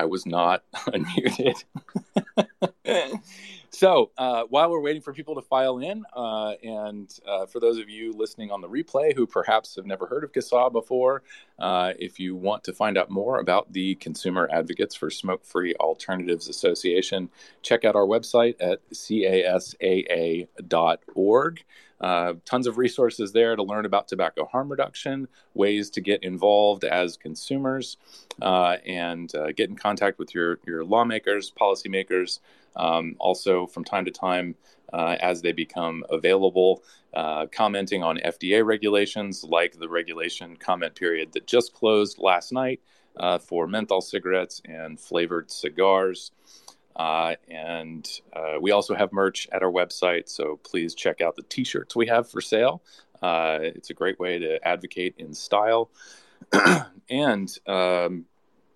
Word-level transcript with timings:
I 0.00 0.06
was 0.06 0.24
not 0.24 0.64
unmuted. 0.74 1.62
so 3.70 4.10
uh, 4.16 4.44
while 4.48 4.70
we're 4.70 4.80
waiting 4.80 5.02
for 5.02 5.12
people 5.12 5.34
to 5.34 5.42
file 5.42 5.76
in, 5.78 6.04
uh, 6.16 6.52
and 6.62 7.12
uh, 7.28 7.44
for 7.44 7.60
those 7.60 7.76
of 7.76 7.90
you 7.90 8.14
listening 8.14 8.50
on 8.50 8.62
the 8.62 8.68
replay 8.68 9.14
who 9.14 9.26
perhaps 9.26 9.76
have 9.76 9.84
never 9.84 10.06
heard 10.06 10.24
of 10.24 10.32
CASAA 10.32 10.72
before, 10.72 11.22
uh, 11.58 11.92
if 11.98 12.18
you 12.18 12.34
want 12.34 12.64
to 12.64 12.72
find 12.72 12.96
out 12.96 13.10
more 13.10 13.40
about 13.40 13.70
the 13.74 13.94
Consumer 13.96 14.48
Advocates 14.50 14.94
for 14.94 15.10
Smoke 15.10 15.44
Free 15.44 15.74
Alternatives 15.74 16.48
Association, 16.48 17.28
check 17.60 17.84
out 17.84 17.94
our 17.94 18.06
website 18.06 18.54
at 18.58 18.80
casaa.org. 18.90 19.64
Uh, 22.00 22.34
tons 22.44 22.66
of 22.66 22.78
resources 22.78 23.32
there 23.32 23.56
to 23.56 23.62
learn 23.62 23.84
about 23.84 24.08
tobacco 24.08 24.46
harm 24.46 24.70
reduction, 24.70 25.28
ways 25.54 25.90
to 25.90 26.00
get 26.00 26.22
involved 26.22 26.84
as 26.84 27.16
consumers, 27.16 27.98
uh, 28.40 28.76
and 28.86 29.34
uh, 29.34 29.52
get 29.52 29.68
in 29.68 29.76
contact 29.76 30.18
with 30.18 30.34
your, 30.34 30.58
your 30.66 30.84
lawmakers, 30.84 31.52
policymakers. 31.58 32.40
Um, 32.76 33.16
also, 33.18 33.66
from 33.66 33.84
time 33.84 34.04
to 34.04 34.10
time, 34.10 34.54
uh, 34.92 35.16
as 35.20 35.42
they 35.42 35.52
become 35.52 36.04
available, 36.10 36.82
uh, 37.14 37.46
commenting 37.46 38.02
on 38.02 38.18
FDA 38.18 38.64
regulations, 38.64 39.44
like 39.44 39.78
the 39.78 39.88
regulation 39.88 40.56
comment 40.56 40.94
period 40.94 41.32
that 41.32 41.46
just 41.46 41.72
closed 41.74 42.18
last 42.18 42.52
night 42.52 42.80
uh, 43.16 43.38
for 43.38 43.66
menthol 43.66 44.00
cigarettes 44.00 44.62
and 44.64 44.98
flavored 44.98 45.50
cigars. 45.50 46.32
Uh, 46.96 47.34
and 47.48 48.20
uh, 48.34 48.54
we 48.60 48.72
also 48.72 48.94
have 48.94 49.12
merch 49.12 49.48
at 49.52 49.62
our 49.62 49.70
website, 49.70 50.28
so 50.28 50.58
please 50.64 50.94
check 50.94 51.20
out 51.20 51.36
the 51.36 51.42
t 51.42 51.64
shirts 51.64 51.96
we 51.96 52.06
have 52.06 52.28
for 52.28 52.40
sale. 52.40 52.82
Uh, 53.22 53.58
it's 53.60 53.90
a 53.90 53.94
great 53.94 54.18
way 54.18 54.38
to 54.38 54.66
advocate 54.66 55.14
in 55.18 55.32
style. 55.32 55.90
and 57.10 57.58
um, 57.66 58.24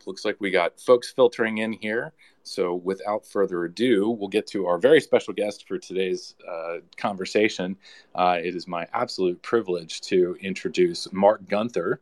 looks 0.06 0.24
like 0.24 0.36
we 0.40 0.50
got 0.50 0.80
folks 0.80 1.10
filtering 1.10 1.58
in 1.58 1.72
here. 1.72 2.12
So 2.42 2.74
without 2.74 3.26
further 3.26 3.64
ado, 3.64 4.10
we'll 4.10 4.28
get 4.28 4.46
to 4.48 4.66
our 4.66 4.78
very 4.78 5.00
special 5.00 5.32
guest 5.32 5.66
for 5.66 5.78
today's 5.78 6.34
uh, 6.46 6.78
conversation. 6.96 7.76
Uh, 8.14 8.38
it 8.42 8.54
is 8.54 8.68
my 8.68 8.86
absolute 8.92 9.40
privilege 9.40 10.02
to 10.02 10.36
introduce 10.40 11.10
Marc 11.10 11.48
Gunther. 11.48 12.00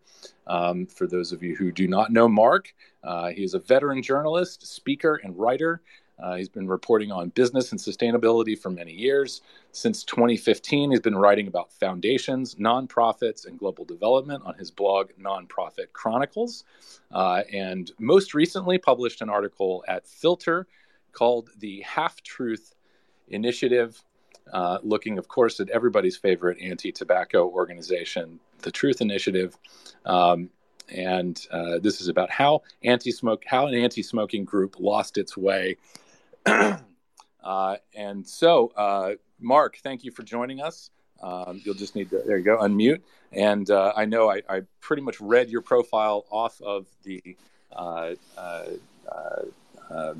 Um, 0.49 0.87
for 0.87 1.07
those 1.07 1.31
of 1.31 1.45
you 1.45 1.55
who 1.55 1.71
do 1.71 1.87
not 1.87 2.11
know 2.11 2.29
Marc, 2.29 2.75
uh, 3.05 3.29
he 3.29 3.45
is 3.45 3.55
a 3.55 3.61
veteran 3.61 4.03
journalist, 4.03 4.67
speaker, 4.67 5.21
and 5.23 5.39
writer. 5.39 5.81
Uh, 6.23 6.37
he's 6.37 6.49
been 6.49 6.69
reporting 6.69 7.11
on 7.11 7.31
business 7.31 7.73
and 7.73 7.81
sustainability 7.81 8.57
for 8.57 8.71
many 8.71 8.93
years. 8.93 9.41
Since 9.73 10.05
2015, 10.05 10.93
he's 10.93 11.01
been 11.01 11.17
writing 11.17 11.49
about 11.49 11.73
foundations, 11.73 12.55
nonprofits, 12.55 13.47
and 13.47 13.59
global 13.59 13.85
development 13.85 14.45
on 14.47 14.55
his 14.55 14.71
blog, 14.71 15.11
Nonprofit 15.21 15.93
Chronicles. 15.93 16.65
Uh, 17.11 17.43
and 17.53 17.91
most 17.99 18.35
recently, 18.35 18.79
published 18.79 19.21
an 19.21 19.29
article 19.29 19.85
at 19.89 20.07
Filter 20.07 20.69
called 21.11 21.51
The 21.59 21.81
Half 21.81 22.23
Truth 22.23 22.77
Initiative, 23.29 24.03
uh, 24.53 24.79
looking, 24.83 25.19
of 25.19 25.27
course, 25.27 25.59
at 25.59 25.71
everybody's 25.71 26.17
favorite 26.17 26.59
anti 26.61 26.93
tobacco 26.93 27.49
organization, 27.49 28.39
the 28.61 28.71
Truth 28.71 29.01
Initiative. 29.01 29.57
Um, 30.07 30.51
and 30.89 31.47
uh, 31.51 31.79
this 31.79 32.01
is 32.01 32.09
about 32.09 32.31
how 32.31 32.63
anti-smoke, 32.85 33.45
how 33.47 33.67
an 33.67 33.75
anti-smoking 33.75 34.45
group 34.45 34.77
lost 34.79 35.17
its 35.17 35.37
way 35.37 35.77
uh, 37.43 37.77
and 37.95 38.27
so, 38.27 38.73
uh, 38.77 39.13
Marc, 39.41 39.79
thank 39.79 40.05
you 40.05 40.11
for 40.11 40.23
joining 40.23 40.61
us. 40.61 40.91
Um, 41.23 41.61
you'll 41.65 41.75
just 41.75 41.95
need 41.95 42.11
to, 42.11 42.23
there 42.27 42.39
you 42.39 42.45
go, 42.45 42.59
unmute. 42.59 43.01
And 43.33 43.71
uh, 43.71 43.93
I 43.97 44.05
know 44.05 44.31
I, 44.31 44.43
I, 44.49 44.63
pretty 44.81 45.03
much 45.03 45.21
read 45.21 45.49
your 45.49 45.63
profile 45.63 46.27
off 46.31 46.61
of 46.61 46.87
the 47.05 47.37
uh, 47.75 48.15
uh, 48.37 48.65
uh, 49.91 50.15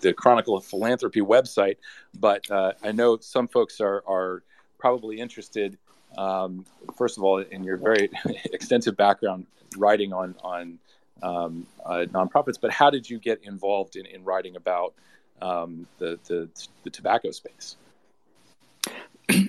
the 0.00 0.12
Chronicle 0.12 0.56
of 0.56 0.64
Philanthropy 0.64 1.20
website, 1.20 1.76
but 2.18 2.50
I 2.50 2.92
know 2.92 3.18
some 3.18 3.48
folks 3.48 3.80
are, 3.80 4.02
are 4.06 4.42
probably 4.78 5.20
interested. 5.20 5.76
Um, 6.16 6.64
first 6.96 7.18
of 7.18 7.24
all, 7.24 7.38
in 7.38 7.64
your 7.64 7.76
very 7.76 8.10
extensive 8.52 8.96
background 8.96 9.46
writing 9.76 10.12
on 10.12 10.34
on 10.42 10.78
um, 11.22 11.66
nonprofits, 11.84 12.58
but 12.60 12.70
how 12.70 12.90
did 12.90 13.08
you 13.08 13.18
get 13.18 13.42
involved 13.42 13.96
in, 13.96 14.06
in 14.06 14.22
writing 14.22 14.56
about 14.56 14.94
um, 15.42 15.86
the, 15.98 16.18
the, 16.26 16.48
the 16.82 16.90
tobacco 16.90 17.30
space. 17.30 17.76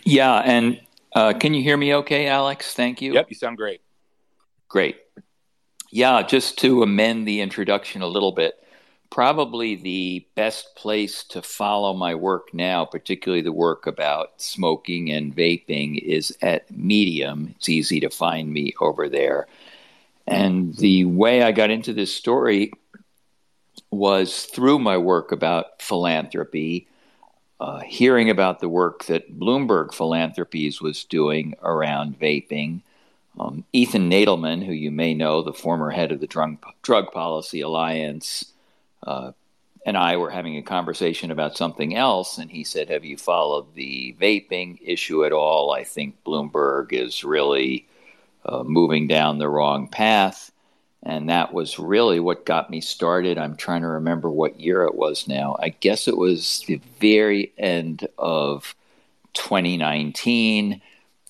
Yeah, 0.04 0.36
and 0.36 0.80
uh, 1.14 1.34
can 1.34 1.54
you 1.54 1.62
hear 1.62 1.78
me 1.78 1.94
okay, 1.96 2.28
Alex? 2.28 2.74
Thank 2.74 3.02
you. 3.02 3.14
Yep, 3.14 3.28
you 3.30 3.36
sound 3.36 3.58
great. 3.58 3.82
Great. 4.68 4.98
Yeah, 5.92 6.24
just 6.24 6.58
to 6.60 6.84
amend 6.84 7.28
the 7.28 7.42
introduction 7.42 8.02
a 8.02 8.08
little 8.08 8.32
bit, 8.32 8.62
probably 9.10 9.76
the 9.76 10.26
best 10.36 10.76
place 10.76 11.24
to 11.26 11.42
follow 11.42 11.94
my 11.94 12.14
work 12.16 12.54
now, 12.54 12.86
particularly 12.86 13.42
the 13.42 13.54
work 13.54 13.88
about 13.88 14.42
smoking 14.42 15.12
and 15.12 15.36
vaping, 15.36 15.98
is 16.02 16.36
at 16.42 16.70
Medium. 16.76 17.54
It's 17.58 17.70
easy 17.70 18.00
to 18.02 18.10
find 18.10 18.52
me 18.52 18.74
over 18.82 19.08
there. 19.08 19.48
And 20.28 20.76
the 20.76 21.06
way 21.06 21.42
I 21.42 21.54
got 21.54 21.70
into 21.70 21.94
this 21.94 22.14
story 22.14 22.74
was 23.92 24.46
through 24.46 24.80
my 24.80 24.98
work 24.98 25.32
about 25.32 25.82
philanthropy, 25.82 26.88
uh, 27.60 27.80
hearing 27.80 28.30
about 28.30 28.60
the 28.60 28.70
work 28.70 29.06
that 29.06 29.40
Bloomberg 29.40 29.94
Philanthropies 29.94 30.82
was 30.82 31.04
doing 31.04 31.56
around 31.64 32.20
vaping. 32.20 32.82
Um, 33.40 33.64
Ethan 33.72 34.10
Nadelmann, 34.10 34.66
who 34.66 34.74
you 34.74 34.92
may 34.92 35.14
know, 35.14 35.42
the 35.42 35.54
former 35.54 35.92
head 35.92 36.12
of 36.12 36.20
the 36.20 36.28
Drug, 36.28 36.58
Drug 36.82 37.12
Policy 37.12 37.62
Alliance, 37.62 38.54
uh, 39.04 39.32
and 39.86 39.96
I 39.96 40.18
were 40.18 40.30
having 40.30 40.58
a 40.58 40.62
conversation 40.62 41.32
about 41.32 41.56
something 41.56 41.96
else, 41.96 42.38
and 42.40 42.52
he 42.52 42.66
said, 42.66 42.90
Have 42.90 43.06
you 43.06 43.16
followed 43.16 43.74
the 43.74 44.14
vaping 44.20 44.80
issue 44.84 45.24
at 45.24 45.32
all? 45.32 45.72
I 45.72 45.86
think 45.86 46.22
Bloomberg 46.26 46.92
is 46.92 47.24
really 47.24 47.88
uh, 48.46 48.64
moving 48.64 49.08
down 49.08 49.38
the 49.38 49.48
wrong 49.48 49.88
path. 49.88 50.52
And 51.04 51.30
that 51.30 51.54
was 51.54 51.80
really 51.80 52.20
what 52.20 52.46
got 52.46 52.70
me 52.70 52.82
started. 52.82 53.38
I'm 53.38 53.56
trying 53.56 53.82
to 53.82 53.88
remember 53.88 54.30
what 54.30 54.60
year 54.60 54.84
it 54.84 54.96
was 54.96 55.28
now. 55.28 55.56
I 55.60 55.70
guess 55.70 56.08
it 56.08 56.18
was 56.18 56.64
the 56.68 56.82
very 57.00 57.54
end 57.58 58.08
of 58.18 58.76
2019. 59.34 60.82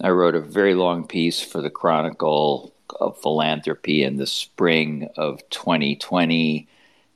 I 0.02 0.10
wrote 0.10 0.36
a 0.36 0.42
very 0.42 0.74
long 0.74 1.06
piece 1.06 1.42
for 1.42 1.62
the 1.62 1.70
Chronicle 1.70 2.74
of 3.00 3.20
Philanthropy 3.22 4.04
in 4.04 4.18
the 4.18 4.28
spring 4.28 5.10
of 5.18 5.48
2020. 5.50 6.68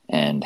And 0.08 0.44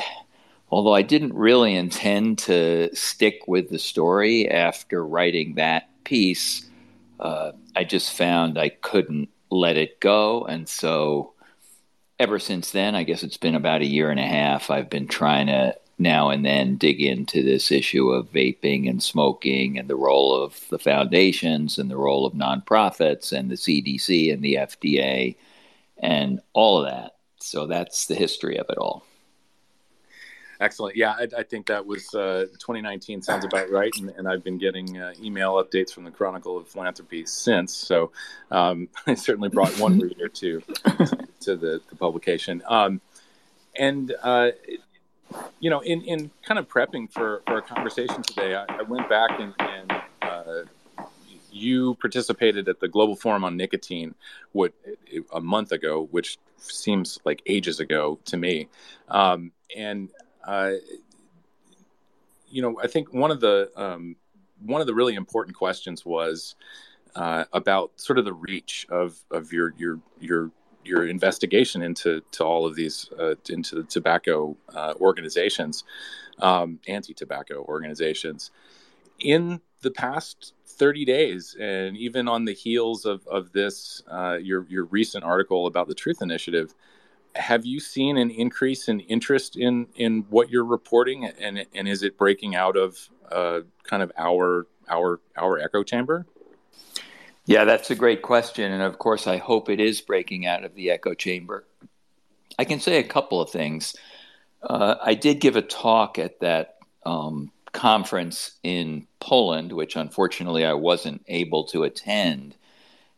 although 0.71 0.95
I 0.95 1.03
didn't 1.03 1.35
really 1.35 1.75
intend 1.75 2.39
to 2.41 2.95
stick 2.95 3.43
with 3.47 3.69
the 3.69 3.79
story 3.79 4.49
after 4.49 5.05
writing 5.05 5.55
that 5.55 5.89
piece, 6.05 6.69
uh, 7.19 7.53
I 7.75 7.85
just 7.85 8.13
found 8.13 8.59
I 8.59 8.69
couldn't 8.69 9.29
let 9.51 9.77
it 9.77 10.01
go. 10.01 10.45
And 10.45 10.69
so 10.69 11.33
ever 12.19 12.39
since 12.39 12.71
then, 12.71 12.95
I 12.95 13.03
guess 13.03 13.23
it's 13.23 13.37
been 13.37 13.55
about 13.55 13.83
a 13.83 13.87
year 13.87 14.11
and 14.11 14.21
a 14.21 14.27
half, 14.27 14.71
I've 14.71 14.91
been 14.91 15.07
trying 15.07 15.47
to 15.49 15.77
now 15.99 16.29
and 16.29 16.45
then 16.45 16.77
dig 16.77 17.01
into 17.01 17.43
this 17.43 17.73
issue 17.73 18.11
of 18.11 18.31
vaping 18.31 18.89
and 18.89 19.03
smoking 19.03 19.79
and 19.79 19.89
the 19.89 19.97
role 19.97 20.35
of 20.35 20.61
the 20.69 20.79
foundations 20.79 21.79
and 21.79 21.91
the 21.91 21.97
role 21.97 22.27
of 22.27 22.35
nonprofits 22.35 23.33
and 23.33 23.51
the 23.51 23.55
CDC 23.55 24.33
and 24.33 24.43
the 24.43 24.55
FDA 24.55 25.37
and 25.99 26.41
all 26.53 26.79
of 26.79 26.87
that. 26.87 27.17
So 27.41 27.67
that's 27.67 28.07
the 28.07 28.15
history 28.15 28.59
of 28.59 28.67
it 28.69 28.77
all. 28.77 29.05
Excellent. 30.61 30.97
Yeah, 30.97 31.13
I, 31.13 31.29
I 31.39 31.43
think 31.43 31.67
that 31.67 31.85
was 31.87 32.15
uh, 32.15 32.47
2019 32.53 33.23
sounds 33.23 33.45
about 33.45 33.71
right, 33.71 33.93
and, 33.99 34.11
and 34.11 34.29
I've 34.29 34.43
been 34.43 34.59
getting 34.59 34.99
uh, 34.99 35.13
email 35.23 35.63
updates 35.63 35.93
from 35.93 36.05
the 36.05 36.11
Chronicle 36.11 36.57
of 36.57 36.69
Philanthropy 36.69 37.27
since. 37.27 37.75
So 37.75 38.13
um, 38.51 38.89
I 39.07 39.15
certainly 39.15 39.49
brought 39.49 39.79
one 39.79 39.99
reader 40.01 40.29
to 40.29 40.63
to 41.41 41.57
the, 41.57 41.81
the 41.89 41.97
publication. 41.97 42.63
Um, 42.67 43.01
and 43.79 44.15
uh, 44.23 44.51
you 45.61 45.71
know, 45.71 45.81
in, 45.81 46.03
in 46.03 46.31
kind 46.45 46.59
of 46.59 46.69
prepping 46.69 47.13
for, 47.13 47.43
for 47.47 47.59
a 47.59 47.63
conversation 47.63 48.23
today, 48.23 48.55
I, 48.55 48.65
I 48.69 48.83
went 48.83 49.09
back 49.09 49.39
and, 49.39 49.55
and 49.59 49.93
uh, 50.23 50.63
you 51.51 51.95
participated 51.97 52.69
at 52.69 52.81
the 52.81 52.89
Global 52.89 53.17
Forum 53.17 53.45
on 53.45 53.57
Nicotine 53.57 54.15
what 54.53 54.73
a 55.33 55.41
month 55.41 55.73
ago, 55.73 56.09
which 56.11 56.39
seems 56.59 57.19
like 57.25 57.43
ages 57.47 57.81
ago 57.81 58.19
to 58.27 58.37
me. 58.37 58.69
Um, 59.09 59.53
and 59.77 60.11
uh, 60.47 60.73
you 62.49 62.63
know, 62.63 62.79
I 62.83 62.87
think 62.87 63.13
one 63.13 63.31
of 63.31 63.41
the 63.41 63.71
um, 63.77 64.17
one 64.65 64.81
of 64.81 64.87
the 64.87 64.95
really 64.95 65.15
important 65.15 65.57
questions 65.57 66.07
was 66.07 66.55
uh, 67.15 67.45
about 67.53 67.93
sort 67.97 68.19
of 68.19 68.25
the 68.25 68.33
reach 68.33 68.87
of 68.89 69.19
of 69.31 69.53
your 69.53 69.75
your 69.77 69.99
your 70.21 70.51
your 70.85 71.07
investigation 71.07 71.83
into 71.83 72.23
to 72.31 72.45
all 72.45 72.65
of 72.65 72.77
these 72.77 73.11
uh, 73.19 73.35
into 73.49 73.75
the 73.75 73.83
tobacco 73.83 74.57
uh, 74.75 74.95
organizations, 75.01 75.85
um, 76.39 76.79
anti-tobacco 76.87 77.65
organizations. 77.69 78.53
In 79.19 79.61
the 79.83 79.91
past 79.91 80.53
30 80.67 81.05
days, 81.05 81.57
and 81.59 81.97
even 81.97 82.29
on 82.29 82.45
the 82.45 82.53
heels 82.53 83.05
of 83.05 83.27
of 83.27 83.53
this, 83.53 84.03
uh, 84.11 84.39
your 84.41 84.67
your 84.69 84.85
recent 84.85 85.25
article 85.25 85.67
about 85.67 85.89
the 85.89 85.95
Truth 85.95 86.23
Initiative, 86.23 86.75
have 87.37 87.65
you 87.67 87.81
seen 87.81 88.17
an 88.17 88.31
increase 88.31 88.89
in 88.89 89.01
interest 89.01 89.57
in 89.57 89.87
in 89.95 90.27
what 90.31 90.51
you're 90.51 90.65
reporting, 90.65 91.27
and 91.27 91.67
and 91.75 91.89
is 91.89 92.03
it 92.03 92.17
breaking 92.19 92.55
out 92.55 92.77
of 92.77 93.09
uh, 93.31 93.61
kind 93.85 94.03
of 94.03 94.13
our 94.17 94.67
our 94.89 95.21
our 95.37 95.59
echo 95.59 95.83
chamber? 95.83 96.27
Yeah, 97.45 97.65
that's 97.65 97.91
a 97.91 97.95
great 97.95 98.23
question, 98.23 98.73
and 98.73 98.83
of 98.83 98.99
course, 98.99 99.27
I 99.27 99.37
hope 99.37 99.69
it 99.69 99.81
is 99.81 100.01
breaking 100.01 100.47
out 100.47 100.65
of 100.65 100.75
the 100.75 100.91
echo 100.91 101.15
chamber. 101.15 101.65
I 102.59 102.65
can 102.65 102.81
say 102.81 102.99
a 102.99 103.05
couple 103.05 103.41
of 103.41 103.51
things. 103.51 103.95
Uh, 104.63 104.97
I 105.01 105.15
did 105.15 105.41
give 105.41 105.55
a 105.55 105.63
talk 105.63 106.19
at 106.19 106.41
that 106.41 106.79
um, 107.05 107.53
conference 107.73 108.53
in 108.63 109.07
Poland, 109.21 109.73
which 109.73 109.97
unfortunately 109.97 110.65
I 110.65 110.73
wasn't 110.73 111.23
able 111.29 111.65
to 111.67 111.85
attend. 111.85 112.57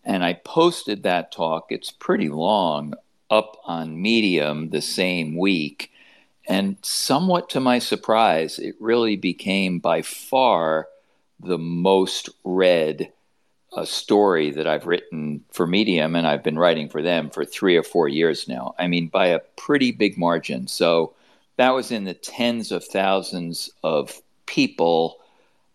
And 0.04 0.24
I 0.24 0.34
posted 0.34 1.04
that 1.04 1.32
talk, 1.32 1.66
it's 1.70 1.90
pretty 1.90 2.28
long, 2.28 2.94
up 3.30 3.56
on 3.64 4.00
Medium 4.00 4.70
the 4.70 4.82
same 4.82 5.36
week. 5.36 5.92
And 6.46 6.76
somewhat 6.82 7.50
to 7.50 7.60
my 7.60 7.78
surprise, 7.78 8.58
it 8.58 8.74
really 8.80 9.16
became 9.16 9.80
by 9.80 10.02
far 10.02 10.88
the 11.40 11.58
most 11.58 12.30
read 12.44 13.12
uh, 13.72 13.84
story 13.84 14.50
that 14.50 14.66
I've 14.66 14.86
written 14.86 15.44
for 15.52 15.66
Medium, 15.66 16.16
and 16.16 16.26
I've 16.26 16.42
been 16.42 16.58
writing 16.58 16.88
for 16.88 17.02
them 17.02 17.30
for 17.30 17.44
three 17.44 17.76
or 17.76 17.82
four 17.82 18.08
years 18.08 18.48
now. 18.48 18.74
I 18.78 18.86
mean, 18.86 19.08
by 19.08 19.26
a 19.26 19.40
pretty 19.56 19.92
big 19.92 20.16
margin. 20.16 20.66
So 20.66 21.14
that 21.56 21.74
was 21.74 21.90
in 21.90 22.04
the 22.04 22.14
tens 22.14 22.72
of 22.72 22.84
thousands 22.84 23.70
of 23.82 24.20
people. 24.46 25.18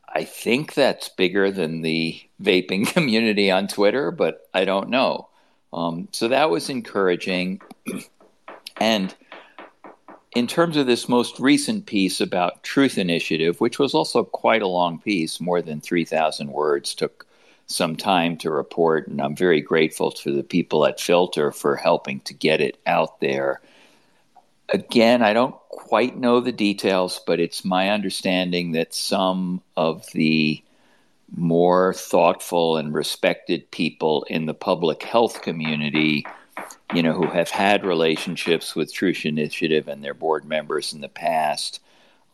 I 0.10 0.24
think 0.24 0.74
that's 0.74 1.10
bigger 1.10 1.52
than 1.52 1.82
the 1.82 2.20
vaping 2.42 2.88
community 2.94 3.52
on 3.52 3.68
Twitter, 3.68 4.10
but 4.10 4.48
I 4.54 4.66
don't 4.66 4.90
know. 4.90 5.30
Um, 5.74 6.08
so 6.12 6.28
that 6.28 6.50
was 6.50 6.70
encouraging. 6.70 7.62
and 8.80 9.14
in 10.36 10.48
terms 10.48 10.78
of 10.78 10.88
this 10.88 11.08
most 11.08 11.40
recent 11.40 11.86
piece 11.86 12.20
about 12.20 12.64
Truth 12.64 12.98
Initiative, 12.98 13.62
which 13.62 13.80
was 13.80 13.94
also 13.94 14.24
quite 14.24 14.62
a 14.62 14.68
long 14.68 15.00
piece, 15.00 15.40
more 15.40 15.62
than 15.62 15.80
3,000 15.80 16.52
words, 16.52 16.96
took 16.96 17.28
some 17.68 17.96
time 17.96 18.38
to 18.38 18.52
report, 18.52 19.08
and 19.08 19.22
I'm 19.22 19.36
very 19.36 19.62
grateful 19.62 20.12
to 20.12 20.36
the 20.36 20.44
people 20.44 20.86
at 20.86 21.00
Filter 21.00 21.52
for 21.52 21.76
helping 21.76 22.20
to 22.22 22.34
get 22.34 22.62
it 22.62 22.78
out 22.86 23.20
there. 23.20 23.62
Again, 24.70 25.22
I 25.22 25.34
don't 25.34 25.56
quite 25.70 26.18
know 26.18 26.40
the 26.40 26.52
details, 26.52 27.22
but 27.26 27.40
it's 27.40 27.64
my 27.64 27.90
understanding 27.90 28.72
that 28.72 28.94
some 28.94 29.62
of 29.78 30.06
the 30.14 30.64
more 31.36 31.94
thoughtful 31.94 32.78
and 32.78 32.94
respected 32.94 33.70
people 33.72 34.24
in 34.30 34.46
the 34.46 34.54
public 34.54 35.04
health 35.04 35.42
community, 35.42 36.26
you 36.94 37.02
know, 37.02 37.14
who 37.14 37.28
have 37.28 37.50
had 37.50 37.86
relationships 37.86 38.76
with 38.76 38.94
Truth 38.94 39.26
Initiative 39.26 39.88
and 39.88 40.04
their 40.04 40.14
board 40.14 40.46
members 40.46 40.94
in 40.94 41.02
the 41.02 41.10
past, 41.10 41.80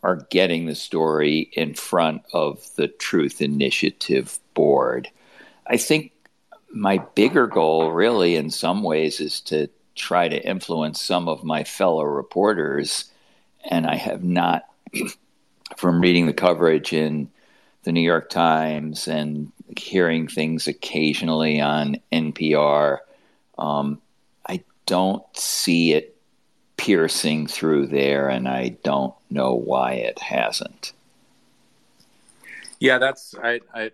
are 0.04 0.28
getting 0.30 0.66
the 0.66 0.76
story 0.76 1.50
in 1.54 1.74
front 1.74 2.24
of 2.34 2.70
the 2.76 2.88
Truth 2.88 3.42
Initiative 3.42 4.40
board. 4.54 5.10
I 5.68 5.78
think 5.78 6.12
my 6.72 6.98
bigger 7.16 7.48
goal, 7.48 7.92
really, 7.92 8.36
in 8.36 8.50
some 8.50 8.84
ways, 8.84 9.20
is 9.20 9.42
to 9.42 9.70
try 9.96 10.28
to 10.28 10.46
influence 10.46 11.02
some 11.02 11.28
of 11.28 11.44
my 11.44 11.64
fellow 11.64 12.04
reporters. 12.04 13.06
And 13.70 13.86
I 13.86 13.96
have 13.96 14.24
not, 14.24 14.64
from 15.78 16.02
reading 16.02 16.26
the 16.26 16.34
coverage 16.34 16.94
in 16.94 17.30
the 17.84 17.92
New 17.92 18.02
York 18.02 18.30
Times 18.30 19.08
and 19.08 19.52
hearing 19.78 20.28
things 20.28 20.68
occasionally 20.68 21.62
on 21.62 21.98
NPR, 22.12 23.00
um, 23.58 24.02
I 24.48 24.64
don't 24.86 25.24
see 25.36 25.94
it 25.94 26.16
piercing 26.78 27.48
through 27.48 27.88
there, 27.88 28.30
and 28.30 28.48
I 28.48 28.70
don't 28.84 29.14
know 29.30 29.54
why 29.54 29.94
it 29.94 30.20
hasn't. 30.20 30.94
Yeah, 32.80 32.98
that's 32.98 33.36
I 33.44 33.60
I 33.74 33.92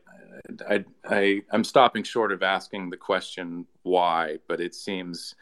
I, 0.69 0.85
I 1.09 1.41
I'm 1.51 1.63
stopping 1.63 2.03
short 2.03 2.31
of 2.31 2.43
asking 2.43 2.89
the 2.89 2.97
question 2.97 3.65
why, 3.83 4.37
but 4.47 4.59
it 4.61 4.75
seems 4.75 5.35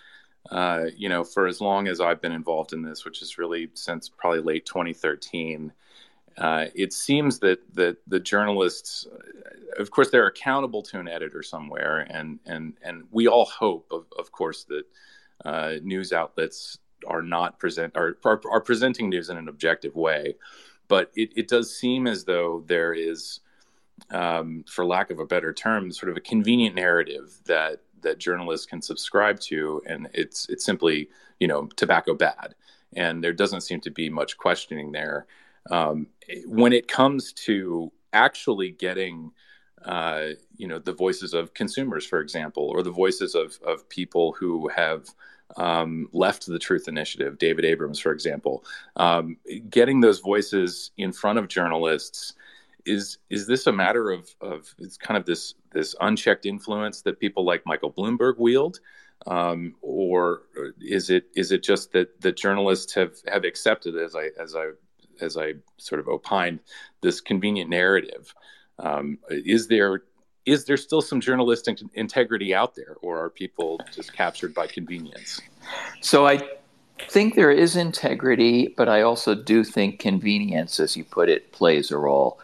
uh, 0.52 0.86
you 0.96 1.10
know, 1.10 1.24
for 1.24 1.48
as 1.48 1.62
long 1.62 1.88
as 1.88 2.02
I've 2.02 2.22
been 2.22 2.32
involved 2.32 2.74
in 2.74 2.82
this, 2.82 3.06
which 3.06 3.22
is 3.22 3.38
really 3.38 3.70
since 3.74 4.10
probably 4.10 4.42
late 4.42 4.66
2013, 4.66 5.72
uh, 6.38 6.66
it 6.74 6.94
seems 6.94 7.40
that 7.40 7.60
that 7.76 7.98
the 8.08 8.20
journalists, 8.20 9.08
of 9.78 9.92
course, 9.92 10.10
they're 10.10 10.28
accountable 10.28 10.82
to 10.84 11.00
an 11.00 11.08
editor 11.08 11.44
somewhere, 11.44 12.08
and 12.10 12.40
and 12.46 12.74
and 12.84 13.04
we 13.12 13.28
all 13.28 13.46
hope, 13.46 13.88
of 13.92 14.06
of 14.18 14.32
course, 14.32 14.64
that 14.66 14.84
uh, 15.46 15.76
news 15.84 16.12
outlets 16.12 16.80
are 17.06 17.22
not 17.22 17.60
present 17.60 17.96
are, 17.96 18.18
are, 18.24 18.42
are 18.50 18.62
presenting 18.62 19.10
news 19.10 19.30
in 19.30 19.38
an 19.38 19.48
objective 19.48 19.96
way, 19.96 20.36
but 20.88 21.12
it, 21.16 21.32
it 21.36 21.48
does 21.48 21.76
seem 21.76 22.08
as 22.08 22.24
though 22.24 22.64
there 22.68 22.94
is, 22.94 23.42
um, 24.12 24.64
for 24.68 24.86
lack 24.86 25.12
of 25.12 25.20
a 25.20 25.26
better 25.26 25.54
term, 25.54 25.92
sort 25.92 26.10
of 26.10 26.18
a 26.18 26.22
convenient 26.22 26.76
narrative 26.76 27.40
that 27.46 27.82
that 28.02 28.18
journalists 28.18 28.66
can 28.66 28.82
subscribe 28.82 29.40
to, 29.40 29.82
and 29.86 30.10
it's 30.14 30.50
it's 30.50 30.66
simply 30.66 31.10
you 31.40 31.48
know 31.48 31.68
tobacco 31.76 32.16
bad, 32.16 32.56
and 32.96 33.24
there 33.24 33.34
doesn't 33.34 33.62
seem 33.62 33.82
to 33.82 33.92
be 33.92 34.10
much 34.10 34.38
questioning 34.38 34.92
there. 34.92 35.28
Um, 35.70 36.08
when 36.46 36.74
it 36.74 36.88
comes 36.88 37.34
to 37.34 37.92
actually 38.12 38.72
getting 38.72 39.32
uh, 39.86 40.30
you 40.56 40.68
know 40.68 40.80
the 40.80 40.94
voices 40.94 41.34
of 41.34 41.54
consumers, 41.54 42.06
for 42.06 42.20
example, 42.22 42.64
or 42.64 42.84
the 42.84 42.92
voices 42.92 43.36
of 43.36 43.58
of 43.66 43.88
people 43.90 44.34
who 44.34 44.70
have 44.70 45.08
um, 45.58 46.08
left 46.14 46.46
the 46.46 46.60
Truth 46.60 46.88
Initiative, 46.88 47.38
David 47.38 47.66
Abrams, 47.66 48.00
for 48.00 48.12
example, 48.12 48.64
um, 48.96 49.38
getting 49.70 50.00
those 50.00 50.20
voices 50.20 50.92
in 50.98 51.12
front 51.12 51.40
of 51.40 51.48
journalists 51.48 52.34
is 52.86 53.18
is 53.30 53.48
this 53.48 53.68
a 53.68 53.72
matter 53.72 54.12
of 54.12 54.30
of 54.42 54.74
it's 54.78 54.98
kind 54.98 55.18
of 55.18 55.26
this 55.26 55.54
this 55.72 55.96
unchecked 56.02 56.46
influence 56.46 57.02
that 57.02 57.20
people 57.20 57.46
like 57.46 57.66
Michael 57.66 57.92
Bloomberg 57.92 58.38
wield, 58.38 58.80
um, 59.28 59.76
or 59.82 60.44
is 60.80 61.10
it 61.10 61.26
is 61.36 61.52
it 61.52 61.64
just 61.64 61.92
that 61.94 62.22
the 62.22 62.32
journalists 62.32 62.94
have 62.94 63.16
have 63.28 63.44
accepted 63.44 63.96
as 63.98 64.16
I 64.16 64.30
as 64.40 64.56
I 64.56 64.72
as 65.22 65.38
I 65.38 65.54
sort 65.78 66.00
of 66.00 66.08
opined 66.08 66.60
this 67.02 67.22
convenient 67.22 67.70
narrative? 67.70 68.34
Um, 68.80 69.18
is 69.30 69.68
there 69.68 70.04
is 70.46 70.66
there 70.66 70.78
still 70.78 71.02
some 71.02 71.22
journalistic 71.22 71.80
integrity 71.94 72.54
out 72.54 72.76
there, 72.76 72.98
or 73.02 73.24
are 73.24 73.30
people 73.30 73.80
just 73.94 74.12
captured 74.14 74.54
by 74.54 74.68
convenience? 74.68 75.40
So 76.02 76.28
I 76.28 76.42
think 77.10 77.36
there 77.36 77.52
is 77.52 77.78
integrity, 77.78 78.74
but 78.76 78.90
I 78.90 79.04
also 79.04 79.36
do 79.36 79.64
think 79.64 80.00
convenience, 80.00 80.82
as 80.82 80.98
you 80.98 81.06
put 81.06 81.30
it, 81.30 81.54
plays 81.54 81.92
a 81.92 81.98
role 81.98 82.40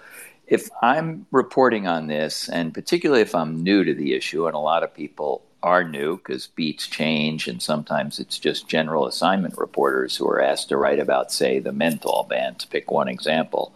if 0.49 0.69
I'm 0.81 1.27
reporting 1.31 1.87
on 1.87 2.07
this, 2.07 2.49
and 2.49 2.73
particularly 2.73 3.21
if 3.21 3.35
I'm 3.35 3.61
new 3.61 3.83
to 3.83 3.93
the 3.93 4.13
issue, 4.13 4.47
and 4.47 4.55
a 4.55 4.59
lot 4.59 4.83
of 4.83 4.93
people 4.93 5.43
are 5.61 5.83
new 5.83 6.17
because 6.17 6.47
beats 6.47 6.87
change, 6.87 7.47
and 7.47 7.61
sometimes 7.61 8.19
it's 8.19 8.39
just 8.39 8.67
general 8.67 9.05
assignment 9.05 9.57
reporters 9.57 10.15
who 10.15 10.27
are 10.27 10.41
asked 10.41 10.69
to 10.69 10.77
write 10.77 10.99
about, 10.99 11.31
say, 11.31 11.59
the 11.59 11.71
menthol 11.71 12.25
ban, 12.29 12.55
to 12.55 12.67
pick 12.67 12.91
one 12.91 13.07
example. 13.07 13.73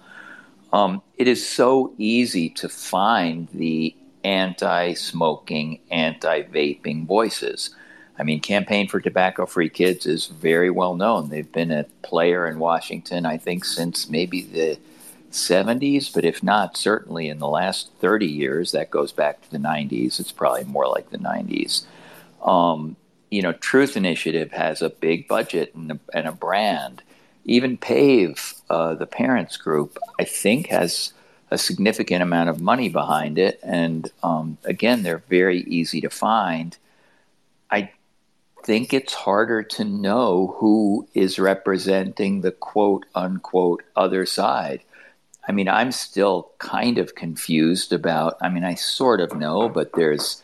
Um, 0.72 1.02
it 1.18 1.28
is 1.28 1.48
so 1.48 1.94
easy 1.98 2.50
to 2.50 2.70
find 2.70 3.48
the 3.54 3.96
anti 4.24 4.94
smoking, 4.94 5.80
anti 5.92 6.44
vaping 6.44 7.06
voices. 7.06 7.76
I 8.18 8.24
mean, 8.24 8.40
Campaign 8.40 8.88
for 8.88 9.02
Tobacco 9.02 9.46
Free 9.46 9.70
Kids 9.70 10.06
is 10.06 10.28
very 10.28 10.70
well 10.70 10.96
known. 10.96 11.30
They've 11.30 11.52
been 11.52 11.72
a 11.72 11.86
player 12.04 12.48
in 12.48 12.60
Washington, 12.60 13.26
I 13.26 13.38
think, 13.38 13.66
since 13.66 14.10
maybe 14.10 14.42
the 14.42 14.78
70s, 15.34 16.14
but 16.14 16.26
if 16.26 16.42
not, 16.42 16.78
certainly 16.78 17.28
in 17.28 17.40
the 17.40 17.48
last 17.48 17.90
30 18.00 18.26
years, 18.26 18.72
that 18.72 18.92
goes 18.92 19.12
back 19.12 19.42
to 19.42 19.52
the 19.52 19.58
90s. 19.58 20.20
It's 20.20 20.32
probably 20.32 20.64
more 20.64 20.88
like 20.88 21.10
the 21.10 21.18
90s. 21.18 21.84
Um, 22.44 22.96
you 23.30 23.42
know, 23.42 23.54
Truth 23.54 23.98
Initiative 23.98 24.52
has 24.52 24.82
a 24.82 24.90
big 24.90 25.28
budget 25.28 25.74
and 25.76 25.92
a, 25.92 26.00
and 26.14 26.28
a 26.28 26.32
brand. 26.32 27.02
Even 27.46 27.78
PAVE, 27.78 28.54
uh, 28.70 28.94
the 28.96 29.08
parents 29.08 29.58
group, 29.58 29.98
I 30.20 30.24
think 30.24 30.68
has 30.68 31.14
a 31.50 31.58
significant 31.58 32.24
amount 32.24 32.50
of 32.50 32.62
money 32.62 32.90
behind 32.90 33.38
it. 33.38 33.60
And 33.64 34.10
um, 34.24 34.58
again, 34.64 35.04
they're 35.04 35.24
very 35.30 35.62
easy 35.62 36.02
to 36.02 36.10
find. 36.10 36.78
I 37.70 37.92
think 38.64 38.94
it's 38.94 39.14
harder 39.14 39.62
to 39.62 39.84
know 39.84 40.56
who 40.58 41.08
is 41.14 41.38
representing 41.38 42.42
the 42.42 42.52
quote 42.52 43.06
unquote 43.14 43.84
other 43.96 44.26
side. 44.26 44.82
I 45.48 45.52
mean, 45.52 45.68
I'm 45.68 45.92
still 45.92 46.52
kind 46.60 46.98
of 46.98 47.16
confused 47.16 47.92
about. 47.92 48.38
I 48.42 48.50
mean, 48.50 48.64
I 48.64 48.76
sort 48.76 49.20
of 49.20 49.36
know, 49.36 49.68
but 49.68 49.92
there's 49.94 50.42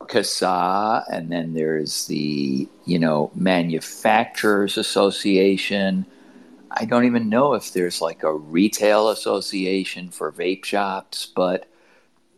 CASAA, 0.00 1.04
and 1.10 1.32
then 1.32 1.54
there's 1.54 2.06
the 2.06 2.68
you 2.84 2.98
know 2.98 3.30
manufacturers 3.34 4.76
association. 4.76 6.06
I 6.70 6.84
don't 6.84 7.04
even 7.04 7.28
know 7.28 7.54
if 7.54 7.72
there's 7.72 8.00
like 8.00 8.22
a 8.22 8.32
retail 8.34 9.08
association 9.10 10.10
for 10.10 10.32
vape 10.32 10.64
shops, 10.64 11.26
but 11.26 11.68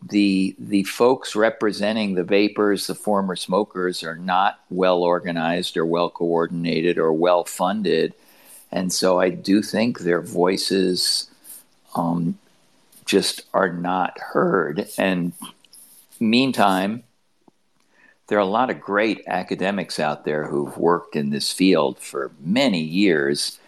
the 0.09 0.55
the 0.59 0.85
folks 0.85 1.35
representing 1.35 2.15
the 2.15 2.25
vapers, 2.25 2.87
the 2.87 2.95
former 2.95 3.37
smokers, 3.37 4.05
are 4.05 4.17
not 4.17 4.61
well 4.71 5.03
organized 5.03 5.77
or 5.77 5.87
well 5.87 6.11
coordinated 6.11 6.99
or 6.99 7.13
well 7.13 7.45
funded, 7.45 8.15
and 8.71 8.93
so 8.93 9.19
I 9.19 9.31
do 9.31 9.63
think 9.63 10.01
their 10.01 10.21
voices 10.21 11.31
um, 11.95 12.39
just 13.05 13.43
are 13.53 13.73
not 13.73 14.19
heard. 14.19 14.89
And 14.99 15.33
meantime, 16.21 17.05
there 18.29 18.39
are 18.39 18.43
a 18.43 18.47
lot 18.47 18.71
of 18.71 18.81
great 18.81 19.23
academics 19.27 20.01
out 20.01 20.25
there 20.25 20.47
who've 20.47 20.77
worked 20.79 21.15
in 21.15 21.31
this 21.31 21.53
field 21.53 21.99
for 21.99 22.33
many 22.41 22.81
years 22.81 23.59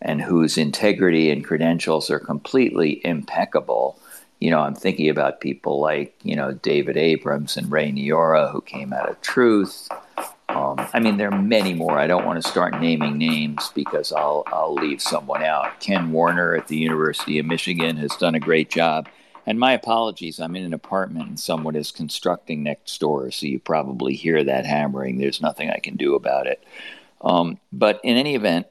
and 0.00 0.22
whose 0.22 0.56
integrity 0.56 1.30
and 1.30 1.44
credentials 1.44 2.10
are 2.10 2.20
completely 2.20 3.04
impeccable 3.04 3.98
you 4.44 4.50
know, 4.50 4.60
I'm 4.60 4.74
thinking 4.74 5.08
about 5.08 5.40
people 5.40 5.80
like, 5.80 6.14
you 6.22 6.36
know, 6.36 6.52
David 6.52 6.98
Abrams 6.98 7.56
and 7.56 7.72
Ray 7.72 7.90
Niaura 7.90 8.52
who 8.52 8.60
came 8.60 8.92
out 8.92 9.08
of 9.08 9.18
Truth. 9.22 9.88
Um, 10.54 10.88
I 10.92 11.00
mean, 11.00 11.16
there 11.16 11.32
are 11.32 11.42
many 11.42 11.74
more. 11.74 11.98
I 11.98 12.06
don't 12.06 12.24
want 12.24 12.40
to 12.42 12.48
start 12.48 12.80
naming 12.80 13.18
names 13.18 13.70
because 13.74 14.12
I'll, 14.12 14.44
I'll 14.46 14.74
leave 14.74 15.02
someone 15.02 15.42
out. 15.42 15.80
Ken 15.80 16.12
Warner 16.12 16.54
at 16.54 16.68
the 16.68 16.76
University 16.76 17.38
of 17.38 17.46
Michigan 17.46 17.96
has 17.96 18.14
done 18.16 18.34
a 18.34 18.40
great 18.40 18.70
job. 18.70 19.08
And 19.46 19.58
my 19.58 19.72
apologies, 19.72 20.38
I'm 20.38 20.56
in 20.56 20.64
an 20.64 20.72
apartment 20.72 21.28
and 21.28 21.40
someone 21.40 21.76
is 21.76 21.90
constructing 21.90 22.62
next 22.62 22.98
door, 22.98 23.30
so 23.30 23.46
you 23.46 23.58
probably 23.58 24.14
hear 24.14 24.42
that 24.44 24.64
hammering. 24.64 25.18
There's 25.18 25.42
nothing 25.42 25.70
I 25.70 25.80
can 25.80 25.96
do 25.96 26.14
about 26.14 26.46
it. 26.46 26.64
Um, 27.20 27.58
but 27.72 28.00
in 28.04 28.16
any 28.16 28.36
event, 28.36 28.66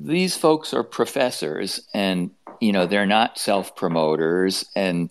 these 0.00 0.36
folks 0.36 0.72
are 0.72 0.84
professors 0.84 1.80
and 1.92 2.30
you 2.60 2.72
know 2.72 2.86
they're 2.86 3.06
not 3.06 3.38
self 3.38 3.74
promoters 3.74 4.64
and 4.76 5.10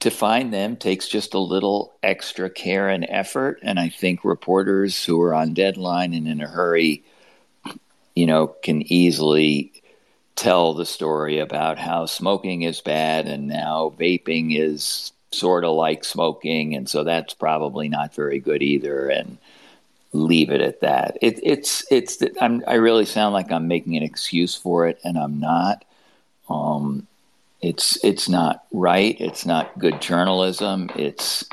to 0.00 0.10
find 0.10 0.52
them 0.52 0.76
takes 0.76 1.08
just 1.08 1.34
a 1.34 1.38
little 1.38 1.92
extra 2.02 2.48
care 2.50 2.88
and 2.88 3.06
effort. 3.08 3.58
And 3.62 3.78
i 3.78 3.88
think 3.88 4.24
reporters 4.24 5.04
who 5.04 5.20
are 5.22 5.34
on 5.34 5.54
deadline 5.54 6.14
and 6.14 6.28
in 6.28 6.40
a 6.40 6.48
hurry 6.48 7.04
you 8.14 8.26
know 8.26 8.48
can 8.48 8.82
easily 8.92 9.72
tell 10.36 10.74
the 10.74 10.86
story 10.86 11.40
about 11.40 11.78
how 11.78 12.06
smoking 12.06 12.62
is 12.62 12.80
bad 12.80 13.26
and 13.26 13.48
now 13.48 13.92
vaping 13.98 14.56
is 14.56 15.12
sort 15.30 15.64
of 15.64 15.74
like 15.74 16.04
smoking. 16.04 16.74
And 16.74 16.88
so 16.88 17.04
that's 17.04 17.34
probably 17.34 17.88
not 17.88 18.14
very 18.14 18.38
good 18.38 18.62
either. 18.62 19.08
And 19.08 19.38
leave 20.12 20.50
it 20.50 20.60
at 20.60 20.80
that. 20.80 21.18
It, 21.20 21.38
it's 21.42 21.84
it's 21.90 22.22
I'm, 22.40 22.62
i 22.66 22.74
really 22.74 23.04
sound 23.04 23.34
like 23.34 23.52
i'm 23.52 23.68
making 23.68 23.96
an 23.96 24.02
excuse 24.02 24.54
for 24.54 24.86
it 24.86 24.98
and 25.04 25.18
i'm 25.18 25.38
not. 25.38 25.84
Um, 26.48 27.06
it's 27.60 28.02
it's 28.04 28.28
not 28.28 28.64
right. 28.72 29.16
It's 29.20 29.44
not 29.44 29.78
good 29.78 30.00
journalism. 30.00 30.90
It's 30.94 31.44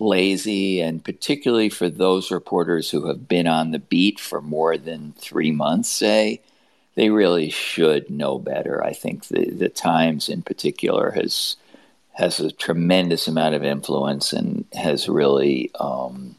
lazy, 0.00 0.80
and 0.80 1.04
particularly 1.04 1.68
for 1.68 1.88
those 1.88 2.30
reporters 2.30 2.90
who 2.90 3.06
have 3.06 3.28
been 3.28 3.46
on 3.46 3.70
the 3.70 3.78
beat 3.78 4.18
for 4.18 4.40
more 4.40 4.76
than 4.76 5.14
three 5.18 5.52
months, 5.52 5.88
say 5.88 6.40
they 6.94 7.10
really 7.10 7.50
should 7.50 8.10
know 8.10 8.38
better. 8.38 8.84
I 8.84 8.92
think 8.92 9.26
the 9.28 9.50
the 9.50 9.68
Times, 9.68 10.28
in 10.28 10.42
particular, 10.42 11.12
has 11.12 11.56
has 12.14 12.40
a 12.40 12.50
tremendous 12.50 13.28
amount 13.28 13.54
of 13.54 13.62
influence 13.62 14.32
and 14.32 14.64
has 14.72 15.08
really 15.08 15.70
um, 15.78 16.34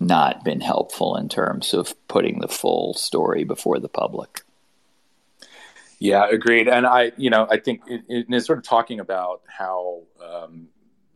not 0.00 0.42
been 0.42 0.60
helpful 0.60 1.16
in 1.16 1.28
terms 1.28 1.74
of 1.74 1.94
putting 2.08 2.40
the 2.40 2.48
full 2.48 2.94
story 2.94 3.44
before 3.44 3.78
the 3.78 3.88
public. 3.88 4.40
Yeah, 6.00 6.28
agreed. 6.30 6.68
And 6.68 6.86
I, 6.86 7.12
you 7.18 7.30
know, 7.30 7.46
I 7.50 7.58
think 7.58 7.82
it, 7.88 8.02
it 8.08 8.26
is 8.30 8.46
sort 8.46 8.58
of 8.58 8.64
talking 8.64 9.00
about 9.00 9.42
how 9.48 10.04
um, 10.24 10.68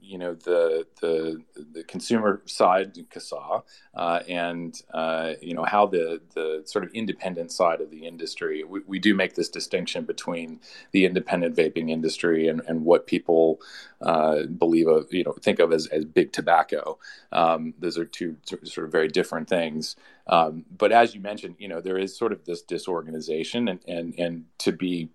you 0.03 0.19
know 0.19 0.35
the 0.35 0.87
the 1.00 1.43
the 1.73 1.85
consumer 1.85 2.43
side 2.47 2.95
CASAA 3.11 3.62
uh, 3.95 4.21
and 4.29 4.75
uh, 4.95 5.35
you 5.43 5.55
know 5.55 5.64
how 5.64 5.87
the 5.87 6.21
the 6.35 6.62
sort 6.67 6.85
of 6.85 6.93
independent 6.93 7.53
side 7.53 7.81
of 7.81 7.91
the 7.91 8.07
industry 8.07 8.64
we, 8.64 8.81
we 8.87 8.99
do 8.99 9.14
make 9.14 9.35
this 9.35 9.49
distinction 9.49 10.05
between 10.05 10.61
the 10.93 11.07
independent 11.07 11.57
vaping 11.57 11.91
industry 11.91 12.49
and, 12.49 12.62
and 12.69 12.85
what 12.85 13.07
people 13.07 13.61
uh, 14.03 14.45
believe 14.45 14.88
of 14.88 15.12
you 15.12 15.25
know 15.25 15.33
think 15.43 15.59
of 15.61 15.73
as, 15.73 15.87
as 15.88 16.05
big 16.05 16.33
tobacco 16.33 16.99
um, 17.33 17.75
those 17.79 17.99
are 17.99 18.05
two 18.07 18.37
sort 18.64 18.87
of 18.87 18.93
very 18.93 19.09
different 19.09 19.49
things 19.49 19.97
um, 20.26 20.64
but 20.76 20.93
as 20.93 21.14
you 21.14 21.21
mentioned 21.21 21.54
you 21.59 21.69
know 21.69 21.81
there 21.81 21.99
is 21.99 22.16
sort 22.16 22.33
of 22.33 22.45
this 22.45 22.62
disorganization 22.62 23.69
and 23.69 23.81
and 23.87 24.14
and 24.19 24.45
to 24.59 24.73
be 24.73 25.09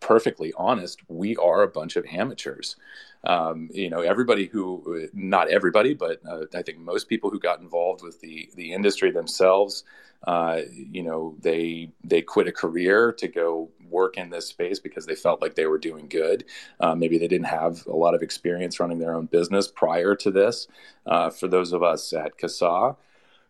perfectly 0.00 0.52
honest, 0.56 1.00
we 1.08 1.36
are 1.36 1.62
a 1.62 1.68
bunch 1.68 1.96
of 1.96 2.04
amateurs. 2.06 2.76
Um, 3.24 3.68
you 3.72 3.90
know, 3.90 4.00
everybody 4.00 4.46
who, 4.46 5.08
not 5.12 5.48
everybody, 5.48 5.94
but 5.94 6.20
uh, 6.28 6.44
I 6.54 6.62
think 6.62 6.78
most 6.78 7.08
people 7.08 7.30
who 7.30 7.40
got 7.40 7.60
involved 7.60 8.02
with 8.02 8.20
the 8.20 8.48
the 8.54 8.72
industry 8.72 9.10
themselves, 9.10 9.82
uh, 10.26 10.60
you 10.70 11.02
know, 11.02 11.34
they 11.40 11.90
they 12.04 12.22
quit 12.22 12.46
a 12.46 12.52
career 12.52 13.12
to 13.12 13.28
go 13.28 13.70
work 13.90 14.16
in 14.16 14.30
this 14.30 14.46
space 14.46 14.78
because 14.78 15.06
they 15.06 15.14
felt 15.14 15.42
like 15.42 15.56
they 15.56 15.66
were 15.66 15.78
doing 15.78 16.08
good. 16.08 16.44
Uh, 16.78 16.94
maybe 16.94 17.18
they 17.18 17.28
didn't 17.28 17.46
have 17.46 17.84
a 17.86 17.96
lot 17.96 18.14
of 18.14 18.22
experience 18.22 18.78
running 18.78 18.98
their 18.98 19.14
own 19.14 19.26
business 19.26 19.68
prior 19.68 20.14
to 20.14 20.30
this. 20.30 20.68
Uh, 21.06 21.30
for 21.30 21.48
those 21.48 21.72
of 21.72 21.82
us 21.82 22.12
at 22.12 22.38
CASAA, 22.38 22.96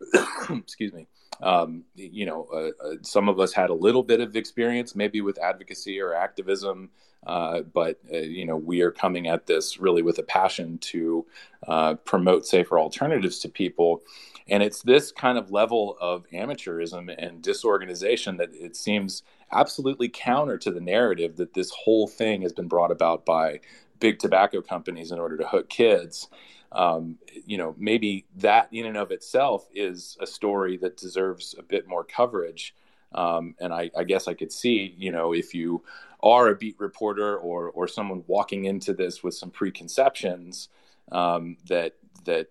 excuse 0.49 0.93
me 0.93 1.07
um, 1.41 1.83
you 1.95 2.25
know, 2.25 2.47
uh, 2.53 2.85
uh, 2.85 2.95
some 3.01 3.29
of 3.29 3.39
us 3.39 3.53
had 3.53 3.69
a 3.69 3.73
little 3.73 4.03
bit 4.03 4.19
of 4.19 4.35
experience, 4.35 4.95
maybe 4.95 5.21
with 5.21 5.39
advocacy 5.39 5.99
or 5.99 6.13
activism, 6.13 6.89
uh, 7.25 7.61
but 7.61 7.99
uh, 8.13 8.17
you 8.17 8.45
know, 8.45 8.57
we 8.57 8.81
are 8.81 8.91
coming 8.91 9.27
at 9.27 9.45
this 9.45 9.79
really 9.79 10.01
with 10.01 10.17
a 10.19 10.23
passion 10.23 10.77
to 10.79 11.25
uh, 11.67 11.95
promote 11.95 12.45
safer 12.45 12.77
alternatives 12.77 13.39
to 13.39 13.49
people. 13.49 14.01
And 14.49 14.63
it's 14.63 14.81
this 14.81 15.11
kind 15.11 15.37
of 15.37 15.51
level 15.51 15.97
of 16.01 16.25
amateurism 16.33 17.13
and 17.17 17.41
disorganization 17.41 18.37
that 18.37 18.49
it 18.53 18.75
seems 18.75 19.23
absolutely 19.51 20.09
counter 20.09 20.57
to 20.57 20.71
the 20.71 20.81
narrative 20.81 21.37
that 21.37 21.53
this 21.53 21.71
whole 21.71 22.07
thing 22.07 22.41
has 22.41 22.51
been 22.51 22.67
brought 22.67 22.91
about 22.91 23.25
by 23.25 23.59
big 23.99 24.19
tobacco 24.19 24.61
companies 24.61 25.11
in 25.11 25.19
order 25.19 25.37
to 25.37 25.47
hook 25.47 25.69
kids 25.69 26.29
um, 26.71 27.17
you 27.45 27.57
know, 27.57 27.75
maybe 27.77 28.25
that 28.37 28.69
in 28.71 28.85
and 28.85 28.97
of 28.97 29.11
itself 29.11 29.67
is 29.73 30.17
a 30.21 30.27
story 30.27 30.77
that 30.77 30.97
deserves 30.97 31.55
a 31.57 31.63
bit 31.63 31.87
more 31.87 32.03
coverage. 32.03 32.75
Um, 33.13 33.55
and 33.59 33.73
I, 33.73 33.89
I, 33.97 34.03
guess 34.03 34.27
I 34.27 34.35
could 34.35 34.51
see, 34.51 34.93
you 34.97 35.11
know, 35.11 35.33
if 35.33 35.55
you 35.55 35.83
are 36.21 36.49
a 36.49 36.55
beat 36.55 36.75
reporter 36.79 37.37
or 37.37 37.69
or 37.71 37.87
someone 37.87 38.23
walking 38.27 38.65
into 38.65 38.93
this 38.93 39.23
with 39.23 39.33
some 39.33 39.49
preconceptions, 39.49 40.69
um, 41.11 41.57
that 41.67 41.95
that 42.25 42.49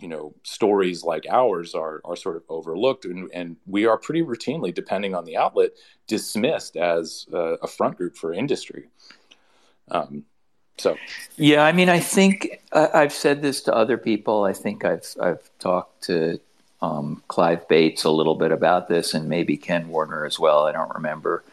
you 0.00 0.06
know 0.06 0.32
stories 0.44 1.02
like 1.02 1.26
ours 1.28 1.74
are 1.74 2.00
are 2.04 2.14
sort 2.14 2.36
of 2.36 2.44
overlooked, 2.48 3.04
and, 3.04 3.28
and 3.34 3.56
we 3.66 3.84
are 3.84 3.98
pretty 3.98 4.22
routinely, 4.22 4.72
depending 4.72 5.14
on 5.14 5.24
the 5.24 5.36
outlet, 5.36 5.70
dismissed 6.06 6.76
as 6.76 7.26
a 7.32 7.66
front 7.66 7.96
group 7.96 8.16
for 8.16 8.32
industry. 8.32 8.88
Um, 9.90 10.24
so, 10.78 10.96
yeah, 11.36 11.64
I 11.64 11.72
mean, 11.72 11.88
I 11.88 12.00
think 12.00 12.60
uh, 12.72 12.88
I've 12.92 13.12
said 13.12 13.42
this 13.42 13.62
to 13.62 13.74
other 13.74 13.96
people. 13.96 14.44
I 14.44 14.52
think 14.52 14.84
I've 14.84 15.06
I've 15.20 15.50
talked 15.58 16.04
to 16.04 16.38
um, 16.82 17.22
Clive 17.28 17.66
Bates 17.68 18.04
a 18.04 18.10
little 18.10 18.34
bit 18.34 18.52
about 18.52 18.88
this, 18.88 19.14
and 19.14 19.28
maybe 19.28 19.56
Ken 19.56 19.88
Warner 19.88 20.24
as 20.24 20.38
well. 20.38 20.66
I 20.66 20.72
don't 20.72 20.94
remember, 20.94 21.44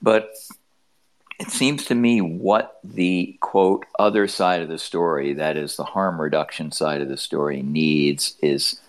but 0.00 0.32
it 1.40 1.50
seems 1.50 1.86
to 1.86 1.94
me 1.94 2.20
what 2.20 2.78
the 2.84 3.36
quote 3.40 3.84
other 3.98 4.28
side 4.28 4.62
of 4.62 4.68
the 4.68 4.78
story, 4.78 5.32
that 5.34 5.56
is 5.56 5.76
the 5.76 5.84
harm 5.84 6.20
reduction 6.20 6.70
side 6.70 7.00
of 7.00 7.08
the 7.08 7.16
story, 7.16 7.62
needs 7.62 8.36
is 8.40 8.80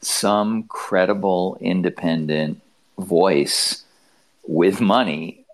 some 0.00 0.62
credible, 0.62 1.58
independent 1.60 2.62
voice 2.98 3.84
with 4.46 4.80
money 4.80 5.44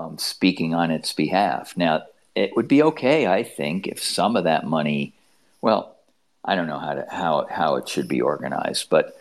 um, 0.00 0.18
speaking 0.18 0.74
on 0.74 0.90
its 0.90 1.12
behalf. 1.12 1.76
Now, 1.76 2.02
it 2.34 2.56
would 2.56 2.68
be 2.68 2.82
okay, 2.82 3.26
I 3.26 3.42
think, 3.42 3.86
if 3.86 4.02
some 4.02 4.36
of 4.36 4.44
that 4.44 4.66
money, 4.66 5.12
well, 5.60 5.96
I 6.44 6.54
don't 6.54 6.66
know 6.66 6.78
how 6.78 6.94
to 6.94 7.06
how 7.10 7.46
how 7.50 7.76
it 7.76 7.88
should 7.88 8.08
be 8.08 8.20
organized, 8.20 8.90
but 8.90 9.16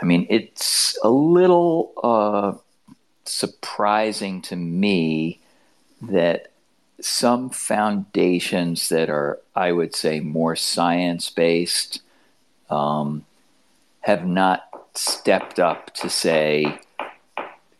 I 0.00 0.04
mean, 0.04 0.26
it's 0.30 0.98
a 1.02 1.10
little 1.10 1.92
uh, 2.02 2.52
surprising 3.24 4.42
to 4.42 4.56
me 4.56 5.40
that 6.02 6.50
some 7.00 7.50
foundations 7.50 8.88
that 8.90 9.08
are, 9.08 9.38
I 9.54 9.72
would 9.72 9.94
say, 9.94 10.20
more 10.20 10.56
science 10.56 11.30
based 11.30 12.02
um, 12.68 13.24
have 14.00 14.26
not 14.26 14.64
stepped 14.94 15.58
up 15.58 15.94
to 15.94 16.10
say, 16.10 16.78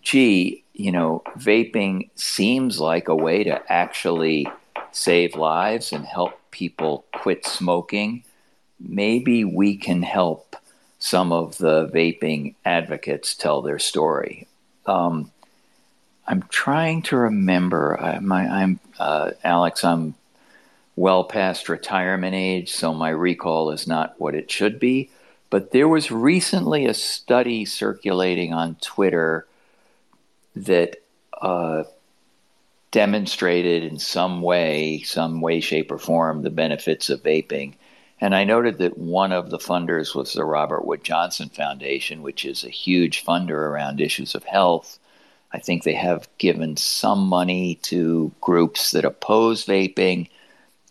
gee, 0.03 0.65
you 0.73 0.93
know, 0.93 1.23
vaping 1.37 2.09
seems 2.15 2.81
like 2.81 3.09
a 3.09 3.15
way 3.15 3.45
to 3.45 3.63
actually 3.71 4.47
save 4.93 5.35
lives 5.35 5.93
and 5.93 6.05
help 6.05 6.39
people 6.51 7.05
quit 7.15 7.47
smoking, 7.47 8.25
maybe 8.79 9.45
we 9.45 9.77
can 9.77 10.03
help 10.03 10.57
some 10.99 11.33
of 11.33 11.59
the 11.59 11.89
vaping 11.89 12.55
advocates 12.65 13.35
tell 13.35 13.63
their 13.63 13.79
story. 13.79 14.47
Um, 14.87 15.31
I'm 16.27 16.43
trying 16.49 17.03
to 17.03 17.17
remember. 17.17 17.99
I, 18.01 18.17
am 18.17 18.79
uh, 18.99 19.33
Alex. 19.43 19.83
I'm 19.85 20.15
well 20.95 21.25
past 21.25 21.69
retirement 21.69 22.35
age, 22.35 22.71
so 22.71 22.93
my 22.93 23.09
recall 23.09 23.71
is 23.71 23.87
not 23.87 24.15
what 24.19 24.35
it 24.35 24.51
should 24.51 24.79
be. 24.79 25.11
But 25.49 25.73
there 25.73 25.89
was 25.89 26.13
recently 26.13 26.87
a 26.87 26.95
study 26.95 27.65
circulating 27.65 28.53
on 28.53 28.77
Twitter 28.77 29.47
that 30.55 31.03
uh, 31.41 31.85
demonstrated 32.91 33.85
in 33.85 33.99
some 33.99 34.43
way, 34.43 35.01
some 35.03 35.41
way, 35.41 35.61
shape, 35.61 35.93
or 35.93 35.99
form, 35.99 36.43
the 36.43 36.51
benefits 36.51 37.09
of 37.09 37.23
vaping. 37.23 37.75
And 38.21 38.35
I 38.35 38.45
noted 38.45 38.79
that 38.79 38.99
one 38.99 39.33
of 39.33 39.51
the 39.51 39.59
funders 39.59 40.15
was 40.15 40.33
the 40.33 40.45
Robert 40.45 40.85
Wood 40.85 41.05
Johnson 41.05 41.49
Foundation, 41.49 42.23
which 42.23 42.45
is 42.45 42.65
a 42.65 42.71
huge 42.71 43.25
funder 43.25 43.51
around 43.51 44.01
issues 44.01 44.35
of 44.35 44.45
health. 44.45 44.99
I 45.53 45.59
think 45.59 45.83
they 45.83 45.95
have 45.95 46.29
given 46.39 46.77
some 46.77 47.21
money 47.21 47.77
to 47.83 48.31
groups 48.41 48.91
that 48.91 49.05
oppose 49.05 49.65
vaping. 49.65 50.29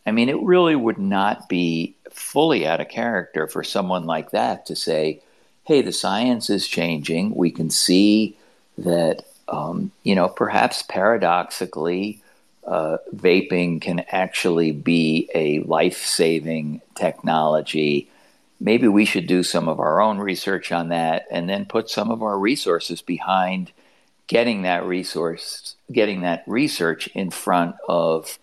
I 0.06 0.12
mean, 0.12 0.30
it 0.30 0.42
really 0.42 0.76
would 0.76 0.98
not 0.98 1.48
be 1.48 1.96
fully 2.10 2.66
out 2.66 2.82
of 2.82 2.90
character 2.90 3.48
for 3.48 3.64
someone 3.64 4.06
like 4.06 4.32
that 4.32 4.66
to 4.66 4.76
say, 4.76 5.22
hey, 5.66 5.82
the 5.82 5.94
science 5.94 6.50
is 6.50 6.68
changing. 6.68 7.36
We 7.36 7.52
can 7.52 7.70
see 7.70 8.36
that, 8.78 9.24
um, 9.50 9.92
you 10.04 10.16
know, 10.16 10.28
perhaps 10.28 10.84
paradoxically, 10.84 12.22
uh, 12.66 12.98
vaping 13.16 13.82
can 13.82 14.02
actually 14.12 14.72
be 14.72 15.30
a 15.34 15.60
life 15.62 16.06
saving 16.06 16.82
technology. 16.96 18.10
Maybe 18.60 18.88
we 18.88 19.06
should 19.06 19.26
do 19.26 19.42
some 19.42 19.68
of 19.68 19.80
our 19.80 20.02
own 20.02 20.20
research 20.20 20.72
on 20.72 20.90
that 20.90 21.26
and 21.32 21.50
then 21.50 21.66
put 21.66 21.90
some 21.90 22.12
of 22.12 22.22
our 22.22 22.38
resources 22.38 23.02
behind 23.02 23.72
getting 24.28 24.62
that 24.62 24.86
resource, 24.86 25.76
getting 25.92 26.22
that 26.22 26.44
research 26.46 27.08
in 27.08 27.32
front 27.32 27.76
of 27.88 28.38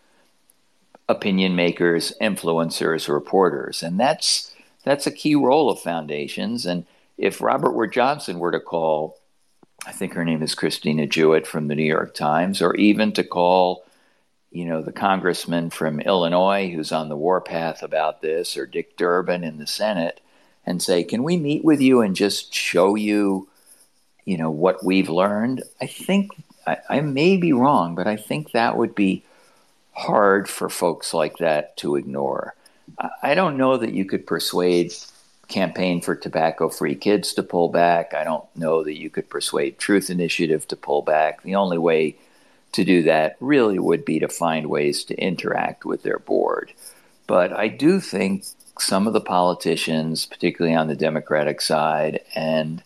opinion 1.09 1.55
makers, 1.55 2.13
influencers, 2.21 3.09
reporters. 3.09 3.83
And 3.83 4.01
that's 4.01 4.53
that's 4.83 5.07
a 5.07 5.13
key 5.13 5.37
role 5.37 5.71
of 5.71 5.79
foundations. 5.79 6.67
And 6.67 6.85
if 7.17 7.41
Robert 7.41 7.73
Wood 7.73 7.93
Johnson 7.93 8.39
were 8.41 8.53
to 8.53 8.61
call, 8.61 9.19
I 9.87 9.93
think 9.93 10.15
her 10.15 10.25
name 10.25 10.43
is 10.43 10.55
Christina 10.55 11.07
Jewett 11.07 11.47
from 11.47 11.69
the 11.69 11.75
New 11.75 11.85
York 11.85 12.15
Times, 12.15 12.61
or 12.61 12.75
even 12.75 13.13
to 13.13 13.25
call 13.25 13.87
you 14.57 14.65
know, 14.65 14.81
the 14.81 14.91
congressman 14.91 15.69
from 15.69 16.01
Illinois 16.01 16.71
who's 16.71 16.91
on 16.91 17.11
the 17.11 17.17
warpath 17.17 17.83
about 17.83 18.23
this, 18.23 18.57
or 18.57 18.65
Dick 18.65 18.97
Durbin 18.97 19.45
in 19.45 19.59
the 19.59 19.67
Senate, 19.67 20.21
and 20.65 20.83
say, 20.83 21.05
can 21.05 21.23
we 21.23 21.37
meet 21.37 21.63
with 21.63 21.81
you 21.81 22.01
and 22.01 22.17
just 22.17 22.55
show 22.55 22.95
you, 22.95 23.49
you 24.25 24.39
know, 24.39 24.51
what 24.51 24.83
we've 24.83 25.11
learned? 25.11 25.63
I 25.81 25.87
think 25.87 26.31
I, 26.67 26.79
I 26.89 27.01
may 27.03 27.37
be 27.37 27.53
wrong, 27.53 27.95
but 27.95 28.07
I 28.07 28.17
think 28.17 28.53
that 28.53 28.79
would 28.79 28.95
be 28.95 29.25
hard 29.93 30.49
for 30.49 30.71
folks 30.71 31.13
like 31.13 31.37
that 31.37 31.77
to 31.79 31.97
ignore. 31.97 32.55
I, 32.99 33.11
I 33.23 33.35
don't 33.35 33.59
know 33.59 33.77
that 33.77 33.93
you 33.93 34.07
could 34.07 34.27
persuade 34.27 34.95
campaign 35.49 36.01
for 36.01 36.15
tobacco 36.17 36.69
free 36.69 36.95
kids 36.95 37.33
to 37.35 37.43
pull 37.43 37.69
back. 37.69 38.15
I 38.15 38.25
don't 38.25 38.45
know 38.57 38.83
that 38.83 38.99
you 38.99 39.11
could 39.11 39.31
persuade 39.31 39.79
Truth 39.79 40.11
Initiative 40.11 40.67
to 40.69 40.77
pull 40.77 41.03
back. 41.03 41.43
The 41.43 41.55
only 41.55 41.79
way 41.79 42.17
to 42.73 42.85
do 42.85 43.03
that 43.05 43.37
really 43.41 43.79
would 43.79 44.05
be 44.05 44.19
to 44.19 44.29
find 44.29 44.69
ways 44.69 45.05
to 45.05 45.15
interact 45.15 45.85
with 45.85 46.03
their 46.03 46.19
board. 46.19 46.73
But 47.27 47.53
I 47.53 47.69
do 47.69 48.01
think 48.01 48.45
some 48.79 49.07
of 49.07 49.13
the 49.13 49.21
politicians, 49.21 50.27
particularly 50.27 50.77
on 50.77 50.89
the 50.89 50.97
Democratic 50.97 51.61
side, 51.61 52.21
and 52.35 52.83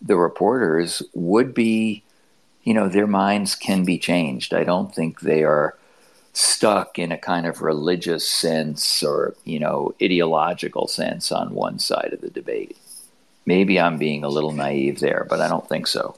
the 0.00 0.16
reporters 0.16 1.02
would 1.12 1.54
be, 1.54 2.02
you 2.62 2.72
know, 2.72 2.88
their 2.88 3.06
minds 3.06 3.54
can 3.54 3.84
be 3.84 3.98
changed. 3.98 4.54
I 4.54 4.64
don't 4.64 4.94
think 4.94 5.20
they 5.20 5.42
are 5.42 5.76
stuck 6.36 6.98
in 6.98 7.12
a 7.12 7.16
kind 7.16 7.46
of 7.46 7.62
religious 7.62 8.28
sense 8.28 9.02
or, 9.02 9.34
you 9.44 9.58
know, 9.58 9.94
ideological 10.02 10.86
sense 10.86 11.32
on 11.32 11.54
one 11.54 11.78
side 11.78 12.10
of 12.12 12.20
the 12.20 12.28
debate. 12.28 12.76
Maybe 13.46 13.80
I'm 13.80 13.96
being 13.96 14.22
a 14.22 14.28
little 14.28 14.52
naive 14.52 15.00
there, 15.00 15.26
but 15.30 15.40
I 15.40 15.48
don't 15.48 15.66
think 15.66 15.86
so. 15.86 16.14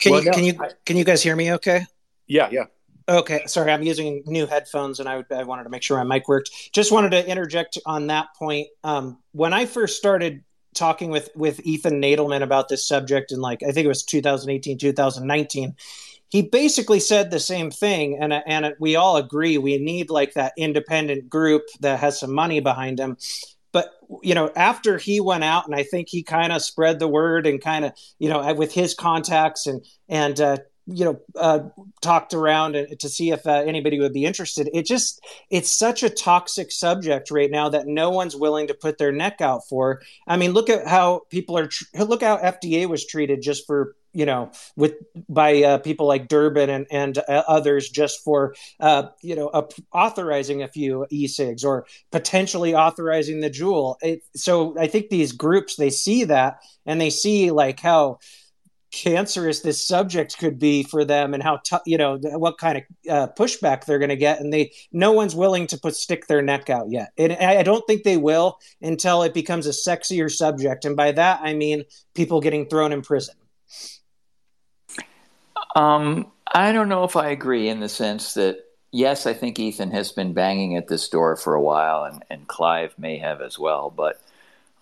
Can 0.00 0.12
well, 0.12 0.22
you 0.22 0.30
no, 0.30 0.32
can 0.32 0.44
you 0.44 0.54
I, 0.58 0.70
can 0.86 0.96
you 0.96 1.04
guys 1.04 1.22
hear 1.22 1.36
me? 1.36 1.52
Okay. 1.52 1.84
Yeah, 2.26 2.48
yeah. 2.50 2.64
Okay, 3.06 3.42
sorry, 3.46 3.70
I'm 3.70 3.82
using 3.82 4.22
new 4.26 4.46
headphones, 4.46 4.98
and 4.98 5.08
I, 5.08 5.22
I 5.30 5.44
wanted 5.44 5.64
to 5.64 5.70
make 5.70 5.82
sure 5.82 6.02
my 6.02 6.16
mic 6.16 6.26
worked. 6.26 6.50
Just 6.72 6.90
wanted 6.90 7.10
to 7.10 7.28
interject 7.28 7.78
on 7.84 8.06
that 8.06 8.28
point. 8.36 8.68
Um, 8.82 9.18
when 9.32 9.52
I 9.52 9.66
first 9.66 9.98
started 9.98 10.42
talking 10.74 11.10
with 11.10 11.28
with 11.36 11.60
Ethan 11.64 12.00
Nadelmann 12.00 12.42
about 12.42 12.68
this 12.68 12.88
subject, 12.88 13.30
in 13.30 13.40
like 13.40 13.62
I 13.62 13.72
think 13.72 13.84
it 13.84 13.88
was 13.88 14.04
2018, 14.04 14.78
2019, 14.78 15.76
he 16.28 16.42
basically 16.42 17.00
said 17.00 17.30
the 17.30 17.40
same 17.40 17.70
thing, 17.70 18.18
and 18.20 18.32
and 18.32 18.74
we 18.78 18.96
all 18.96 19.16
agree 19.16 19.58
we 19.58 19.78
need 19.78 20.10
like 20.10 20.34
that 20.34 20.52
independent 20.56 21.28
group 21.28 21.62
that 21.80 22.00
has 22.00 22.20
some 22.20 22.32
money 22.32 22.60
behind 22.60 22.98
them. 22.98 23.16
But 23.72 23.92
you 24.22 24.34
know 24.34 24.50
after 24.56 24.98
he 24.98 25.20
went 25.20 25.44
out 25.44 25.66
and 25.66 25.74
i 25.74 25.82
think 25.82 26.08
he 26.08 26.22
kind 26.22 26.52
of 26.52 26.62
spread 26.62 26.98
the 26.98 27.08
word 27.08 27.46
and 27.46 27.60
kind 27.60 27.84
of 27.84 27.92
you 28.18 28.28
know 28.28 28.54
with 28.54 28.72
his 28.72 28.94
contacts 28.94 29.66
and 29.66 29.84
and 30.08 30.40
uh, 30.40 30.56
you 30.86 31.04
know 31.04 31.20
uh, 31.36 31.60
talked 32.00 32.34
around 32.34 32.72
to 32.72 33.08
see 33.08 33.30
if 33.30 33.46
uh, 33.46 33.62
anybody 33.66 34.00
would 34.00 34.12
be 34.12 34.24
interested. 34.24 34.70
It 34.72 34.86
just 34.86 35.24
it's 35.50 35.70
such 35.70 36.02
a 36.02 36.10
toxic 36.10 36.70
subject 36.70 37.30
right 37.30 37.50
now 37.50 37.68
that 37.70 37.86
no 37.86 38.10
one's 38.10 38.36
willing 38.36 38.68
to 38.68 38.74
put 38.74 38.98
their 38.98 39.12
neck 39.12 39.40
out 39.40 39.66
for. 39.68 40.02
I 40.26 40.36
mean 40.36 40.52
look 40.52 40.70
at 40.70 40.86
how 40.86 41.22
people 41.30 41.58
are 41.58 41.66
tr- 41.66 41.84
look 41.98 42.22
how 42.22 42.36
fda 42.38 42.88
was 42.88 43.06
treated 43.06 43.42
just 43.42 43.66
for 43.66 43.96
you 44.16 44.24
know, 44.24 44.50
with 44.76 44.94
by 45.28 45.62
uh, 45.62 45.78
people 45.78 46.06
like 46.06 46.26
Durbin 46.26 46.70
and 46.70 46.86
and 46.90 47.18
uh, 47.18 47.42
others, 47.46 47.90
just 47.90 48.24
for 48.24 48.54
uh, 48.80 49.08
you 49.20 49.36
know 49.36 49.68
authorizing 49.92 50.62
a 50.62 50.68
few 50.68 51.06
e-cigs 51.10 51.62
or 51.66 51.84
potentially 52.10 52.74
authorizing 52.74 53.40
the 53.40 53.50
JUUL. 53.50 53.98
It, 54.00 54.22
so 54.34 54.74
I 54.78 54.86
think 54.86 55.10
these 55.10 55.32
groups 55.32 55.76
they 55.76 55.90
see 55.90 56.24
that 56.24 56.60
and 56.86 56.98
they 56.98 57.10
see 57.10 57.50
like 57.50 57.78
how 57.78 58.20
cancerous 58.92 59.60
this 59.60 59.84
subject 59.84 60.38
could 60.38 60.58
be 60.58 60.82
for 60.82 61.04
them 61.04 61.34
and 61.34 61.42
how 61.42 61.58
t- 61.58 61.76
you 61.86 61.98
know 61.98 62.18
what 62.22 62.56
kind 62.56 62.78
of 62.78 62.84
uh, 63.10 63.32
pushback 63.36 63.84
they're 63.84 63.98
going 63.98 64.08
to 64.08 64.16
get 64.16 64.40
and 64.40 64.52
they 64.52 64.72
no 64.92 65.12
one's 65.12 65.34
willing 65.34 65.66
to 65.66 65.78
put 65.78 65.94
stick 65.94 66.26
their 66.28 66.40
neck 66.40 66.70
out 66.70 66.90
yet 66.90 67.10
and 67.18 67.32
I 67.32 67.62
don't 67.62 67.84
think 67.86 68.04
they 68.04 68.16
will 68.16 68.58
until 68.80 69.22
it 69.22 69.34
becomes 69.34 69.66
a 69.66 69.70
sexier 69.70 70.30
subject 70.30 70.84
and 70.84 70.96
by 70.96 71.12
that 71.12 71.40
i 71.42 71.52
mean 71.52 71.84
people 72.14 72.40
getting 72.40 72.66
thrown 72.66 72.92
in 72.92 73.02
prison 73.02 73.34
um, 75.76 76.32
I 76.54 76.72
don't 76.72 76.88
know 76.88 77.04
if 77.04 77.16
I 77.16 77.28
agree 77.28 77.68
in 77.68 77.80
the 77.80 77.88
sense 77.88 78.34
that, 78.34 78.64
yes, 78.92 79.26
I 79.26 79.34
think 79.34 79.58
Ethan 79.58 79.90
has 79.90 80.10
been 80.10 80.32
banging 80.32 80.76
at 80.76 80.88
this 80.88 81.08
door 81.08 81.36
for 81.36 81.54
a 81.54 81.60
while, 81.60 82.04
and, 82.04 82.24
and 82.30 82.48
Clive 82.48 82.98
may 82.98 83.18
have 83.18 83.42
as 83.42 83.58
well. 83.58 83.90
But 83.90 84.18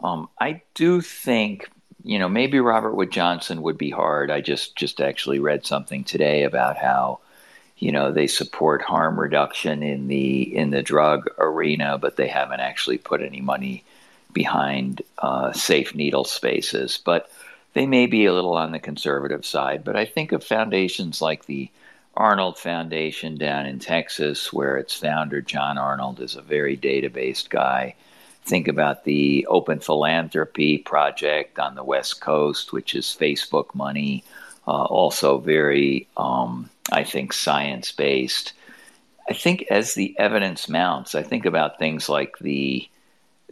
um, 0.03 0.29
I 0.41 0.63
do 0.75 1.01
think, 1.01 1.69
you 2.05 2.19
know, 2.19 2.29
maybe 2.29 2.61
Robert 2.61 2.95
Wood 2.95 3.11
Johnson 3.11 3.63
would 3.63 3.79
be 3.79 3.91
hard. 3.91 4.31
I 4.31 4.43
just, 4.43 4.77
just 4.77 5.01
actually 5.01 5.39
read 5.39 5.65
something 5.65 6.05
today 6.05 6.45
about 6.45 6.77
how, 6.77 7.21
you 7.79 7.91
know, 7.91 8.13
they 8.13 8.27
support 8.27 8.83
harm 8.83 9.19
reduction 9.19 9.83
in 9.83 10.07
the 10.07 10.55
in 10.55 10.71
the 10.71 10.83
drug 10.83 11.29
arena, 11.39 11.99
but 11.99 12.17
they 12.17 12.29
haven't 12.29 12.61
actually 12.61 12.99
put 12.99 13.23
any 13.23 13.41
money 13.41 13.85
behind 14.33 15.03
uh, 15.19 15.53
safe 15.53 15.95
needle 15.95 16.25
spaces. 16.25 17.01
But 17.03 17.31
they 17.73 17.87
may 17.87 18.07
be 18.07 18.27
a 18.27 18.35
little 18.35 18.57
on 18.57 18.73
the 18.73 18.79
conservative 18.79 19.45
side, 19.45 19.83
but 19.83 19.97
I 19.97 20.05
think 20.05 20.33
of 20.33 20.45
foundations 20.45 21.21
like 21.21 21.47
the 21.47 21.71
Arnold 22.17 22.59
Foundation 22.59 23.37
down 23.37 23.67
in 23.67 23.81
Texas, 23.81 24.53
where 24.53 24.77
its 24.77 24.95
founder, 24.95 25.41
John 25.41 25.79
Arnold, 25.79 26.21
is 26.21 26.37
a 26.37 26.43
very 26.43 26.77
data 26.77 27.11
based 27.11 27.51
guy. 27.51 27.97
Think 28.45 28.69
about 28.69 29.05
the 29.05 29.47
Open 29.49 29.81
Philanthropy 29.81 30.79
Project 30.79 31.59
on 31.59 31.75
the 31.75 31.85
West 31.85 32.21
Coast, 32.21 32.73
which 32.73 32.95
is 32.95 33.17
Facebook 33.19 33.75
money, 33.75 34.23
uh, 34.67 34.85
also 34.85 35.39
very, 35.39 36.07
um, 36.17 36.69
I 36.93 37.05
think, 37.05 37.33
science 37.33 37.93
based. 37.93 38.53
I 39.29 39.33
think 39.33 39.65
as 39.71 39.95
the 39.95 40.15
evidence 40.19 40.69
mounts, 40.69 41.15
I 41.15 41.23
think 41.23 41.47
about 41.47 41.79
things 41.79 42.09
like 42.09 42.37
the 42.39 42.89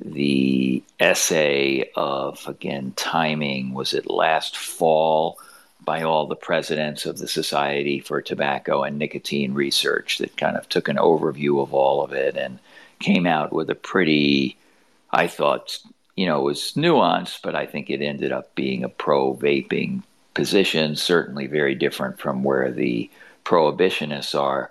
the 0.01 0.83
essay 0.99 1.91
of 1.97 2.47
again 2.49 2.93
timing 2.97 3.75
was 3.75 3.93
it 3.93 4.11
last 4.11 4.57
fall 4.57 5.39
by 5.85 6.03
all 6.03 6.27
the 6.27 6.37
presidents 6.37 7.07
of 7.07 7.19
the 7.19 7.29
Society 7.29 8.01
for 8.01 8.23
Tobacco 8.23 8.83
and 8.83 8.99
Nicotine 8.99 9.55
Research 9.55 10.19
that 10.19 10.37
kind 10.37 10.57
of 10.57 10.69
took 10.69 10.89
an 10.89 10.97
overview 10.97 11.63
of 11.63 11.75
all 11.75 12.05
of 12.05 12.13
it 12.13 12.37
and 12.37 12.59
came 13.01 13.27
out 13.27 13.53
with 13.53 13.69
a 13.69 13.75
pretty, 13.75 14.57
I 15.13 15.27
thought, 15.27 15.79
you 16.17 16.27
know, 16.27 16.41
was 16.41 16.73
nuanced, 16.77 17.41
but 17.43 17.55
I 17.55 17.67
think 17.67 17.91
it 17.91 18.01
ended 18.03 18.33
up 18.33 18.55
being 18.55 18.85
a 18.85 18.89
pro 18.89 19.35
vaping 19.35 20.03
position, 20.35 20.97
certainly 20.97 21.47
very 21.47 21.75
different 21.75 22.19
from 22.19 22.43
where 22.43 22.71
the 22.71 23.11
prohibitionists 23.45 24.39
are. 24.39 24.71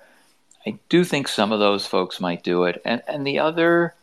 I 0.66 0.78
do 0.90 1.04
think 1.04 1.28
some 1.28 1.52
of 1.52 1.60
those 1.60 1.86
folks 1.88 2.20
might 2.20 2.44
do 2.44 2.66
it. 2.66 2.82
And, 2.86 3.02
and 3.08 3.26
the 3.26 3.40
other 3.40 3.94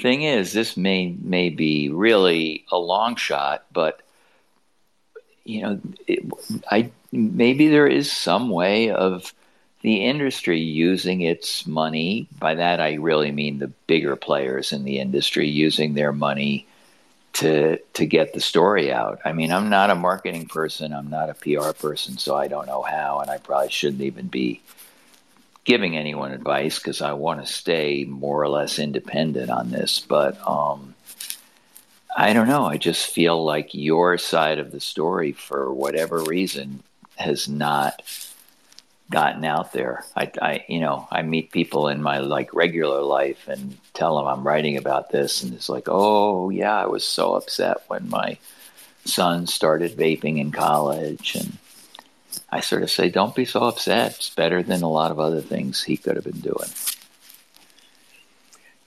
thing 0.00 0.22
is, 0.22 0.52
this 0.52 0.76
may 0.76 1.16
may 1.20 1.48
be 1.50 1.88
really 1.88 2.64
a 2.70 2.78
long 2.78 3.16
shot, 3.16 3.64
but 3.72 4.00
you 5.44 5.62
know, 5.62 5.80
it, 6.06 6.24
I 6.70 6.90
maybe 7.10 7.68
there 7.68 7.86
is 7.86 8.12
some 8.12 8.50
way 8.50 8.90
of 8.90 9.32
the 9.80 10.04
industry 10.04 10.58
using 10.60 11.20
its 11.20 11.66
money, 11.66 12.26
by 12.38 12.54
that 12.56 12.80
I 12.80 12.94
really 12.94 13.30
mean 13.30 13.58
the 13.58 13.68
bigger 13.86 14.16
players 14.16 14.72
in 14.72 14.84
the 14.84 14.98
industry 14.98 15.48
using 15.48 15.94
their 15.94 16.12
money 16.12 16.66
to 17.34 17.78
to 17.94 18.06
get 18.06 18.32
the 18.32 18.40
story 18.40 18.92
out. 18.92 19.20
I 19.24 19.32
mean, 19.32 19.52
I'm 19.52 19.70
not 19.70 19.90
a 19.90 19.94
marketing 19.94 20.46
person, 20.46 20.92
I'm 20.92 21.10
not 21.10 21.30
a 21.30 21.34
PR 21.34 21.72
person, 21.72 22.18
so 22.18 22.34
I 22.34 22.48
don't 22.48 22.66
know 22.66 22.82
how 22.82 23.20
and 23.20 23.30
I 23.30 23.38
probably 23.38 23.70
shouldn't 23.70 24.02
even 24.02 24.26
be 24.26 24.60
giving 25.64 25.96
anyone 25.96 26.32
advice 26.32 26.78
because 26.78 27.02
I 27.02 27.12
want 27.12 27.44
to 27.44 27.52
stay 27.52 28.04
more 28.08 28.42
or 28.42 28.48
less 28.48 28.78
independent 28.78 29.50
on 29.50 29.70
this, 29.70 30.00
but 30.00 30.38
um, 30.48 30.94
I 32.16 32.32
don't 32.32 32.48
know. 32.48 32.64
I 32.64 32.78
just 32.78 33.06
feel 33.06 33.44
like 33.44 33.74
your 33.74 34.16
side 34.16 34.58
of 34.58 34.72
the 34.72 34.80
story, 34.80 35.32
for 35.32 35.72
whatever 35.72 36.20
reason, 36.20 36.82
has 37.16 37.48
not 37.48 38.02
gotten 39.10 39.44
out 39.44 39.72
there. 39.72 40.04
I, 40.16 40.30
I, 40.40 40.64
you 40.68 40.80
know, 40.80 41.08
I 41.10 41.22
meet 41.22 41.50
people 41.50 41.88
in 41.88 42.02
my 42.02 42.18
like 42.18 42.52
regular 42.54 43.02
life 43.02 43.48
and 43.48 43.78
tell 43.94 44.16
them 44.16 44.26
I'm 44.26 44.46
writing 44.46 44.76
about 44.76 45.10
this, 45.10 45.42
and 45.42 45.54
it's 45.54 45.68
like, 45.68 45.88
oh 45.88 46.50
yeah, 46.50 46.76
I 46.76 46.86
was 46.86 47.04
so 47.04 47.34
upset 47.34 47.78
when 47.88 48.08
my 48.08 48.38
son 49.04 49.46
started 49.46 49.96
vaping 49.96 50.38
in 50.38 50.52
college, 50.52 51.34
and 51.36 51.56
I 52.50 52.60
sort 52.60 52.82
of 52.82 52.90
say, 52.90 53.08
don't 53.08 53.34
be 53.34 53.44
so 53.44 53.60
upset. 53.60 54.16
It's 54.16 54.30
better 54.30 54.62
than 54.62 54.82
a 54.82 54.90
lot 54.90 55.10
of 55.10 55.18
other 55.18 55.40
things 55.40 55.82
he 55.82 55.96
could 55.96 56.16
have 56.16 56.24
been 56.24 56.40
doing. 56.40 56.68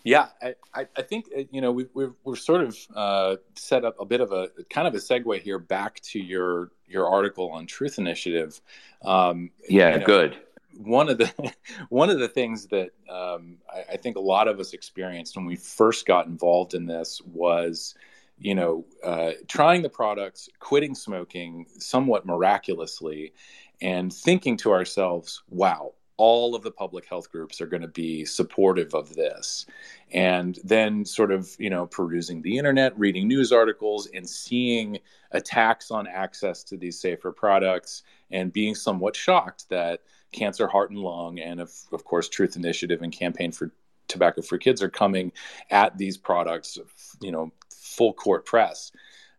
Yeah, 0.04 0.28
I, 0.74 0.88
I 0.96 1.02
think 1.02 1.26
uh, 1.36 1.44
you 1.52 1.62
know 1.62 1.72
we, 1.72 1.86
we've 1.94 2.14
we've 2.24 2.40
sort 2.40 2.62
of 2.62 2.78
uh, 2.96 3.36
set 3.56 3.86
up 3.86 4.00
a 4.00 4.06
bit 4.06 4.22
of 4.22 4.32
a 4.32 4.50
kind 4.70 4.88
of 4.88 4.96
a 4.96 4.98
segue 4.98 5.42
here 5.42 5.60
back 5.60 6.00
to 6.02 6.20
your 6.20 6.72
your 6.88 7.08
article 7.08 7.52
on 7.52 7.68
Truth 7.68 8.00
Initiative. 8.00 8.60
Um, 9.04 9.52
yeah, 9.70 9.94
you 9.94 10.00
know, 10.00 10.06
good. 10.06 10.38
One 10.78 11.10
of 11.10 11.20
the 11.20 11.54
one 11.90 12.10
of 12.10 12.20
the 12.20 12.28
things 12.28 12.68
that 12.68 12.92
um, 13.10 13.58
I, 13.72 13.94
I, 13.94 13.98
think 13.98 14.16
a 14.16 14.22
lot 14.22 14.48
of 14.48 14.60
us 14.60 14.74
experienced 14.74 15.36
when 15.36 15.46
we 15.46 15.56
first 15.56 16.08
got 16.08 16.26
involved 16.26 16.74
in 16.74 16.88
this 16.88 17.22
was, 17.22 17.94
you 18.40 18.56
know, 18.56 18.86
uh, 19.04 19.32
trying 19.48 19.84
the 19.84 19.90
products, 19.90 20.50
quitting 20.60 20.96
smoking 20.96 21.68
somewhat 21.78 22.26
miraculously, 22.26 23.34
and 23.82 24.12
thinking 24.12 24.58
to 24.58 24.72
ourselves, 24.72 25.44
"Wow, 25.50 25.94
all 26.18 26.56
of 26.56 26.64
the 26.64 26.72
public 26.72 27.06
health 27.06 27.32
groups 27.32 27.62
are 27.62 27.66
going 27.68 27.82
to 27.82 27.88
be 27.88 28.26
supportive 28.26 28.94
of 28.94 29.16
this. 29.16 29.66
And 30.12 30.60
then 30.64 31.06
sort 31.06 31.32
of 31.32 31.56
you 31.60 31.70
know 31.70 31.88
perusing 31.88 32.42
the 32.42 32.58
internet 32.58 32.98
reading 33.00 33.28
news 33.28 33.52
articles 33.52 34.08
and 34.14 34.30
seeing 34.30 35.00
attacks 35.32 35.92
on 35.92 36.08
access 36.08 36.64
to 36.66 36.78
these 36.78 37.00
safer 37.00 37.32
products 37.32 38.04
and 38.32 38.52
being 38.52 38.76
somewhat 38.76 39.16
shocked 39.16 39.70
that 39.70 40.02
cancer 40.32 40.68
heart 40.68 40.92
and 40.92 41.00
lung 41.00 41.40
and 41.40 41.60
of, 41.60 41.72
of 41.92 42.06
course 42.06 42.30
truth 42.30 42.56
initiative 42.56 43.02
and 43.02 43.12
campaign 43.12 43.52
for 43.52 43.72
tobacco 44.08 44.42
free 44.42 44.60
kids 44.60 44.82
are 44.82 44.90
coming 44.90 45.32
at 45.70 45.98
these 45.98 46.18
products 46.18 46.78
you 47.22 47.32
know 47.32 47.52
full 47.70 48.14
court 48.14 48.46
press. 48.46 48.92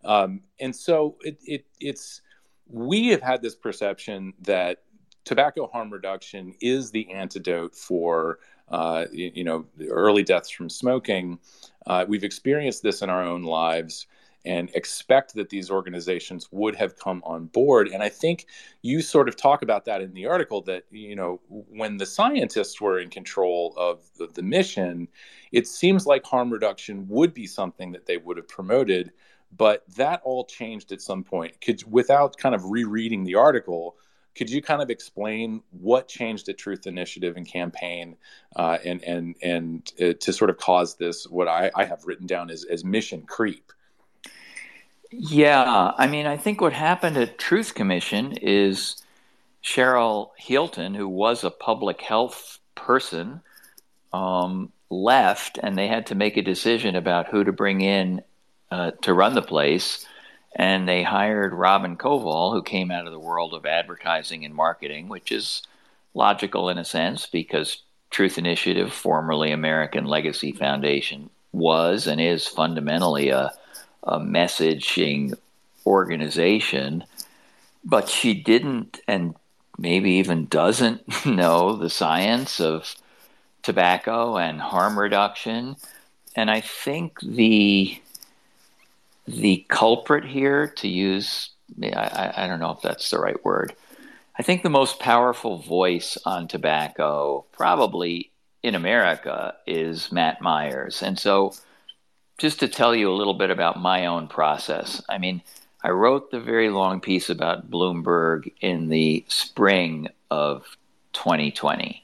Um, 0.05 0.41
and 0.61 0.75
so 0.75 1.17
it, 1.23 1.39
it, 1.45 1.65
it's 1.81 2.23
we 2.69 3.09
have 3.09 3.23
had 3.23 3.43
this 3.43 3.55
perception 3.55 4.35
that 4.43 4.83
tobacco 5.25 5.69
harm 5.69 5.93
reduction 5.93 6.55
is 6.61 6.91
the 6.91 7.11
antidote 7.13 7.75
for 7.75 8.39
uh, 8.69 9.07
you, 9.13 9.31
you, 9.35 9.45
know 9.45 9.67
early 9.89 10.23
deaths 10.23 10.51
from 10.51 10.69
smoking. 10.69 11.39
Uh, 11.87 12.05
we've 12.09 12.25
experienced 12.25 12.83
this 12.83 13.03
in 13.03 13.11
our 13.11 13.23
own 13.23 13.43
lives 13.43 14.07
and 14.45 14.71
expect 14.75 15.35
that 15.35 15.51
these 15.51 15.71
organizations 15.71 16.49
would 16.51 16.75
have 16.75 16.99
come 16.99 17.23
on 17.25 17.47
board. 17.47 17.89
And 17.89 18.03
I 18.03 18.09
think 18.09 18.47
you 18.83 19.01
sort 19.01 19.29
of 19.29 19.37
talk 19.37 19.63
about 19.63 19.85
that 19.85 20.01
in 20.01 20.13
the 20.15 20.27
article 20.27 20.63
that, 20.63 20.85
you 20.91 21.15
know, 21.15 21.41
when 21.49 21.97
the 21.97 22.07
scientists 22.07 22.81
were 22.81 22.99
in 22.99 23.09
control 23.09 23.73
of 23.77 24.01
the, 24.19 24.27
the 24.27 24.43
mission, 24.43 25.07
it 25.53 25.69
seems 25.69 26.07
like 26.07 26.25
harm 26.25 26.53
reduction 26.53 27.07
would 27.09 27.33
be 27.33 27.47
something 27.47 27.93
that 27.93 28.07
they 28.07 28.17
would 28.17 28.37
have 28.37 28.49
promoted. 28.49 29.13
But 29.57 29.85
that 29.97 30.23
all 30.25 30.45
changed 30.45 30.93
at 30.93 31.03
some 31.03 31.23
point. 31.23 31.61
Could, 31.61 31.85
without 31.91 32.37
kind 32.37 32.55
of 32.55 32.71
rereading 32.71 33.23
the 33.23 33.37
article, 33.37 33.97
could 34.35 34.51
you 34.51 34.63
kind 34.63 34.81
of 34.81 34.91
explain 34.91 35.63
what 35.71 36.09
changed 36.09 36.49
at 36.49 36.59
Truth 36.59 36.87
Initiative 36.87 37.37
and 37.37 37.47
campaign, 37.47 38.17
uh, 38.57 38.79
and 38.85 39.03
and 39.05 39.37
and 39.43 39.93
uh, 40.01 40.13
to 40.21 40.33
sort 40.33 40.51
of 40.51 40.59
cause 40.59 40.97
this 40.97 41.27
what 41.27 41.49
I, 41.49 41.71
I 41.75 41.85
have 41.85 42.05
written 42.05 42.27
down 42.27 42.51
as 42.51 42.65
as 42.65 42.85
mission 42.85 43.23
creep? 43.23 43.73
Yeah, 45.11 45.93
I 45.99 46.07
mean, 46.07 46.27
I 46.27 46.39
think 46.39 46.63
what 46.63 46.73
happened 46.73 47.19
at 47.19 47.39
Truth 47.39 47.75
Commission 47.75 48.33
is 48.41 49.03
Cheryl 49.63 50.31
Healton, 50.39 50.95
who 50.95 51.07
was 51.07 51.45
a 51.45 51.51
public 51.51 52.01
health 52.01 52.59
person, 52.75 53.43
um, 54.15 54.73
left, 54.89 55.59
and 55.63 55.77
they 55.77 55.89
had 55.89 56.07
to 56.07 56.15
make 56.15 56.39
a 56.39 56.43
decision 56.43 56.97
about 56.97 57.29
who 57.29 57.45
to 57.45 57.53
bring 57.53 57.83
in 57.83 58.23
uh, 58.71 58.93
to 59.03 59.13
run 59.13 59.35
the 59.35 59.43
place 59.43 60.07
and 60.55 60.89
they 60.89 61.03
hired 61.03 61.55
Robin 61.55 61.97
Koval, 61.97 62.53
who 62.53 62.63
came 62.63 62.91
out 62.91 63.07
of 63.07 63.13
the 63.13 63.19
world 63.19 63.55
of 63.55 63.65
advertising 63.65 64.45
and 64.45 64.55
marketing, 64.55 65.09
which 65.09 65.33
is 65.33 65.63
logical 66.15 66.69
in 66.69 66.79
a 66.79 66.85
sense 66.85 67.27
because 67.27 67.83
Truth 68.11 68.37
Initiative, 68.37 68.93
formerly 68.93 69.51
American 69.53 70.05
Legacy 70.05 70.53
Foundation, 70.53 71.31
was 71.53 72.07
and 72.07 72.21
is 72.21 72.47
fundamentally 72.47 73.31
a, 73.31 73.53
a 74.03 74.21
messaging 74.21 75.35
organization. 75.87 77.05
But 77.85 78.09
she 78.09 78.35
didn't, 78.35 79.01
and 79.09 79.35
maybe 79.79 80.13
even 80.13 80.47
doesn't 80.47 81.27
know 81.27 81.77
the 81.77 81.91
science 81.91 82.61
of 82.61 82.95
tobacco 83.63 84.37
and 84.37 84.61
harm 84.61 84.99
reduction. 84.99 85.77
And 86.37 86.51
I 86.51 86.61
think 86.61 87.19
the 87.21 88.02
the 89.27 89.65
culprit 89.69 90.25
here, 90.25 90.69
to 90.77 90.89
use, 90.89 91.51
I, 91.83 92.33
I 92.37 92.47
don't 92.47 92.61
know 92.61 92.73
if 92.73 92.83
that's 92.83 93.11
the 93.11 93.19
right 93.19 93.43
word. 93.45 93.75
I 94.39 94.43
think 94.43 94.63
the 94.63 94.71
most 94.71 94.99
powerful 94.99 95.59
voice 95.59 96.17
on 96.25 96.49
tobacco, 96.49 97.45
probably 97.53 98.31
in 98.63 98.75
America, 98.75 99.55
is 99.67 100.11
Matt 100.11 100.41
Myers. 100.41 101.03
And 101.03 101.19
so, 101.19 101.55
just 102.39 102.61
to 102.61 102.69
tell 102.69 102.95
you 102.95 103.11
a 103.11 103.15
little 103.15 103.35
bit 103.35 103.51
about 103.51 103.81
my 103.81 104.07
own 104.07 104.27
process, 104.27 105.03
I 105.09 105.19
mean, 105.19 105.43
I 105.85 105.91
wrote 105.91 106.31
the 106.31 106.41
very 106.41 106.71
long 106.71 107.01
piece 107.01 107.29
about 107.29 107.71
Bloomberg 107.71 108.53
in 108.61 108.89
the 108.89 109.25
spring 109.29 110.09
of 110.31 110.77
2020. 111.13 112.03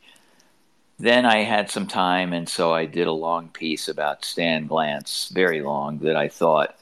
Then 0.98 1.24
I 1.24 1.44
had 1.44 1.70
some 1.70 1.86
time, 1.86 2.32
and 2.32 2.48
so 2.48 2.74
I 2.74 2.86
did 2.86 3.06
a 3.06 3.12
long 3.12 3.48
piece 3.48 3.88
about 3.88 4.24
Stan 4.24 4.68
Glantz, 4.68 5.30
very 5.30 5.62
long, 5.62 5.98
that 6.00 6.16
I 6.16 6.28
thought 6.28 6.76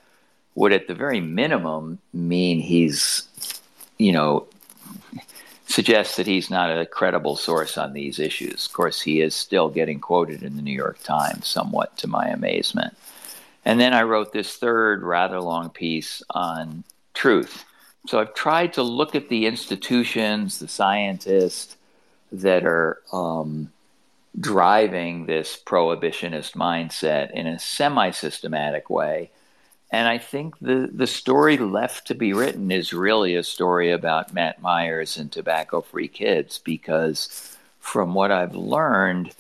would 0.57 0.73
at 0.73 0.89
the 0.89 0.95
very 0.95 1.21
minimum 1.21 2.01
mean 2.13 2.59
he's, 2.59 3.29
you 3.99 4.11
know, 4.11 4.47
suggests 5.67 6.17
that 6.17 6.27
he's 6.27 6.51
not 6.51 6.71
a 6.71 6.87
credible 6.87 7.37
source 7.37 7.77
on 7.77 7.93
these 7.93 8.19
issues. 8.19 8.67
Of 8.67 8.73
course, 8.73 9.03
he 9.03 9.21
is 9.21 9.35
still 9.35 9.69
getting 9.69 10.01
quoted 10.01 10.43
in 10.43 10.57
the 10.57 10.63
New 10.63 10.73
York 10.73 10.99
Times, 11.03 11.47
somewhat 11.47 11.97
to 11.99 12.09
my 12.09 12.29
amazement. 12.29 12.97
And 13.67 13.79
then 13.79 13.93
I 13.93 14.05
wrote 14.05 14.33
this 14.33 14.57
third 14.57 15.03
rather 15.03 15.41
long 15.41 15.69
piece 15.69 16.23
on 16.31 16.85
truth. 17.13 17.65
So 18.07 18.19
I've 18.19 18.35
tried 18.35 18.73
to 18.75 18.83
look 18.83 19.15
at 19.15 19.29
the 19.29 19.47
institutions, 19.47 20.59
the 20.59 20.69
scientists 20.69 21.77
that 22.33 22.65
are 22.65 23.03
um, 23.13 23.73
driving 24.41 25.27
this 25.27 25.61
prohibitionist 25.67 26.55
mindset 26.55 27.33
in 27.33 27.47
a 27.47 27.59
semi 27.59 28.11
systematic 28.11 28.89
way 28.89 29.31
and 29.91 30.09
I 30.09 30.19
think 30.19 30.59
the, 30.61 30.91
the 30.93 31.07
story 31.07 31.59
left 31.59 32.09
to 32.09 32.15
be 32.15 32.33
written 32.33 32.73
is 32.73 32.93
really 32.93 33.37
a 33.37 33.45
story 33.45 33.93
about 33.93 34.35
Matt 34.35 34.61
Myers 34.61 35.17
and 35.17 35.31
tobacco 35.31 35.81
free 35.81 36.09
kids 36.09 36.59
because, 36.59 37.57
from 37.79 38.13
what 38.13 38.33
I've 38.33 38.57
learned, 38.57 39.33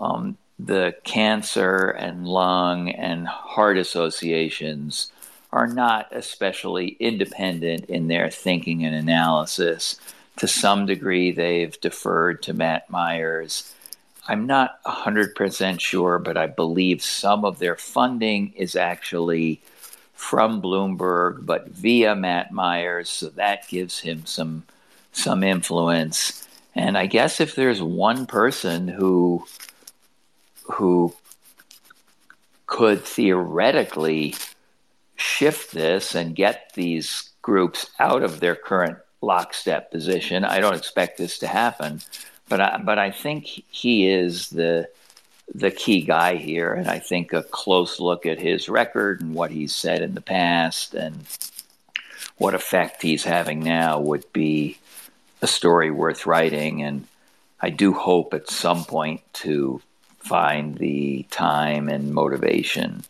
um, 0.00 0.36
the 0.58 0.96
cancer 1.04 1.90
and 1.90 2.26
lung 2.26 2.88
and 2.90 3.26
heart 3.26 3.78
associations 3.78 5.12
are 5.52 5.68
not 5.68 6.08
especially 6.10 6.96
independent 6.98 7.84
in 7.84 8.08
their 8.08 8.28
thinking 8.28 8.84
and 8.84 8.94
analysis. 8.94 9.96
To 10.38 10.48
some 10.48 10.86
degree, 10.86 11.30
they've 11.30 11.80
deferred 11.80 12.42
to 12.42 12.52
Matt 12.52 12.90
Myers. 12.90 13.72
I'm 14.26 14.46
not 14.46 14.82
100% 14.82 15.78
sure, 15.78 16.18
but 16.18 16.36
I 16.36 16.48
believe 16.48 17.02
some 17.02 17.44
of 17.44 17.60
their 17.60 17.76
funding 17.76 18.52
is 18.56 18.74
actually 18.74 19.62
from 20.24 20.62
Bloomberg, 20.62 21.44
but 21.44 21.68
via 21.68 22.16
Matt 22.16 22.50
Myers, 22.50 23.10
so 23.10 23.28
that 23.28 23.68
gives 23.68 24.00
him 24.00 24.24
some 24.24 24.64
some 25.12 25.44
influence. 25.44 26.48
And 26.74 26.96
I 26.96 27.06
guess 27.06 27.42
if 27.42 27.54
there's 27.54 27.82
one 27.82 28.24
person 28.24 28.88
who 28.88 29.46
who 30.64 31.14
could 32.66 33.04
theoretically 33.04 34.34
shift 35.16 35.72
this 35.72 36.14
and 36.14 36.34
get 36.34 36.72
these 36.74 37.28
groups 37.42 37.90
out 38.00 38.22
of 38.22 38.40
their 38.40 38.56
current 38.56 38.96
lockstep 39.20 39.90
position, 39.90 40.42
I 40.42 40.60
don't 40.60 40.74
expect 40.74 41.18
this 41.18 41.38
to 41.40 41.46
happen, 41.46 42.00
but 42.48 42.62
I, 42.62 42.80
but 42.82 42.98
I 42.98 43.10
think 43.10 43.44
he 43.44 44.08
is 44.08 44.48
the 44.48 44.88
the 45.52 45.70
key 45.70 46.02
guy 46.02 46.36
here, 46.36 46.72
and 46.72 46.88
I 46.88 46.98
think 46.98 47.32
a 47.32 47.42
close 47.42 48.00
look 48.00 48.26
at 48.26 48.40
his 48.40 48.68
record 48.68 49.20
and 49.20 49.34
what 49.34 49.50
he's 49.50 49.74
said 49.74 50.02
in 50.02 50.14
the 50.14 50.20
past 50.20 50.94
and 50.94 51.24
what 52.38 52.54
effect 52.54 53.02
he's 53.02 53.24
having 53.24 53.60
now 53.60 54.00
would 54.00 54.32
be 54.32 54.78
a 55.42 55.46
story 55.46 55.90
worth 55.90 56.26
writing. 56.26 56.82
And 56.82 57.06
I 57.60 57.70
do 57.70 57.92
hope 57.92 58.34
at 58.34 58.48
some 58.48 58.84
point 58.84 59.20
to 59.34 59.80
find 60.18 60.76
the 60.76 61.26
time 61.30 61.88
and 61.88 62.14
motivation 62.14 63.04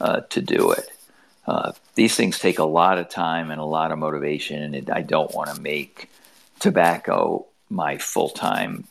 uh, 0.00 0.20
to 0.30 0.40
do 0.40 0.72
it. 0.72 0.88
Uh, 1.46 1.72
these 1.94 2.14
things 2.14 2.38
take 2.38 2.58
a 2.58 2.64
lot 2.64 2.98
of 2.98 3.08
time 3.08 3.50
and 3.50 3.60
a 3.60 3.64
lot 3.64 3.90
of 3.90 3.98
motivation, 3.98 4.62
and 4.62 4.74
it, 4.74 4.90
I 4.90 5.02
don't 5.02 5.34
want 5.34 5.52
to 5.54 5.60
make 5.60 6.08
tobacco 6.60 7.46
my 7.68 7.98
full 7.98 8.28
time 8.28 8.86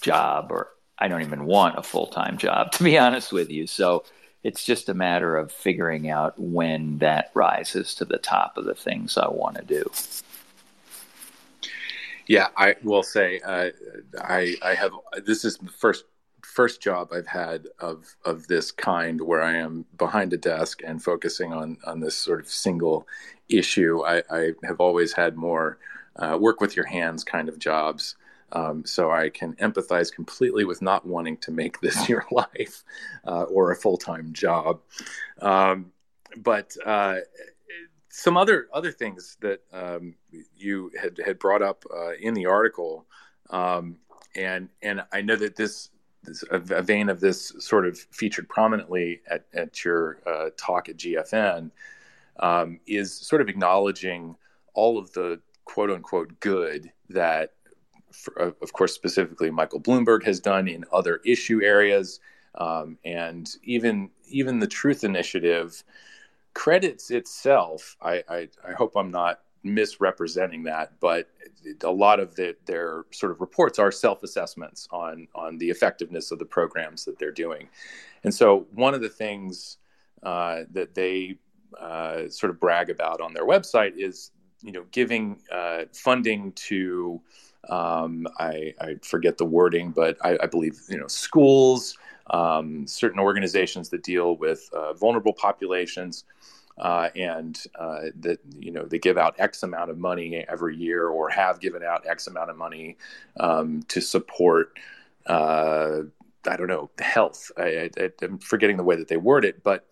job, 0.00 0.52
or 0.52 0.68
I 1.00 1.08
don't 1.08 1.22
even 1.22 1.44
want 1.44 1.78
a 1.78 1.82
full 1.82 2.06
time 2.06 2.36
job, 2.36 2.72
to 2.72 2.84
be 2.84 2.98
honest 2.98 3.32
with 3.32 3.50
you. 3.50 3.66
So 3.66 4.04
it's 4.42 4.64
just 4.64 4.88
a 4.88 4.94
matter 4.94 5.36
of 5.36 5.52
figuring 5.52 6.08
out 6.08 6.38
when 6.38 6.98
that 6.98 7.30
rises 7.34 7.94
to 7.96 8.04
the 8.04 8.18
top 8.18 8.56
of 8.56 8.64
the 8.64 8.74
things 8.74 9.18
I 9.18 9.28
want 9.28 9.56
to 9.56 9.64
do. 9.64 9.90
Yeah, 12.26 12.48
I 12.56 12.76
will 12.82 13.02
say 13.02 13.40
uh, 13.40 13.70
I 14.20 14.54
I 14.62 14.74
have 14.74 14.92
this 15.24 15.44
is 15.44 15.56
the 15.56 15.70
first 15.70 16.04
first 16.42 16.80
job 16.80 17.12
I've 17.12 17.26
had 17.26 17.66
of 17.80 18.16
of 18.24 18.46
this 18.46 18.70
kind 18.70 19.20
where 19.20 19.42
I 19.42 19.56
am 19.56 19.84
behind 19.98 20.32
a 20.32 20.36
desk 20.36 20.80
and 20.84 21.02
focusing 21.02 21.52
on 21.52 21.78
on 21.84 22.00
this 22.00 22.14
sort 22.14 22.40
of 22.40 22.48
single 22.48 23.06
issue. 23.48 24.02
I, 24.04 24.22
I 24.30 24.52
have 24.64 24.80
always 24.80 25.12
had 25.12 25.36
more 25.36 25.78
uh, 26.16 26.38
work 26.40 26.60
with 26.60 26.76
your 26.76 26.86
hands 26.86 27.24
kind 27.24 27.48
of 27.48 27.58
jobs. 27.58 28.16
Um, 28.52 28.84
so 28.84 29.10
I 29.10 29.30
can 29.30 29.54
empathize 29.56 30.12
completely 30.12 30.64
with 30.64 30.82
not 30.82 31.06
wanting 31.06 31.36
to 31.38 31.50
make 31.50 31.80
this 31.80 32.08
your 32.08 32.26
life 32.30 32.82
uh, 33.26 33.44
or 33.44 33.70
a 33.70 33.76
full 33.76 33.96
time 33.96 34.32
job. 34.32 34.80
Um, 35.40 35.92
but 36.36 36.76
uh, 36.84 37.16
some 38.08 38.36
other 38.36 38.68
other 38.72 38.92
things 38.92 39.36
that 39.40 39.60
um, 39.72 40.14
you 40.56 40.90
had 41.00 41.18
had 41.24 41.38
brought 41.38 41.62
up 41.62 41.84
uh, 41.94 42.12
in 42.20 42.34
the 42.34 42.46
article, 42.46 43.06
um, 43.50 43.96
and 44.34 44.68
and 44.82 45.02
I 45.12 45.22
know 45.22 45.36
that 45.36 45.56
this 45.56 45.90
this, 46.24 46.44
a, 46.50 46.82
vein 46.82 47.08
of 47.08 47.20
this 47.20 47.52
sort 47.58 47.86
of 47.86 47.98
featured 47.98 48.48
prominently 48.48 49.22
at, 49.28 49.46
at 49.54 49.84
your 49.84 50.18
uh, 50.26 50.50
talk 50.56 50.88
at 50.88 50.96
GFN 50.96 51.70
um, 52.38 52.80
is 52.86 53.14
sort 53.14 53.40
of 53.40 53.48
acknowledging 53.48 54.36
all 54.74 54.98
of 54.98 55.12
the 55.12 55.40
quote 55.64 55.90
unquote 55.90 56.38
good 56.40 56.92
that, 57.08 57.54
for, 58.12 58.34
of 58.38 58.72
course, 58.72 58.94
specifically 58.94 59.50
Michael 59.50 59.80
Bloomberg 59.80 60.24
has 60.24 60.40
done 60.40 60.68
in 60.68 60.84
other 60.92 61.20
issue 61.24 61.62
areas. 61.62 62.20
Um, 62.56 62.98
and 63.04 63.48
even 63.62 64.10
even 64.28 64.58
the 64.58 64.66
Truth 64.66 65.04
Initiative 65.04 65.84
credits 66.54 67.10
itself. 67.10 67.96
I, 68.02 68.22
I, 68.28 68.48
I 68.68 68.72
hope 68.72 68.96
I'm 68.96 69.10
not 69.10 69.40
misrepresenting 69.62 70.64
that, 70.64 70.92
but 71.00 71.28
a 71.82 71.90
lot 71.90 72.18
of 72.18 72.34
the, 72.34 72.56
their 72.66 73.04
sort 73.10 73.30
of 73.32 73.40
reports 73.40 73.78
are 73.78 73.92
self-assessments 73.92 74.88
on 74.90 75.28
on 75.34 75.58
the 75.58 75.70
effectiveness 75.70 76.30
of 76.30 76.38
the 76.38 76.44
programs 76.44 77.04
that 77.04 77.18
they're 77.18 77.30
doing. 77.32 77.68
And 78.24 78.34
so 78.34 78.66
one 78.72 78.94
of 78.94 79.00
the 79.00 79.08
things 79.08 79.78
uh, 80.22 80.62
that 80.72 80.94
they 80.94 81.38
uh, 81.78 82.28
sort 82.28 82.50
of 82.50 82.58
brag 82.58 82.90
about 82.90 83.20
on 83.20 83.32
their 83.32 83.46
website 83.46 83.92
is 83.96 84.32
you 84.62 84.72
know 84.72 84.84
giving 84.90 85.40
uh, 85.52 85.84
funding 85.92 86.52
to 86.52 87.20
um, 87.68 88.26
I, 88.38 88.74
I, 88.80 88.96
forget 89.02 89.38
the 89.38 89.44
wording, 89.44 89.90
but 89.90 90.16
I, 90.24 90.38
I 90.42 90.46
believe 90.46 90.80
you 90.88 90.98
know 90.98 91.06
schools, 91.06 91.96
um, 92.28 92.86
certain 92.86 93.20
organizations 93.20 93.90
that 93.90 94.02
deal 94.02 94.36
with 94.36 94.68
uh, 94.72 94.94
vulnerable 94.94 95.34
populations 95.34 96.24
uh, 96.78 97.10
and 97.14 97.62
uh, 97.78 98.06
that 98.20 98.38
you 98.58 98.72
know 98.72 98.84
they 98.84 98.98
give 98.98 99.18
out 99.18 99.34
X 99.38 99.62
amount 99.62 99.90
of 99.90 99.98
money 99.98 100.44
every 100.48 100.76
year, 100.76 101.08
or 101.08 101.28
have 101.28 101.60
given 101.60 101.82
out 101.82 102.06
X 102.06 102.26
amount 102.26 102.50
of 102.50 102.56
money 102.56 102.96
um, 103.38 103.82
to 103.88 104.00
support. 104.00 104.78
Uh, 105.26 106.02
I 106.46 106.56
don't 106.56 106.68
know 106.68 106.90
health. 106.98 107.52
I, 107.58 107.90
am 108.22 108.38
forgetting 108.38 108.78
the 108.78 108.84
way 108.84 108.96
that 108.96 109.08
they 109.08 109.18
word 109.18 109.44
it, 109.44 109.62
but 109.62 109.86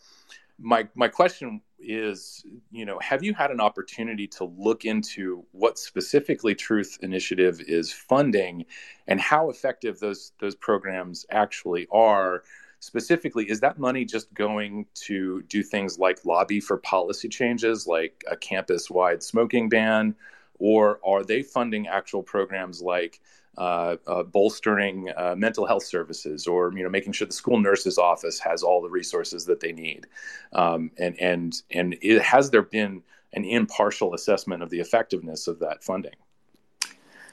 my 0.59 0.89
my 0.95 1.09
question 1.09 1.61
is, 1.81 2.45
you 2.71 2.85
know, 2.85 2.99
have 3.01 3.23
you 3.23 3.35
had 3.35 3.51
an 3.51 3.61
opportunity 3.61 4.27
to 4.27 4.45
look 4.45 4.85
into 4.85 5.45
what 5.53 5.79
specifically 5.79 6.55
Truth 6.55 6.99
Initiative 7.03 7.61
is 7.61 7.93
funding, 7.93 8.65
and 9.07 9.21
how 9.21 9.51
effective 9.51 9.99
those 9.99 10.33
those 10.41 10.55
programs 10.55 11.27
actually 11.31 11.87
are? 11.91 12.43
specifically, 12.81 13.51
is 13.51 13.61
that 13.61 13.79
money 13.79 14.05
just 14.05 14.33
going 14.35 14.87
to 14.95 15.43
do 15.43 15.63
things 15.63 15.99
like 15.99 16.25
lobby 16.25 16.61
for 16.61 16.77
policy 16.79 17.29
changes, 17.29 17.87
like 17.87 18.25
a 18.31 18.37
campus 18.37 18.91
wide 18.91 19.23
smoking 19.23 19.69
ban? 19.69 20.15
Or 20.59 21.01
are 21.05 21.23
they 21.25 21.43
funding 21.43 21.87
actual 21.87 22.23
programs 22.23 22.83
like 22.83 23.21
uh, 23.59 23.97
uh, 24.07 24.23
bolstering 24.23 25.11
uh, 25.17 25.35
mental 25.37 25.67
health 25.67 25.85
services, 25.85 26.47
or 26.47 26.73
you 26.75 26.83
know, 26.83 26.89
making 26.89 27.13
sure 27.13 27.27
the 27.27 27.33
school 27.33 27.59
nurse's 27.59 27.99
office 27.99 28.39
has 28.39 28.63
all 28.63 28.81
the 28.81 28.89
resources 28.89 29.45
that 29.47 29.61
they 29.61 29.73
need? 29.73 30.07
Um, 30.53 30.91
and 30.99 31.19
and 31.21 31.63
and 31.71 31.97
it, 32.01 32.23
has 32.23 32.51
there 32.51 32.63
been 32.63 33.03
an 33.35 33.45
impartial 33.45 34.15
assessment 34.15 34.63
of 34.63 34.71
the 34.71 34.81
effectiveness 34.81 35.49
of 35.49 35.59
that 35.59 35.83
funding? 35.83 36.15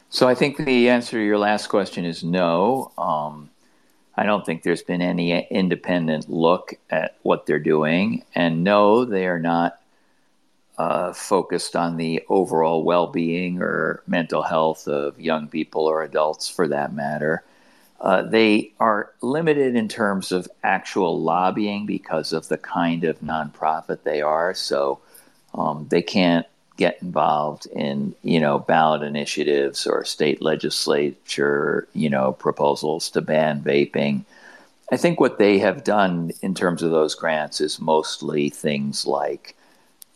So 0.09 0.27
I 0.27 0.35
think 0.35 0.57
the 0.57 0.89
answer 0.89 1.17
to 1.17 1.23
your 1.23 1.37
last 1.37 1.67
question 1.67 2.05
is 2.05 2.23
no. 2.23 2.91
Um, 2.97 3.49
I 4.17 4.25
don't 4.25 4.45
think 4.45 4.63
there's 4.63 4.83
been 4.83 5.01
any 5.01 5.45
independent 5.47 6.29
look 6.29 6.73
at 6.89 7.17
what 7.23 7.45
they're 7.45 7.59
doing. 7.59 8.23
And 8.33 8.63
no, 8.63 9.05
they 9.05 9.27
are 9.27 9.39
not 9.39 9.79
uh, 10.77 11.13
focused 11.13 11.75
on 11.75 11.97
the 11.97 12.23
overall 12.29 12.83
well 12.83 13.07
being 13.07 13.61
or 13.61 14.03
mental 14.07 14.41
health 14.41 14.87
of 14.87 15.19
young 15.19 15.47
people 15.47 15.85
or 15.85 16.03
adults 16.03 16.49
for 16.49 16.67
that 16.67 16.93
matter. 16.93 17.43
Uh, 18.01 18.21
they 18.21 18.71
are 18.79 19.11
limited 19.21 19.75
in 19.75 19.87
terms 19.87 20.31
of 20.31 20.47
actual 20.63 21.19
lobbying 21.21 21.85
because 21.85 22.33
of 22.33 22.47
the 22.49 22.57
kind 22.57 23.03
of 23.05 23.19
nonprofit 23.21 24.03
they 24.03 24.21
are. 24.21 24.53
So 24.53 24.99
um, 25.53 25.87
they 25.89 26.01
can't 26.01 26.45
get 26.77 27.01
involved 27.01 27.65
in 27.67 28.13
you 28.23 28.39
know 28.39 28.59
ballot 28.59 29.01
initiatives 29.01 29.87
or 29.87 30.03
state 30.03 30.41
legislature 30.41 31.87
you 31.93 32.09
know 32.09 32.33
proposals 32.33 33.09
to 33.09 33.21
ban 33.21 33.61
vaping 33.61 34.25
i 34.91 34.97
think 34.97 35.19
what 35.19 35.37
they 35.37 35.57
have 35.57 35.83
done 35.83 36.31
in 36.41 36.53
terms 36.53 36.83
of 36.83 36.91
those 36.91 37.15
grants 37.15 37.61
is 37.61 37.79
mostly 37.79 38.49
things 38.49 39.07
like 39.07 39.55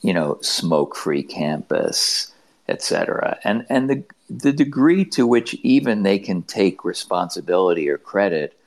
you 0.01 0.13
know 0.13 0.37
smoke 0.41 0.95
free 0.95 1.23
campus 1.23 2.31
etc 2.67 3.39
and 3.43 3.65
and 3.69 3.89
the 3.89 4.03
the 4.29 4.53
degree 4.53 5.03
to 5.03 5.25
which 5.25 5.55
even 5.55 6.03
they 6.03 6.19
can 6.19 6.43
take 6.43 6.85
responsibility 6.85 7.89
or 7.89 7.97
credit 7.97 8.59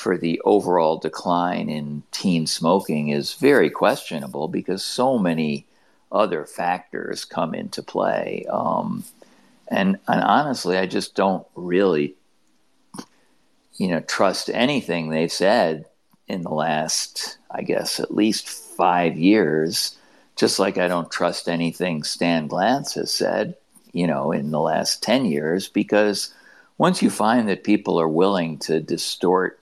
for 0.00 0.16
the 0.16 0.40
overall 0.46 0.96
decline 0.96 1.68
in 1.68 2.02
teen 2.10 2.46
smoking 2.46 3.10
is 3.10 3.34
very 3.34 3.68
questionable 3.68 4.48
because 4.48 4.82
so 4.82 5.18
many 5.18 5.66
other 6.10 6.46
factors 6.46 7.26
come 7.26 7.54
into 7.54 7.82
play. 7.82 8.46
Um, 8.50 9.04
and, 9.68 9.98
and 10.08 10.22
honestly, 10.22 10.78
I 10.78 10.86
just 10.86 11.14
don't 11.14 11.46
really, 11.54 12.14
you 13.76 13.88
know, 13.88 14.00
trust 14.00 14.48
anything 14.48 15.10
they've 15.10 15.30
said 15.30 15.84
in 16.26 16.42
the 16.42 16.54
last, 16.54 17.36
I 17.50 17.60
guess, 17.60 18.00
at 18.00 18.14
least 18.14 18.48
five 18.48 19.18
years. 19.18 19.98
Just 20.40 20.58
like 20.58 20.78
I 20.78 20.88
don't 20.88 21.10
trust 21.10 21.50
anything 21.50 22.02
Stan 22.02 22.48
Glantz 22.48 22.94
has 22.94 23.12
said, 23.12 23.56
you 23.92 24.06
know, 24.06 24.32
in 24.32 24.52
the 24.52 24.58
last 24.58 25.02
10 25.02 25.26
years, 25.26 25.68
because 25.68 26.32
once 26.78 27.02
you 27.02 27.10
find 27.10 27.46
that 27.50 27.62
people 27.62 28.00
are 28.00 28.08
willing 28.08 28.56
to 28.60 28.80
distort 28.80 29.60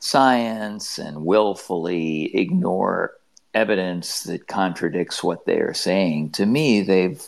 science 0.00 0.98
and 0.98 1.24
willfully 1.24 2.36
ignore 2.36 3.14
evidence 3.54 4.24
that 4.24 4.46
contradicts 4.46 5.24
what 5.24 5.46
they 5.46 5.56
are 5.56 5.72
saying, 5.72 6.32
to 6.32 6.44
me, 6.44 6.82
they've 6.82 7.26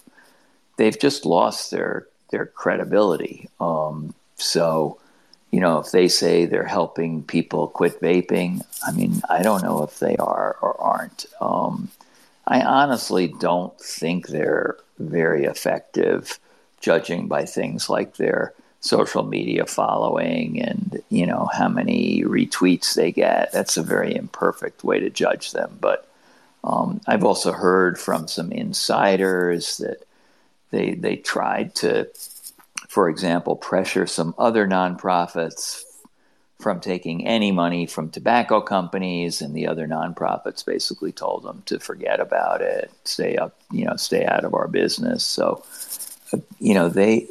they've 0.76 1.00
just 1.00 1.24
lost 1.24 1.70
their 1.70 2.06
their 2.30 2.44
credibility. 2.44 3.48
Um, 3.58 4.12
so, 4.34 4.98
you 5.50 5.60
know, 5.60 5.78
if 5.78 5.92
they 5.92 6.08
say 6.08 6.44
they're 6.44 6.64
helping 6.64 7.22
people 7.22 7.68
quit 7.68 8.02
vaping, 8.02 8.60
I 8.86 8.92
mean, 8.92 9.22
I 9.30 9.42
don't 9.42 9.62
know 9.62 9.82
if 9.82 9.98
they 9.98 10.16
are 10.18 10.58
or 10.60 10.78
aren't. 10.78 11.24
Um, 11.40 11.88
I 12.46 12.62
honestly 12.62 13.28
don't 13.28 13.78
think 13.80 14.28
they're 14.28 14.76
very 14.98 15.44
effective, 15.44 16.38
judging 16.80 17.26
by 17.26 17.44
things 17.44 17.88
like 17.88 18.16
their 18.16 18.54
social 18.80 19.24
media 19.24 19.66
following 19.66 20.62
and 20.62 21.02
you 21.08 21.26
know 21.26 21.48
how 21.52 21.68
many 21.68 22.22
retweets 22.22 22.94
they 22.94 23.10
get. 23.10 23.50
That's 23.52 23.76
a 23.76 23.82
very 23.82 24.14
imperfect 24.14 24.84
way 24.84 25.00
to 25.00 25.10
judge 25.10 25.52
them, 25.52 25.78
but 25.80 26.08
um, 26.62 27.00
I've 27.06 27.24
also 27.24 27.52
heard 27.52 27.98
from 27.98 28.28
some 28.28 28.52
insiders 28.52 29.78
that 29.78 30.04
they 30.70 30.94
they 30.94 31.16
tried 31.16 31.74
to 31.76 32.08
for 32.88 33.08
example, 33.08 33.56
pressure 33.56 34.06
some 34.06 34.34
other 34.38 34.66
nonprofits 34.66 35.82
from 36.58 36.80
taking 36.80 37.26
any 37.26 37.52
money 37.52 37.86
from 37.86 38.08
tobacco 38.08 38.60
companies, 38.60 39.42
and 39.42 39.54
the 39.54 39.66
other 39.66 39.86
nonprofits 39.86 40.64
basically 40.64 41.12
told 41.12 41.42
them 41.42 41.62
to 41.66 41.78
forget 41.78 42.18
about 42.18 42.62
it, 42.62 42.90
stay 43.04 43.36
up, 43.36 43.54
you 43.70 43.84
know, 43.84 43.96
stay 43.96 44.24
out 44.24 44.44
of 44.44 44.54
our 44.54 44.66
business. 44.66 45.24
So, 45.24 45.62
you 46.58 46.74
know, 46.74 46.88
they, 46.88 47.28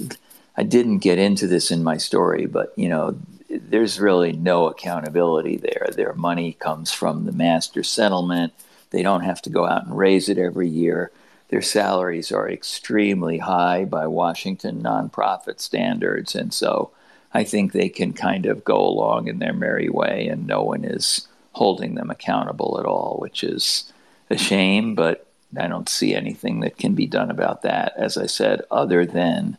I 0.57 0.63
didn't 0.63 0.99
get 0.99 1.17
into 1.17 1.47
this 1.47 1.71
in 1.71 1.83
my 1.83 1.97
story, 1.97 2.45
but 2.45 2.71
you 2.77 2.87
know, 2.87 3.17
there's 3.49 3.99
really 3.99 4.33
no 4.33 4.67
accountability 4.67 5.57
there. 5.57 5.89
Their 5.91 6.13
money 6.13 6.53
comes 6.53 6.91
from 6.91 7.25
the 7.25 7.31
master 7.31 7.83
settlement. 7.83 8.53
They 8.91 9.01
don't 9.01 9.23
have 9.23 9.41
to 9.43 9.49
go 9.49 9.65
out 9.65 9.85
and 9.85 9.97
raise 9.97 10.29
it 10.29 10.37
every 10.37 10.69
year. 10.69 11.11
Their 11.49 11.61
salaries 11.61 12.31
are 12.31 12.49
extremely 12.49 13.39
high 13.39 13.85
by 13.85 14.07
Washington 14.07 14.81
nonprofit 14.81 15.59
standards, 15.59 16.35
and 16.35 16.53
so 16.53 16.91
I 17.35 17.43
think 17.43 17.73
they 17.73 17.89
can 17.89 18.13
kind 18.13 18.45
of 18.45 18.63
go 18.63 18.77
along 18.77 19.27
in 19.27 19.39
their 19.39 19.51
merry 19.51 19.89
way 19.89 20.29
and 20.29 20.47
no 20.47 20.63
one 20.63 20.85
is 20.85 21.27
holding 21.51 21.95
them 21.95 22.09
accountable 22.09 22.77
at 22.79 22.85
all, 22.85 23.17
which 23.19 23.43
is 23.43 23.91
a 24.29 24.37
shame, 24.37 24.95
but 24.95 25.27
I 25.59 25.67
don't 25.67 25.89
see 25.89 26.15
anything 26.15 26.61
that 26.61 26.77
can 26.77 26.95
be 26.95 27.07
done 27.07 27.29
about 27.29 27.61
that, 27.63 27.91
as 27.97 28.15
I 28.15 28.27
said, 28.27 28.61
other 28.71 29.05
than 29.05 29.57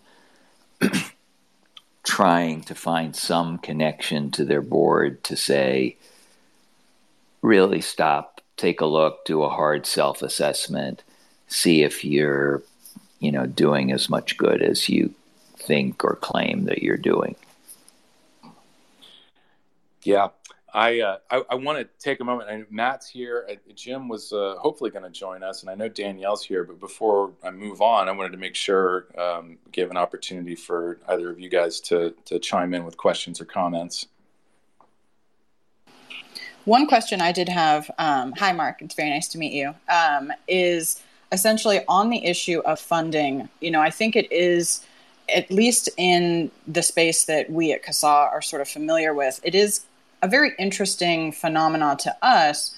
trying 2.02 2.62
to 2.62 2.74
find 2.74 3.14
some 3.14 3.58
connection 3.58 4.30
to 4.30 4.46
their 4.46 4.62
board 4.62 5.22
to 5.24 5.36
say, 5.36 5.98
really 7.42 7.82
stop, 7.82 8.40
take 8.56 8.80
a 8.80 8.86
look, 8.86 9.26
do 9.26 9.42
a 9.42 9.50
hard 9.50 9.84
self 9.84 10.22
assessment, 10.22 11.02
see 11.46 11.82
if 11.82 12.06
you're, 12.06 12.62
you 13.20 13.30
know, 13.30 13.44
doing 13.44 13.92
as 13.92 14.08
much 14.08 14.38
good 14.38 14.62
as 14.62 14.88
you 14.88 15.12
think 15.58 16.02
or 16.02 16.16
claim 16.16 16.64
that 16.64 16.82
you're 16.82 16.96
doing. 16.96 17.36
Yeah, 20.06 20.28
I 20.72 21.00
uh, 21.00 21.16
I, 21.32 21.42
I 21.50 21.54
want 21.56 21.78
to 21.78 21.88
take 21.98 22.20
a 22.20 22.24
moment. 22.24 22.48
And 22.48 22.64
Matt's 22.70 23.08
here. 23.08 23.44
Jim 23.74 24.08
was 24.08 24.32
uh, 24.32 24.54
hopefully 24.60 24.90
going 24.90 25.02
to 25.02 25.10
join 25.10 25.42
us, 25.42 25.62
and 25.62 25.70
I 25.70 25.74
know 25.74 25.88
Danielle's 25.88 26.44
here. 26.44 26.62
But 26.62 26.78
before 26.78 27.32
I 27.42 27.50
move 27.50 27.82
on, 27.82 28.08
I 28.08 28.12
wanted 28.12 28.30
to 28.30 28.38
make 28.38 28.54
sure 28.54 29.08
um, 29.20 29.58
give 29.72 29.90
an 29.90 29.96
opportunity 29.96 30.54
for 30.54 31.00
either 31.08 31.28
of 31.28 31.40
you 31.40 31.48
guys 31.48 31.80
to 31.80 32.14
to 32.26 32.38
chime 32.38 32.72
in 32.72 32.84
with 32.84 32.96
questions 32.96 33.40
or 33.40 33.46
comments. 33.46 34.06
One 36.66 36.86
question 36.86 37.20
I 37.20 37.32
did 37.32 37.48
have. 37.48 37.90
Um, 37.98 38.32
hi, 38.38 38.52
Marc. 38.52 38.82
It's 38.82 38.94
very 38.94 39.10
nice 39.10 39.26
to 39.28 39.38
meet 39.38 39.54
you. 39.54 39.74
Um, 39.88 40.32
is 40.46 41.02
essentially 41.32 41.80
on 41.88 42.10
the 42.10 42.24
issue 42.24 42.60
of 42.60 42.78
funding. 42.78 43.48
You 43.60 43.72
know, 43.72 43.80
I 43.80 43.90
think 43.90 44.14
it 44.14 44.30
is 44.30 44.86
at 45.28 45.50
least 45.50 45.88
in 45.96 46.50
the 46.66 46.82
space 46.82 47.24
that 47.24 47.50
we 47.50 47.72
at 47.72 47.84
CASAA 47.84 48.32
are 48.32 48.42
sort 48.42 48.62
of 48.62 48.68
familiar 48.68 49.14
with, 49.14 49.40
it 49.42 49.54
is 49.54 49.85
a 50.22 50.28
very 50.28 50.52
interesting 50.58 51.32
phenomena 51.32 51.96
to 52.00 52.16
us 52.22 52.76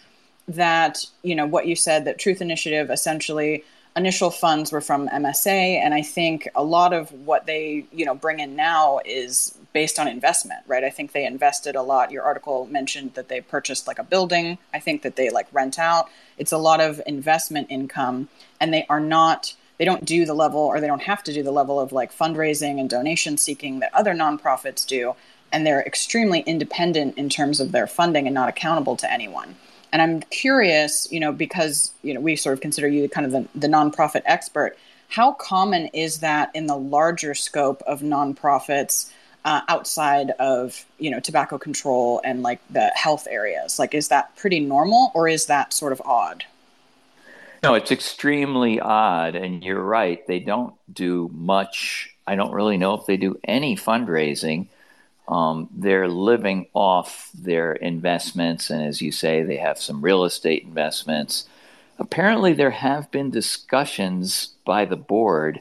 that 0.49 1.05
you 1.23 1.35
know 1.35 1.47
what 1.47 1.67
you 1.67 1.77
said 1.77 2.05
that 2.05 2.19
Truth 2.19 2.41
Initiative 2.41 2.91
essentially 2.91 3.65
initial 3.97 4.31
funds 4.31 4.71
were 4.71 4.81
from 4.81 5.09
MSA, 5.09 5.81
and 5.81 5.93
I 5.93 6.03
think 6.03 6.49
a 6.55 6.63
lot 6.63 6.93
of 6.93 7.11
what 7.27 7.47
they 7.47 7.85
you 7.93 8.05
know 8.05 8.15
bring 8.15 8.41
in 8.41 8.57
now 8.57 9.01
is 9.05 9.57
based 9.73 9.99
on 9.99 10.09
investment, 10.09 10.63
right? 10.67 10.85
I 10.85 10.91
think 10.91 11.13
they 11.13 11.27
invested 11.27 11.77
a 11.77 11.83
lot. 11.83 12.11
Your 12.11 12.23
article 12.23 12.67
mentioned 12.67 13.15
that 13.15 13.29
they 13.29 13.41
purchased 13.41 13.87
like 13.87 13.99
a 13.99 14.05
building. 14.05 14.59
I 14.73 14.79
think 14.79 15.03
that 15.03 15.17
they 15.17 15.31
like 15.31 15.47
rent 15.53 15.79
out. 15.79 16.09
It's 16.39 16.53
a 16.53 16.59
lot 16.59 16.81
of 16.81 17.03
investment 17.07 17.69
income, 17.71 18.29
and 18.61 18.73
they 18.73 18.87
are 18.89 19.01
not 19.01 19.55
they 19.79 19.85
don't 19.85 20.05
do 20.05 20.25
the 20.25 20.35
level 20.35 20.61
or 20.61 20.81
they 20.81 20.87
don't 20.87 21.03
have 21.03 21.23
to 21.25 21.33
do 21.33 21.43
the 21.43 21.53
level 21.53 21.79
of 21.79 21.93
like 21.93 22.13
fundraising 22.13 22.81
and 22.81 22.91
donation 22.91 23.37
seeking 23.37 23.79
that 23.79 23.95
other 23.95 24.13
nonprofits 24.13 24.85
do 24.85 25.15
and 25.53 25.67
they're 25.67 25.83
extremely 25.83 26.41
independent 26.41 27.17
in 27.17 27.29
terms 27.29 27.61
of 27.61 27.73
their 27.73 27.87
funding 27.87 28.27
and 28.27 28.35
not 28.35 28.49
accountable 28.49 28.97
to 28.97 29.13
anyone. 29.13 29.57
And 29.93 30.03
I'm 30.03 30.21
curious, 30.23 31.09
you 31.11 31.21
know, 31.21 31.33
because 31.33 31.93
you 32.03 32.13
know 32.15 32.21
we 32.21 32.37
sort 32.37 32.55
of 32.55 32.61
consider 32.61 32.89
you 32.89 33.09
kind 33.09 33.27
of 33.27 33.33
the, 33.33 33.49
the 33.59 33.69
nonprofit 33.69 34.23
expert. 34.27 34.77
How 35.09 35.33
common 35.33 35.87
is 35.89 36.21
that 36.21 36.51
in 36.55 36.67
the 36.67 36.77
larger 36.77 37.35
scope 37.35 37.83
of 37.87 38.01
nonprofits 38.01 39.11
uh, 39.45 39.63
outside 39.69 40.33
of 40.33 40.85
you 40.99 41.11
know 41.11 41.21
tobacco 41.21 41.57
control 41.57 42.21
and 42.23 42.43
like 42.43 42.61
the 42.71 42.93
health 42.95 43.27
areas? 43.31 43.79
Like, 43.79 43.95
is 43.95 44.09
that 44.09 44.37
pretty 44.37 44.61
normal 44.61 45.11
or 45.15 45.27
is 45.29 45.47
that 45.47 45.73
sort 45.73 45.93
of 45.93 46.03
odd? 46.05 46.45
No, 47.63 47.75
it's 47.75 47.91
extremely 47.91 48.79
odd, 48.79 49.35
and 49.35 49.65
you're 49.65 49.83
right. 49.83 50.25
They 50.27 50.39
don't 50.39 50.75
do 50.93 51.29
much. 51.33 52.15
I 52.27 52.37
don't 52.37 52.53
really 52.53 52.77
know 52.77 52.95
if 52.95 53.07
they 53.07 53.17
do 53.17 53.41
any 53.43 53.75
fundraising 53.75 54.69
um, 55.29 55.69
they're 55.77 56.09
living 56.09 56.67
off 56.73 57.31
their 57.35 57.73
investments, 57.73 58.71
and 58.71 58.83
as 58.83 59.03
you 59.03 59.13
say, 59.13 59.43
they 59.43 59.59
have 59.59 59.79
some 59.79 60.01
real 60.01 60.25
estate 60.25 60.65
investments. 60.65 61.47
Apparently, 61.99 62.55
there 62.55 62.71
have 62.71 63.11
been 63.11 63.31
discussions 63.31 64.55
by 64.65 64.87
the 64.87 64.97
board 64.97 65.61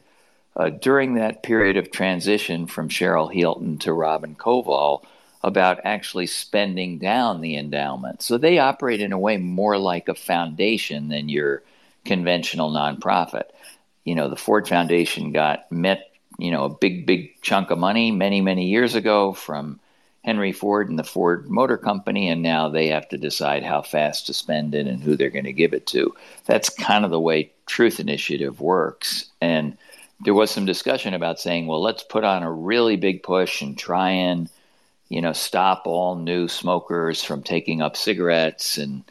uh, 0.56 0.70
during 0.70 1.16
that 1.16 1.44
period 1.44 1.76
of 1.76 1.92
transition 1.92 2.66
from 2.66 2.88
Cheryl 2.88 3.34
Healton 3.34 3.78
to 3.80 3.92
Robin 3.92 4.36
Koval 4.36 5.04
about 5.44 5.82
actually 5.84 6.28
spending 6.28 6.98
down 6.98 7.42
the 7.42 7.58
endowment. 7.58 8.22
So 8.22 8.38
they 8.38 8.60
operate 8.60 9.02
in 9.02 9.12
a 9.12 9.20
way 9.20 9.38
more 9.38 9.78
like 9.78 10.08
a 10.08 10.16
foundation 10.16 11.10
than 11.10 11.30
your 11.30 11.62
conventional 12.06 12.72
nonprofit. 12.72 13.44
You 14.06 14.16
know, 14.16 14.30
the 14.30 14.36
Ford 14.36 14.68
Foundation 14.68 15.34
got 15.34 15.70
met 15.72 16.10
you 16.38 16.52
know, 16.52 16.66
a 16.66 16.70
big, 16.70 17.06
big 17.06 17.42
chunk 17.42 17.72
of 17.72 17.80
money 17.80 18.12
many, 18.12 18.42
many 18.42 18.68
years 18.68 18.96
ago 18.96 19.34
from 19.34 19.80
Henry 20.24 20.52
Ford 20.52 20.90
and 20.90 21.00
the 21.00 21.04
Ford 21.04 21.50
Motor 21.50 21.78
Company, 21.78 22.28
and 22.28 22.42
now 22.42 22.68
they 22.68 22.88
have 22.88 23.08
to 23.10 23.18
decide 23.18 23.64
how 23.64 23.82
fast 23.82 24.28
to 24.28 24.34
spend 24.34 24.76
it 24.76 24.86
and 24.86 25.02
who 25.02 25.16
they're 25.16 25.30
going 25.30 25.46
to 25.46 25.54
give 25.54 25.74
it 25.74 25.88
to. 25.88 26.14
That's 26.46 26.70
kind 26.70 27.06
of 27.06 27.12
the 27.12 27.20
way 27.20 27.52
Truth 27.66 28.00
Initiative 28.00 28.60
works. 28.60 29.26
And 29.40 29.78
there 30.26 30.34
was 30.34 30.52
some 30.52 30.66
discussion 30.66 31.14
about 31.14 31.40
saying, 31.40 31.68
well, 31.68 31.82
let's 31.82 32.04
put 32.04 32.24
on 32.24 32.44
a 32.44 32.52
really 32.52 32.98
big 32.98 33.24
push 33.24 33.62
and 33.62 33.78
try 33.78 34.10
and, 34.10 34.50
you 35.10 35.22
know, 35.22 35.34
stop 35.34 35.84
all 35.86 36.16
new 36.16 36.48
smokers 36.48 37.24
from 37.24 37.42
taking 37.42 37.82
up 37.82 37.96
cigarettes 37.96 38.78
and 38.78 39.04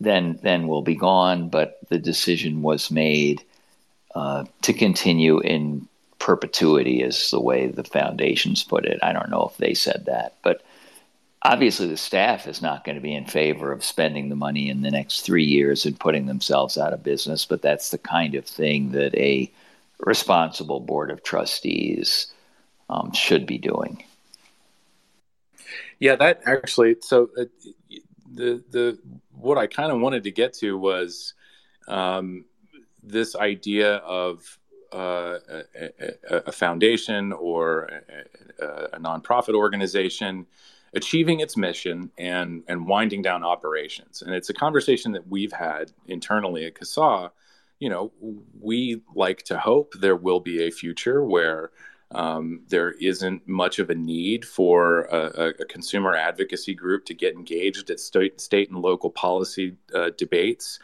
then 0.00 0.38
then 0.42 0.68
we'll 0.68 0.82
be 0.82 0.94
gone. 0.94 1.48
But 1.48 1.80
the 1.88 1.98
decision 1.98 2.62
was 2.62 2.90
made 2.90 3.42
uh, 4.14 4.44
to 4.62 4.72
continue 4.72 5.40
in 5.40 5.87
perpetuity 6.28 7.02
is 7.02 7.30
the 7.30 7.40
way 7.40 7.68
the 7.68 7.82
foundations 7.82 8.62
put 8.62 8.84
it. 8.84 8.98
I 9.02 9.14
don't 9.14 9.30
know 9.30 9.48
if 9.50 9.56
they 9.56 9.72
said 9.72 10.04
that, 10.04 10.34
but 10.42 10.62
obviously 11.40 11.86
the 11.86 11.96
staff 11.96 12.46
is 12.46 12.60
not 12.60 12.84
going 12.84 12.96
to 12.96 13.00
be 13.00 13.14
in 13.14 13.24
favor 13.24 13.72
of 13.72 13.82
spending 13.82 14.28
the 14.28 14.36
money 14.36 14.68
in 14.68 14.82
the 14.82 14.90
next 14.90 15.22
three 15.22 15.46
years 15.46 15.86
and 15.86 15.98
putting 15.98 16.26
themselves 16.26 16.76
out 16.76 16.92
of 16.92 17.02
business. 17.02 17.46
But 17.46 17.62
that's 17.62 17.92
the 17.92 17.96
kind 17.96 18.34
of 18.34 18.44
thing 18.44 18.92
that 18.92 19.14
a 19.14 19.50
responsible 20.00 20.80
board 20.80 21.10
of 21.10 21.22
trustees 21.22 22.26
um, 22.90 23.10
should 23.14 23.46
be 23.46 23.56
doing. 23.56 24.04
Yeah, 25.98 26.16
that 26.16 26.42
actually. 26.44 26.96
So 27.00 27.30
uh, 27.38 27.44
the 28.34 28.62
the 28.68 28.98
what 29.32 29.56
I 29.56 29.66
kind 29.66 29.90
of 29.90 29.98
wanted 29.98 30.24
to 30.24 30.30
get 30.30 30.52
to 30.58 30.76
was 30.76 31.32
um, 31.86 32.44
this 33.02 33.34
idea 33.34 33.94
of 33.96 34.58
uh, 34.92 35.38
a, 36.30 36.36
a, 36.46 36.52
foundation 36.52 37.32
or 37.32 37.90
a, 38.60 38.66
a, 38.94 38.98
nonprofit 38.98 39.54
organization 39.54 40.46
achieving 40.94 41.40
its 41.40 41.56
mission 41.56 42.10
and 42.16 42.62
and 42.68 42.86
winding 42.86 43.20
down 43.20 43.44
operations. 43.44 44.22
And 44.22 44.34
it's 44.34 44.48
a 44.48 44.54
conversation 44.54 45.12
that 45.12 45.28
we've 45.28 45.52
had 45.52 45.92
internally 46.06 46.64
at 46.64 46.74
CASAA. 46.74 47.30
You 47.80 47.90
know, 47.90 48.12
we 48.60 49.02
like 49.14 49.42
to 49.44 49.58
hope 49.58 49.92
there 50.00 50.16
will 50.16 50.40
be 50.40 50.62
a 50.62 50.70
future 50.70 51.22
where 51.22 51.70
um, 52.10 52.62
there 52.68 52.92
isn't 52.92 53.46
much 53.46 53.78
of 53.78 53.90
a 53.90 53.94
need 53.94 54.44
for 54.44 55.02
a, 55.04 55.52
a, 55.60 55.64
consumer 55.66 56.14
advocacy 56.14 56.74
group 56.74 57.04
to 57.04 57.12
get 57.12 57.34
engaged 57.34 57.90
at 57.90 58.00
state, 58.00 58.40
state 58.40 58.70
and 58.70 58.80
local 58.80 59.10
policy 59.10 59.76
uh, 59.94 60.10
debates 60.16 60.78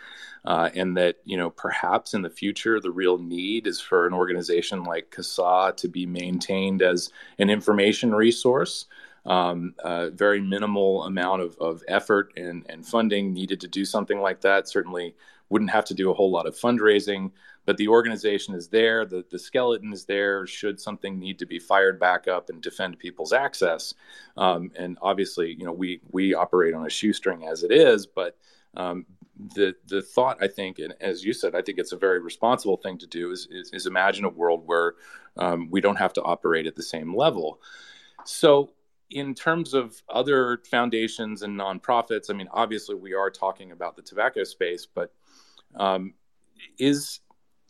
uh, 0.45 0.69
and 0.75 0.97
that 0.97 1.17
you 1.25 1.37
know 1.37 1.51
perhaps 1.51 2.13
in 2.13 2.23
the 2.23 2.31
future 2.31 2.79
the 2.79 2.91
real 2.91 3.19
need 3.19 3.67
is 3.67 3.81
for 3.81 4.07
an 4.07 4.13
organization 4.13 4.85
like 4.85 5.11
CASAA 5.11 5.77
to 5.79 5.89
be 5.89 6.05
maintained 6.05 6.83
as 6.83 7.11
an 7.39 7.51
information 7.51 8.15
resource. 8.15 8.87
Um, 9.27 9.75
very 10.13 10.43
minimal 10.43 11.05
amount 11.05 11.41
of, 11.41 11.57
of 11.59 11.83
effort 11.89 12.35
and, 12.37 12.67
and 12.69 12.87
funding 12.87 13.33
needed 13.33 13.59
to 13.63 13.69
do 13.69 13.87
something 13.87 14.21
like 14.21 14.43
that. 14.43 14.69
Certainly 14.69 15.15
wouldn't 15.49 15.71
have 15.71 15.87
to 15.87 15.95
do 15.95 16.11
a 16.11 16.15
whole 16.15 16.31
lot 16.31 16.47
of 16.47 16.55
fundraising, 16.55 17.31
but 17.67 17.77
the 17.77 17.89
organization 17.89 18.55
is 18.55 18.69
there. 18.69 19.05
The, 19.05 19.25
the 19.31 19.39
skeleton 19.39 19.93
is 19.93 20.05
there. 20.05 20.47
Should 20.47 20.81
something 20.81 21.19
need 21.19 21.39
to 21.39 21.47
be 21.47 21.59
fired 21.59 21.99
back 21.99 22.29
up 22.29 22.51
and 22.51 22.61
defend 22.61 22.99
people's 22.99 23.33
access, 23.33 23.95
um, 24.37 24.71
and 24.77 24.99
obviously, 25.03 25.55
you 25.59 25.65
know, 25.65 25.73
we 25.73 26.01
we 26.11 26.35
operate 26.35 26.75
on 26.75 26.87
a 26.87 26.91
shoestring 26.91 27.45
as 27.45 27.63
it 27.63 27.73
is, 27.73 28.07
but 28.07 28.37
um, 28.77 29.07
the 29.55 29.75
the 29.87 30.03
thought 30.03 30.43
I 30.43 30.49
think, 30.49 30.79
and 30.79 30.95
as 31.01 31.25
you 31.25 31.33
said, 31.33 31.55
I 31.55 31.63
think 31.63 31.79
it's 31.79 31.93
a 31.93 31.97
very 31.97 32.21
responsible 32.21 32.77
thing 32.77 32.99
to 32.99 33.07
do 33.07 33.31
is 33.31 33.49
is, 33.51 33.71
is 33.73 33.87
imagine 33.87 34.25
a 34.25 34.29
world 34.29 34.63
where 34.67 34.95
um, 35.37 35.69
we 35.71 35.81
don't 35.81 35.97
have 35.97 36.13
to 36.15 36.23
operate 36.23 36.67
at 36.67 36.77
the 36.77 36.83
same 36.83 37.15
level. 37.15 37.61
So, 38.25 38.71
in 39.11 39.35
terms 39.35 39.75
of 39.75 40.01
other 40.09 40.61
foundations 40.71 41.43
and 41.43 41.59
nonprofits, 41.59 42.31
I 42.31 42.35
mean, 42.35 42.49
obviously 42.53 42.95
we 42.95 43.15
are 43.15 43.31
talking 43.31 43.73
about 43.73 43.97
the 43.97 44.03
tobacco 44.03 44.45
space, 44.45 44.87
but 44.87 45.13
um, 45.75 46.15
is 46.79 47.21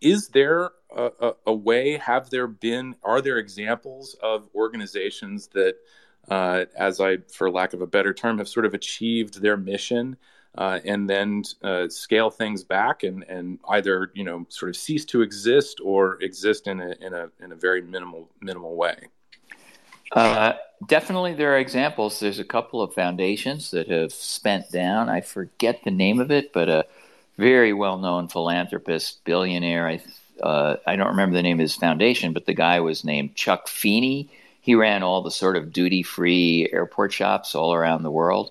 is 0.00 0.28
there 0.28 0.70
a, 0.94 1.10
a, 1.20 1.32
a, 1.46 1.54
way? 1.54 1.96
Have 1.98 2.30
there 2.30 2.46
been? 2.46 2.96
Are 3.02 3.20
there 3.20 3.38
examples 3.38 4.16
of 4.22 4.48
organizations 4.54 5.48
that, 5.48 5.76
uh, 6.30 6.64
as 6.76 7.00
I, 7.00 7.18
for 7.32 7.50
lack 7.50 7.72
of 7.72 7.80
a 7.80 7.86
better 7.86 8.12
term, 8.12 8.38
have 8.38 8.48
sort 8.48 8.66
of 8.66 8.74
achieved 8.74 9.40
their 9.40 9.56
mission? 9.56 10.16
uh, 10.56 10.78
and 10.84 11.08
then 11.08 11.42
uh, 11.62 11.88
scale 11.88 12.30
things 12.30 12.62
back 12.62 13.02
and, 13.02 13.24
and 13.24 13.58
either 13.70 14.10
you 14.14 14.24
know 14.24 14.46
sort 14.48 14.68
of 14.68 14.76
cease 14.76 15.04
to 15.04 15.22
exist 15.22 15.80
or 15.82 16.22
exist 16.22 16.66
in 16.66 16.80
a 16.80 16.94
in 17.00 17.12
a 17.12 17.28
in 17.42 17.52
a 17.52 17.56
very 17.56 17.82
minimal 17.82 18.30
minimal 18.40 18.76
way. 18.76 19.08
Uh, 20.12 20.52
definitely, 20.86 21.34
there 21.34 21.54
are 21.54 21.58
examples. 21.58 22.20
There's 22.20 22.38
a 22.38 22.44
couple 22.44 22.80
of 22.80 22.94
foundations 22.94 23.72
that 23.72 23.88
have 23.88 24.12
spent 24.12 24.70
down. 24.70 25.08
I 25.08 25.22
forget 25.22 25.82
the 25.82 25.90
name 25.90 26.20
of 26.20 26.30
it, 26.30 26.52
but 26.52 26.68
a 26.68 26.86
very 27.36 27.72
well-known 27.72 28.28
philanthropist, 28.28 29.24
billionaire. 29.24 29.88
I 29.88 30.02
uh, 30.42 30.76
I 30.86 30.96
don't 30.96 31.08
remember 31.08 31.36
the 31.36 31.42
name 31.42 31.58
of 31.58 31.62
his 31.62 31.76
foundation, 31.76 32.32
but 32.32 32.46
the 32.46 32.54
guy 32.54 32.80
was 32.80 33.04
named 33.04 33.36
Chuck 33.36 33.68
Feeney. 33.68 34.28
He 34.60 34.74
ran 34.74 35.02
all 35.02 35.22
the 35.22 35.30
sort 35.30 35.56
of 35.56 35.72
duty-free 35.72 36.70
airport 36.72 37.12
shops 37.12 37.54
all 37.54 37.72
around 37.72 38.02
the 38.02 38.10
world. 38.10 38.50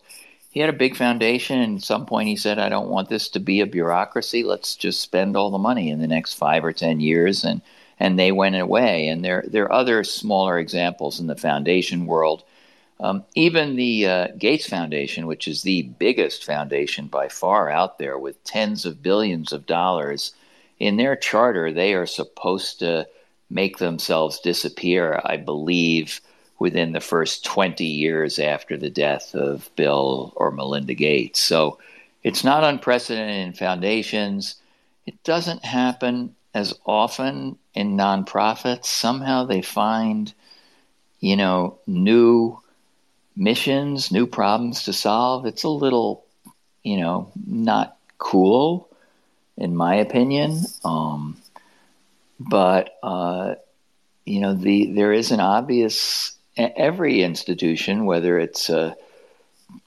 He 0.51 0.59
had 0.59 0.69
a 0.69 0.73
big 0.73 0.95
foundation. 0.95 1.59
And 1.59 1.77
at 1.77 1.83
some 1.83 2.05
point 2.05 2.29
he 2.29 2.35
said 2.35 2.59
i 2.59 2.69
don't 2.69 2.89
want 2.89 3.09
this 3.09 3.27
to 3.29 3.39
be 3.39 3.59
a 3.59 3.65
bureaucracy. 3.65 4.43
Let's 4.43 4.75
just 4.75 5.01
spend 5.01 5.35
all 5.35 5.49
the 5.49 5.57
money 5.57 5.89
in 5.89 5.99
the 5.99 6.07
next 6.07 6.35
five 6.35 6.63
or 6.63 6.71
ten 6.71 6.99
years. 6.99 7.43
And 7.43 7.61
and 7.99 8.19
they 8.19 8.31
went 8.31 8.55
away. 8.55 9.07
And 9.07 9.25
there 9.25 9.43
there 9.47 9.65
are 9.65 9.73
other 9.73 10.03
smaller 10.03 10.59
examples 10.59 11.19
in 11.19 11.27
the 11.27 11.35
foundation 11.35 12.05
world 12.05 12.43
um, 13.03 13.23
even 13.35 13.75
the 13.75 14.07
uh, 14.07 14.27
gates 14.37 14.67
foundation 14.67 15.27
which 15.27 15.47
is 15.47 15.61
the 15.61 15.83
biggest 15.99 16.43
foundation 16.43 17.07
by 17.07 17.27
far 17.27 17.69
out 17.69 17.99
there 17.99 18.17
with 18.17 18.43
tens 18.43 18.85
of 18.85 19.03
billions 19.03 19.53
of 19.53 19.65
dollars 19.67 20.33
in 20.79 20.97
their 20.97 21.15
charter 21.15 21.71
they 21.71 21.93
are 21.93 22.07
supposed 22.07 22.79
to 22.79 23.07
make 23.49 23.77
themselves 23.77 24.39
disappear 24.39 25.21
i 25.25 25.37
believe 25.37 26.19
within 26.63 26.93
the 26.93 27.01
first 27.01 27.43
20 27.43 27.83
years 27.83 28.39
after 28.39 28.77
the 28.77 28.89
death 28.89 29.35
of 29.35 29.69
Bill 29.75 30.31
or 30.37 30.49
Melinda 30.49 30.93
Gates. 30.93 31.41
So 31.41 31.77
it's 32.23 32.45
not 32.45 32.63
unprecedented 32.63 33.47
in 33.47 33.51
foundations. 33.51 34.55
It 35.05 35.21
doesn't 35.25 35.65
happen 35.65 36.35
as 36.53 36.73
often 36.85 37.57
in 37.73 37.97
nonprofits. 37.97 38.85
Somehow 38.85 39.43
they 39.43 39.61
find, 39.61 40.33
you 41.19 41.35
know, 41.35 41.79
new 41.85 42.61
missions, 43.35 44.11
new 44.11 44.27
problems 44.27 44.83
to 44.83 44.93
solve. 44.93 45.45
It's 45.45 45.63
a 45.63 45.69
little, 45.69 46.25
you 46.83 46.97
know, 46.97 47.31
not 47.47 47.97
cool, 48.17 48.89
in 49.57 49.75
my 49.75 49.95
opinion. 49.95 50.61
Um, 50.83 51.37
but 52.39 52.97
uh, 53.03 53.55
you 54.25 54.39
know, 54.39 54.53
the 54.53 54.91
there 54.93 55.13
is 55.13 55.31
an 55.31 55.39
obvious 55.39 56.37
every 56.57 57.23
institution, 57.23 58.05
whether 58.05 58.37
it's 58.37 58.69
a 58.69 58.95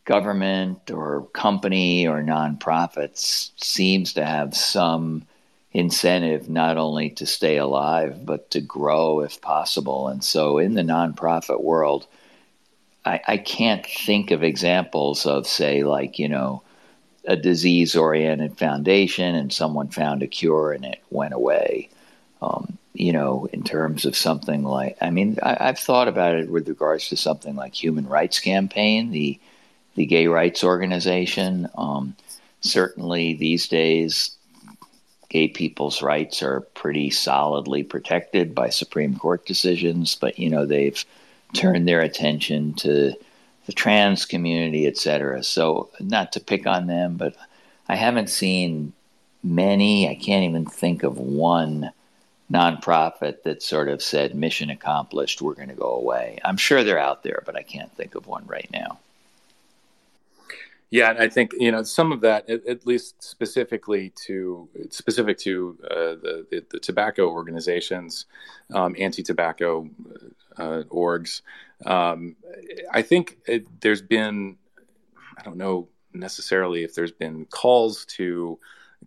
government 0.04 0.90
or 0.90 1.26
company 1.32 2.06
or 2.06 2.22
nonprofits, 2.22 3.50
seems 3.56 4.14
to 4.14 4.24
have 4.24 4.56
some 4.56 5.24
incentive 5.72 6.48
not 6.48 6.78
only 6.78 7.10
to 7.10 7.26
stay 7.26 7.58
alive 7.58 8.24
but 8.24 8.50
to 8.50 8.60
grow 8.60 9.20
if 9.20 9.40
possible. 9.40 10.08
And 10.08 10.24
so, 10.24 10.58
in 10.58 10.74
the 10.74 10.82
nonprofit 10.82 11.62
world, 11.62 12.06
I, 13.06 13.20
I 13.26 13.36
can't 13.38 13.86
think 13.86 14.32
of 14.32 14.42
examples 14.42 15.26
of, 15.26 15.46
say, 15.46 15.84
like, 15.84 16.18
you 16.18 16.28
know, 16.28 16.62
a 17.26 17.36
disease 17.36 17.96
oriented 17.96 18.58
foundation 18.58 19.34
and 19.34 19.52
someone 19.52 19.88
found 19.88 20.22
a 20.22 20.26
cure 20.26 20.72
and 20.72 20.84
it 20.84 21.02
went 21.10 21.34
away. 21.34 21.88
Um, 22.42 22.78
you 22.94 23.12
know, 23.12 23.48
in 23.52 23.62
terms 23.62 24.04
of 24.04 24.16
something 24.16 24.64
like, 24.64 24.96
I 25.00 25.10
mean, 25.10 25.38
I, 25.42 25.66
have 25.66 25.78
thought 25.78 26.08
about 26.08 26.34
it 26.34 26.50
with 26.50 26.68
regards 26.68 27.08
to 27.08 27.16
something 27.16 27.54
like 27.54 27.74
Human 27.74 28.06
Rights 28.06 28.40
Campaign, 28.40 29.10
the 29.10 29.38
the 29.94 30.06
gay 30.06 30.26
rights 30.26 30.62
organization. 30.62 31.68
Um, 31.76 32.14
certainly, 32.60 33.34
these 33.34 33.66
days, 33.68 34.36
gay 35.30 35.48
people's 35.48 36.02
rights 36.02 36.42
are 36.42 36.60
pretty 36.74 37.10
solidly 37.10 37.82
protected 37.82 38.54
by 38.54 38.68
Supreme 38.68 39.16
Court 39.16 39.46
decisions, 39.46 40.14
but 40.14 40.38
you 40.38 40.50
know, 40.50 40.66
they've 40.66 41.02
turned 41.54 41.86
their 41.86 42.00
attention 42.00 42.74
to 42.74 43.14
the 43.66 43.72
trans 43.72 44.24
community, 44.24 44.86
et 44.86 44.96
cetera. 44.96 45.42
So, 45.42 45.90
not 46.00 46.32
to 46.32 46.40
pick 46.40 46.66
on 46.66 46.86
them, 46.86 47.16
but 47.16 47.34
I 47.88 47.96
haven't 47.96 48.30
seen 48.30 48.92
many. 49.42 50.08
I 50.08 50.14
can't 50.14 50.44
even 50.44 50.66
think 50.66 51.02
of 51.02 51.18
one 51.18 51.90
nonprofit 52.52 53.42
that 53.42 53.62
sort 53.62 53.88
of 53.88 54.02
said 54.02 54.34
mission 54.34 54.70
accomplished 54.70 55.42
we're 55.42 55.54
going 55.54 55.68
to 55.68 55.74
go 55.74 55.90
away 55.90 56.38
i'm 56.44 56.56
sure 56.56 56.84
they're 56.84 56.98
out 56.98 57.22
there 57.24 57.42
but 57.44 57.56
i 57.56 57.62
can't 57.62 57.92
think 57.96 58.14
of 58.14 58.28
one 58.28 58.46
right 58.46 58.68
now 58.72 58.98
yeah 60.90 61.16
i 61.18 61.28
think 61.28 61.50
you 61.58 61.72
know 61.72 61.82
some 61.82 62.12
of 62.12 62.20
that 62.20 62.48
at, 62.48 62.64
at 62.66 62.86
least 62.86 63.20
specifically 63.20 64.10
to 64.10 64.68
specific 64.90 65.36
to 65.38 65.76
uh, 65.90 66.14
the, 66.22 66.46
the, 66.50 66.64
the 66.70 66.78
tobacco 66.78 67.28
organizations 67.28 68.26
um, 68.72 68.94
anti-tobacco 68.96 69.88
uh, 70.58 70.82
orgs. 70.90 71.42
Um, 71.84 72.36
i 72.92 73.02
think 73.02 73.38
it, 73.46 73.80
there's 73.80 74.02
been 74.02 74.56
i 75.36 75.42
don't 75.42 75.58
know 75.58 75.88
necessarily 76.14 76.84
if 76.84 76.94
there's 76.94 77.12
been 77.12 77.44
calls 77.46 78.06
to 78.06 78.58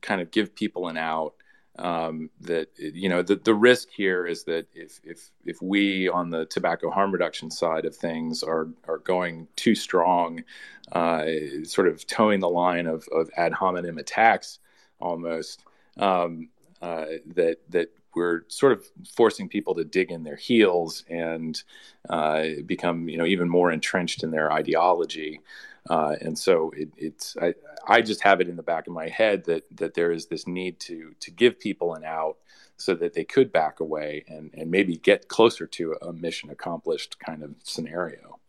kind 0.02 0.22
of 0.22 0.30
give 0.32 0.54
people 0.54 0.88
an 0.88 0.98
out 0.98 1.34
um, 1.80 2.30
that 2.42 2.68
you 2.78 3.08
know 3.08 3.22
the, 3.22 3.38
the 3.38 3.54
risk 3.54 3.88
here 3.90 4.28
is 4.28 4.44
that 4.44 4.68
if 4.74 5.00
if 5.04 5.32
if 5.46 5.62
we 5.62 6.10
on 6.10 6.30
the 6.30 6.46
tobacco 6.46 6.90
harm 6.90 7.12
reduction 7.12 7.50
side 7.50 7.86
of 7.86 7.96
things 7.96 8.44
are 8.44 8.68
are 8.88 8.98
going 9.00 9.48
too 9.56 9.76
strong, 9.76 10.44
uh, 10.92 11.26
sort 11.64 11.88
of 11.88 12.06
toeing 12.06 12.42
the 12.42 12.50
line 12.50 12.86
of, 12.86 13.08
of 13.14 13.30
ad 13.38 13.54
hominem 13.54 13.98
attacks 13.98 14.60
almost 15.00 15.64
um, 15.98 16.50
uh, 16.82 17.06
that 17.28 17.60
that 17.70 17.90
we're 18.16 18.44
sort 18.48 18.74
of 18.74 18.86
forcing 19.14 19.48
people 19.48 19.76
to 19.76 19.84
dig 19.84 20.12
in 20.12 20.24
their 20.24 20.36
heels 20.36 21.04
and 21.10 21.62
uh, 22.10 22.46
become 22.66 23.08
you 23.10 23.18
know 23.18 23.26
even 23.26 23.50
more 23.50 23.72
entrenched 23.72 24.24
in 24.24 24.32
their 24.32 24.52
ideology. 24.52 25.42
Uh, 25.90 26.16
and 26.22 26.38
so 26.38 26.72
it, 26.76 26.90
it's 26.98 27.36
I, 27.42 27.54
I 27.88 28.02
just 28.02 28.22
have 28.22 28.42
it 28.42 28.50
in 28.50 28.56
the 28.56 28.64
back 28.64 28.88
of 28.88 28.94
my 28.94 29.08
head 29.08 29.46
that 29.46 29.64
that 29.78 29.94
there 29.94 30.12
is 30.12 30.28
this 30.28 30.48
need 30.48 30.80
to 30.82 31.16
to 31.20 31.32
give 31.32 31.60
people 31.60 31.94
an 31.94 32.04
out 32.04 32.38
so 32.78 32.96
that 32.96 33.14
they 33.14 33.24
could 33.24 33.52
back 33.52 33.80
away 33.80 34.24
and 34.28 34.52
and 34.54 34.72
maybe 34.72 34.98
get 34.98 35.28
closer 35.28 35.66
to 35.68 35.96
a 36.02 36.14
mission 36.14 36.50
accomplished 36.50 37.20
kind 37.20 37.44
of 37.44 37.56
scenario. 37.64 38.40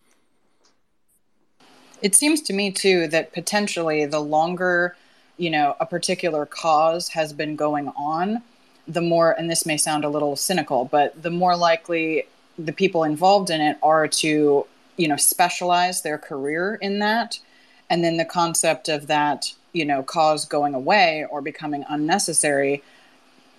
It 2.02 2.14
seems 2.14 2.40
to 2.42 2.52
me 2.52 2.70
too 2.70 3.08
that 3.08 3.32
potentially 3.32 4.06
the 4.06 4.20
longer 4.20 4.96
you 5.36 5.50
know 5.50 5.76
a 5.80 5.86
particular 5.86 6.46
cause 6.46 7.08
has 7.08 7.32
been 7.32 7.56
going 7.56 7.88
on, 7.88 8.42
the 8.86 9.00
more 9.00 9.32
and 9.32 9.50
this 9.50 9.66
may 9.66 9.76
sound 9.76 10.04
a 10.04 10.08
little 10.08 10.36
cynical, 10.36 10.84
but 10.84 11.20
the 11.22 11.30
more 11.30 11.56
likely 11.56 12.24
the 12.58 12.72
people 12.72 13.04
involved 13.04 13.50
in 13.50 13.60
it 13.60 13.76
are 13.82 14.06
to 14.06 14.66
you 14.96 15.08
know 15.08 15.16
specialize 15.16 16.02
their 16.02 16.18
career 16.18 16.76
in 16.80 16.98
that. 16.98 17.38
And 17.88 18.04
then 18.04 18.16
the 18.16 18.24
concept 18.24 18.88
of 18.88 19.06
that 19.06 19.52
you 19.72 19.84
know 19.84 20.02
cause 20.02 20.44
going 20.44 20.74
away 20.74 21.26
or 21.30 21.40
becoming 21.40 21.84
unnecessary 21.88 22.82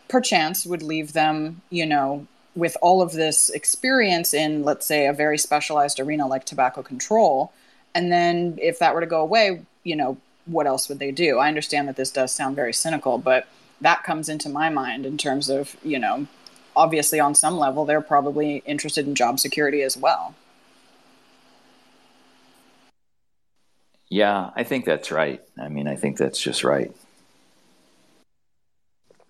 perchance 0.08 0.66
would 0.66 0.84
leave 0.84 1.14
them 1.14 1.62
you 1.70 1.86
know 1.86 2.28
with 2.54 2.76
all 2.82 3.02
of 3.02 3.14
this 3.14 3.50
experience 3.50 4.34
in 4.34 4.64
let's 4.64 4.86
say 4.86 5.08
a 5.08 5.14
very 5.14 5.38
specialized 5.38 6.00
arena 6.00 6.28
like 6.28 6.46
tobacco 6.46 6.82
control. 6.84 7.54
And 7.94 8.12
then 8.12 8.58
if 8.62 8.80
that 8.80 8.94
were 8.94 9.02
to 9.02 9.08
go 9.08 9.22
away 9.22 9.62
you 9.84 9.96
know 9.96 10.18
what 10.46 10.68
else 10.68 10.90
would 10.90 11.00
they 11.00 11.12
do? 11.12 11.38
I 11.38 11.48
understand 11.48 11.88
that 11.88 11.96
this 11.96 12.12
does 12.12 12.34
sound 12.34 12.56
very 12.56 12.74
cynical 12.74 13.18
but 13.18 13.48
that 13.82 14.04
comes 14.04 14.30
into 14.30 14.50
my 14.50 14.70
mind 14.70 15.06
in 15.06 15.18
terms 15.18 15.50
of 15.50 15.76
you 15.84 16.00
know 16.00 16.28
obviously 16.76 17.20
on 17.20 17.36
some 17.36 17.58
level 17.58 17.86
they're 17.86 18.02
probably 18.02 18.64
interested 18.66 19.06
in 19.06 19.16
job 19.16 19.40
security 19.40 19.82
as 19.82 19.98
well 19.98 20.34
Yeah, 24.12 24.50
I 24.58 24.66
think 24.66 24.84
that's 24.84 25.10
right. 25.10 25.42
I 25.58 25.70
mean, 25.70 25.88
I 25.88 25.96
think 25.96 26.18
that's 26.18 26.40
just 26.40 26.66
right. 26.66 26.94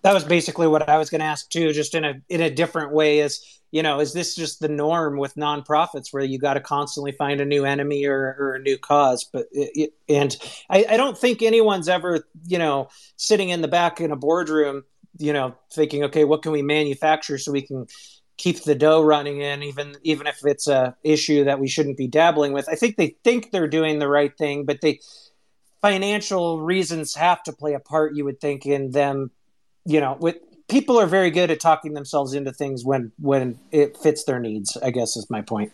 That 0.02 0.14
was 0.14 0.24
basically 0.24 0.66
what 0.66 0.88
I 0.88 0.98
was 0.98 1.10
going 1.10 1.20
to 1.20 1.26
ask 1.26 1.48
too, 1.48 1.72
just 1.72 1.94
in 1.94 2.04
a 2.04 2.14
in 2.28 2.40
a 2.40 2.50
different 2.50 2.92
way. 2.92 3.20
Is 3.20 3.60
you 3.70 3.82
know, 3.82 4.00
is 4.00 4.12
this 4.12 4.34
just 4.34 4.60
the 4.60 4.68
norm 4.68 5.16
with 5.16 5.34
nonprofits 5.34 6.12
where 6.12 6.22
you 6.22 6.38
got 6.38 6.54
to 6.54 6.60
constantly 6.60 7.12
find 7.12 7.40
a 7.40 7.44
new 7.46 7.64
enemy 7.64 8.04
or, 8.04 8.36
or 8.38 8.54
a 8.54 8.60
new 8.60 8.76
cause? 8.76 9.24
But 9.24 9.46
and 10.08 10.36
I, 10.68 10.84
I 10.90 10.96
don't 10.96 11.16
think 11.16 11.42
anyone's 11.42 11.88
ever 11.88 12.26
you 12.46 12.58
know 12.58 12.88
sitting 13.16 13.48
in 13.48 13.62
the 13.62 13.68
back 13.68 14.00
in 14.00 14.10
a 14.10 14.16
boardroom, 14.16 14.84
you 15.18 15.32
know, 15.32 15.54
thinking, 15.72 16.04
okay, 16.04 16.24
what 16.24 16.42
can 16.42 16.52
we 16.52 16.62
manufacture 16.62 17.38
so 17.38 17.52
we 17.52 17.62
can 17.62 17.86
keep 18.36 18.64
the 18.64 18.74
dough 18.74 19.02
running 19.02 19.40
in, 19.40 19.62
even 19.62 19.96
even 20.02 20.26
if 20.26 20.44
it's 20.44 20.66
a 20.66 20.96
issue 21.04 21.44
that 21.44 21.60
we 21.60 21.68
shouldn't 21.68 21.96
be 21.96 22.08
dabbling 22.08 22.52
with. 22.52 22.68
I 22.68 22.74
think 22.74 22.96
they 22.96 23.16
think 23.22 23.52
they're 23.52 23.68
doing 23.68 24.00
the 24.00 24.08
right 24.08 24.36
thing, 24.36 24.64
but 24.64 24.80
they 24.80 25.00
financial 25.80 26.60
reasons 26.60 27.14
have 27.14 27.42
to 27.44 27.52
play 27.52 27.74
a 27.74 27.80
part. 27.80 28.16
You 28.16 28.24
would 28.24 28.40
think 28.40 28.66
in 28.66 28.90
them 28.90 29.30
you 29.84 30.00
know, 30.00 30.16
with 30.20 30.36
people 30.68 30.98
are 30.98 31.06
very 31.06 31.30
good 31.30 31.50
at 31.50 31.60
talking 31.60 31.94
themselves 31.94 32.34
into 32.34 32.52
things 32.52 32.84
when 32.84 33.12
when 33.18 33.58
it 33.70 33.96
fits 33.96 34.24
their 34.24 34.40
needs. 34.40 34.76
I 34.82 34.90
guess 34.90 35.16
is 35.16 35.28
my 35.30 35.42
point. 35.42 35.72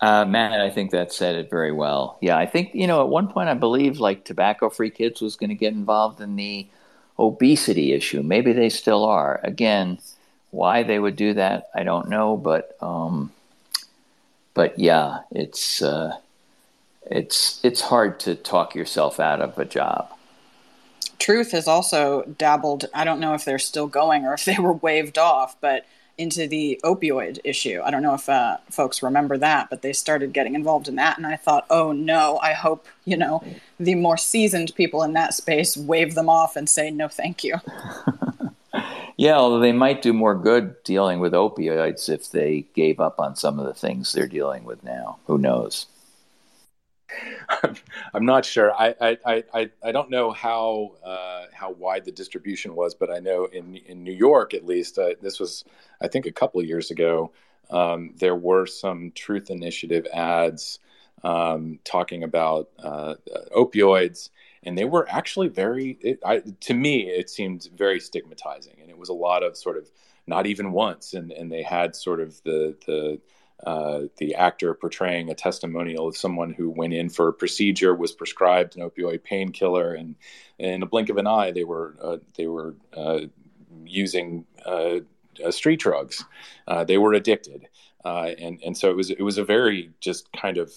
Uh, 0.00 0.24
Matt, 0.26 0.60
I 0.60 0.68
think 0.68 0.90
that 0.90 1.12
said 1.12 1.36
it 1.36 1.48
very 1.48 1.72
well. 1.72 2.18
Yeah, 2.20 2.36
I 2.36 2.46
think 2.46 2.74
you 2.74 2.86
know 2.86 3.00
at 3.02 3.08
one 3.08 3.28
point 3.28 3.48
I 3.48 3.54
believe 3.54 3.98
like 3.98 4.24
Tobacco 4.24 4.70
Free 4.70 4.90
Kids 4.90 5.20
was 5.20 5.36
going 5.36 5.50
to 5.50 5.54
get 5.54 5.72
involved 5.72 6.20
in 6.20 6.36
the 6.36 6.66
obesity 7.18 7.92
issue. 7.92 8.22
Maybe 8.22 8.52
they 8.52 8.68
still 8.68 9.04
are. 9.04 9.40
Again, 9.42 9.98
why 10.50 10.82
they 10.82 10.98
would 10.98 11.16
do 11.16 11.34
that, 11.34 11.68
I 11.74 11.82
don't 11.82 12.08
know. 12.08 12.36
But 12.36 12.76
um, 12.80 13.32
but 14.54 14.78
yeah, 14.78 15.20
it's 15.30 15.82
uh, 15.82 16.16
it's 17.10 17.60
it's 17.62 17.80
hard 17.80 18.20
to 18.20 18.34
talk 18.34 18.74
yourself 18.74 19.20
out 19.20 19.40
of 19.40 19.58
a 19.58 19.64
job. 19.64 20.15
Truth 21.18 21.52
has 21.52 21.66
also 21.66 22.22
dabbled. 22.38 22.86
I 22.94 23.04
don't 23.04 23.20
know 23.20 23.34
if 23.34 23.44
they're 23.44 23.58
still 23.58 23.86
going 23.86 24.24
or 24.24 24.34
if 24.34 24.44
they 24.44 24.58
were 24.58 24.72
waved 24.72 25.18
off, 25.18 25.56
but 25.60 25.86
into 26.18 26.46
the 26.46 26.80
opioid 26.82 27.38
issue. 27.44 27.80
I 27.84 27.90
don't 27.90 28.02
know 28.02 28.14
if 28.14 28.28
uh, 28.28 28.56
folks 28.70 29.02
remember 29.02 29.36
that, 29.38 29.68
but 29.68 29.82
they 29.82 29.92
started 29.92 30.32
getting 30.32 30.54
involved 30.54 30.88
in 30.88 30.96
that, 30.96 31.18
and 31.18 31.26
I 31.26 31.36
thought, 31.36 31.66
oh 31.70 31.92
no, 31.92 32.38
I 32.42 32.52
hope 32.52 32.86
you 33.04 33.16
know 33.16 33.42
the 33.78 33.94
more 33.94 34.16
seasoned 34.16 34.74
people 34.74 35.02
in 35.02 35.12
that 35.12 35.34
space 35.34 35.76
wave 35.76 36.14
them 36.14 36.28
off 36.28 36.56
and 36.56 36.68
say 36.68 36.90
no, 36.90 37.08
thank 37.08 37.44
you. 37.44 37.56
yeah, 39.16 39.34
although 39.34 39.60
they 39.60 39.72
might 39.72 40.02
do 40.02 40.12
more 40.12 40.34
good 40.34 40.82
dealing 40.84 41.20
with 41.20 41.32
opioids 41.32 42.08
if 42.08 42.30
they 42.30 42.64
gave 42.74 42.98
up 42.98 43.20
on 43.20 43.36
some 43.36 43.58
of 43.58 43.66
the 43.66 43.74
things 43.74 44.12
they're 44.12 44.26
dealing 44.26 44.64
with 44.64 44.82
now. 44.82 45.18
Who 45.26 45.36
knows? 45.36 45.86
I'm 48.14 48.24
not 48.24 48.44
sure. 48.44 48.72
I 48.72 48.94
I, 49.24 49.44
I, 49.54 49.70
I 49.82 49.92
don't 49.92 50.10
know 50.10 50.30
how 50.32 50.92
uh, 51.04 51.44
how 51.52 51.72
wide 51.72 52.04
the 52.04 52.12
distribution 52.12 52.74
was, 52.74 52.94
but 52.94 53.10
I 53.10 53.18
know 53.18 53.46
in 53.46 53.76
in 53.76 54.02
New 54.02 54.12
York 54.12 54.54
at 54.54 54.66
least 54.66 54.98
uh, 54.98 55.10
this 55.20 55.38
was 55.38 55.64
I 56.00 56.08
think 56.08 56.26
a 56.26 56.32
couple 56.32 56.60
of 56.60 56.66
years 56.66 56.90
ago. 56.90 57.32
Um, 57.68 58.14
there 58.16 58.36
were 58.36 58.66
some 58.66 59.10
Truth 59.14 59.50
Initiative 59.50 60.06
ads 60.12 60.78
um, 61.24 61.80
talking 61.84 62.22
about 62.22 62.68
uh, 62.78 63.14
opioids, 63.56 64.30
and 64.62 64.78
they 64.78 64.84
were 64.84 65.08
actually 65.08 65.48
very. 65.48 65.98
It, 66.00 66.20
I, 66.24 66.42
to 66.60 66.74
me, 66.74 67.08
it 67.08 67.30
seemed 67.30 67.68
very 67.74 68.00
stigmatizing, 68.00 68.76
and 68.80 68.90
it 68.90 68.98
was 68.98 69.08
a 69.08 69.14
lot 69.14 69.42
of 69.42 69.56
sort 69.56 69.78
of 69.78 69.90
not 70.26 70.46
even 70.46 70.72
once, 70.72 71.14
and 71.14 71.32
and 71.32 71.50
they 71.50 71.62
had 71.62 71.96
sort 71.96 72.20
of 72.20 72.40
the 72.44 72.76
the 72.86 73.20
uh, 73.64 74.02
the 74.18 74.34
actor 74.34 74.74
portraying 74.74 75.30
a 75.30 75.34
testimonial 75.34 76.06
of 76.06 76.16
someone 76.16 76.52
who 76.52 76.68
went 76.68 76.92
in 76.92 77.08
for 77.08 77.28
a 77.28 77.32
procedure, 77.32 77.94
was 77.94 78.12
prescribed 78.12 78.76
an 78.76 78.88
opioid 78.88 79.22
painkiller, 79.22 79.94
and 79.94 80.14
in 80.58 80.82
a 80.82 80.86
blink 80.86 81.08
of 81.08 81.16
an 81.16 81.26
eye, 81.26 81.50
they 81.52 81.64
were 81.64 81.96
uh, 82.02 82.18
they 82.36 82.46
were 82.46 82.74
uh, 82.94 83.20
using 83.84 84.44
uh, 84.66 84.96
uh, 85.44 85.50
street 85.50 85.80
drugs. 85.80 86.24
they 86.86 86.98
were 86.98 87.14
addicted, 87.14 87.66
and 88.04 88.60
and 88.62 88.76
so 88.76 88.90
it 88.90 88.96
was 88.96 89.10
it 89.10 89.22
was 89.22 89.38
a 89.38 89.44
very 89.44 89.90
just 90.00 90.30
kind 90.32 90.58
of 90.58 90.72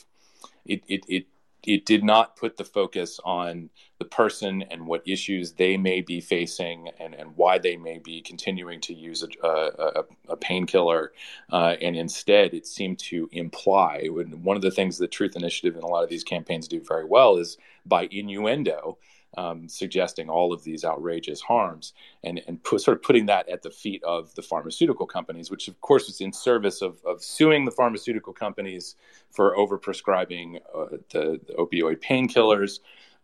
it 0.65 0.81
it, 0.87 1.05
it 1.07 1.25
it 1.63 1.85
did 1.85 2.03
not 2.03 2.35
put 2.35 2.57
the 2.57 2.63
focus 2.63 3.19
on 3.23 3.69
the 3.99 4.05
person 4.05 4.63
and 4.71 4.87
what 4.87 5.05
issues 5.05 5.53
they 5.53 5.75
may 5.75 6.01
be 6.01 6.21
facing 6.21 6.89
and, 6.99 7.13
and 7.13 7.35
why 7.35 7.57
they 7.57 7.75
may 7.75 7.99
be 7.99 8.21
continuing 8.21 8.79
to 8.79 8.93
use 8.93 9.23
a, 9.23 9.47
a, 9.47 10.03
a 10.29 10.37
painkiller. 10.37 11.11
Uh, 11.51 11.75
and 11.81 11.97
instead, 11.97 12.53
it 12.53 12.65
seemed 12.65 12.97
to 12.97 13.27
imply 13.33 14.07
one 14.07 14.55
of 14.55 14.61
the 14.61 14.71
things 14.71 14.97
the 14.97 15.07
Truth 15.07 15.35
Initiative 15.35 15.75
and 15.75 15.83
a 15.83 15.87
lot 15.87 16.03
of 16.03 16.09
these 16.09 16.23
campaigns 16.23 16.67
do 16.67 16.81
very 16.81 17.05
well 17.05 17.37
is 17.37 17.57
by 17.85 18.07
innuendo 18.09 18.97
um, 19.37 19.67
suggesting 19.69 20.29
all 20.29 20.51
of 20.51 20.63
these 20.63 20.83
outrageous 20.83 21.41
harms 21.41 21.93
and, 22.23 22.41
and 22.47 22.59
sort 22.65 22.97
of 22.97 23.03
putting 23.03 23.27
that 23.27 23.47
at 23.49 23.61
the 23.61 23.69
feet 23.69 24.03
of 24.03 24.33
the 24.35 24.41
pharmaceutical 24.41 25.05
companies, 25.05 25.51
which 25.51 25.67
of 25.67 25.79
course 25.81 26.09
is 26.09 26.21
in 26.21 26.33
service 26.33 26.81
of, 26.81 26.99
of 27.05 27.23
suing 27.23 27.65
the 27.65 27.71
pharmaceutical 27.71 28.33
companies 28.33 28.95
for 29.31 29.55
overprescribing 29.55 30.57
uh, 30.75 30.97
the, 31.11 31.39
the, 31.45 31.53
opioid 31.53 32.01
painkillers. 32.01 32.79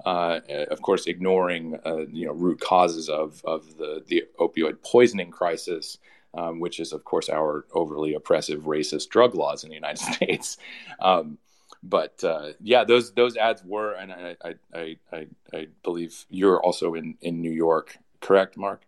Uh, 0.06 0.42
of 0.70 0.82
course, 0.82 1.08
ignoring 1.08 1.80
uh, 1.86 2.06
you 2.12 2.26
know 2.26 2.34
root 2.34 2.60
causes 2.60 3.08
of, 3.08 3.42
of 3.46 3.78
the, 3.78 4.04
the 4.08 4.24
opioid 4.40 4.76
poisoning 4.84 5.32
crisis, 5.32 5.98
um, 6.34 6.60
which 6.60 6.82
is 6.82 6.92
of 6.92 7.06
course 7.06 7.30
our 7.30 7.66
overly 7.74 8.14
oppressive 8.14 8.64
racist 8.64 9.08
drug 9.08 9.34
laws 9.34 9.64
in 9.64 9.70
the 9.70 9.76
United 9.76 10.00
States. 10.14 10.58
Um, 11.00 11.38
but 11.86 12.24
uh, 12.24 12.54
yeah, 12.60 12.84
those 12.84 13.14
those 13.14 13.38
ads 13.38 13.64
were, 13.64 13.94
and 13.94 14.12
I 14.12 14.36
I, 14.44 14.54
I 14.74 14.98
I, 15.14 15.28
I 15.54 15.68
believe 15.84 16.26
you're 16.30 16.62
also 16.62 16.96
in 16.96 17.16
in 17.22 17.42
New 17.42 17.52
York, 17.52 17.98
correct, 18.20 18.58
Marc? 18.58 18.82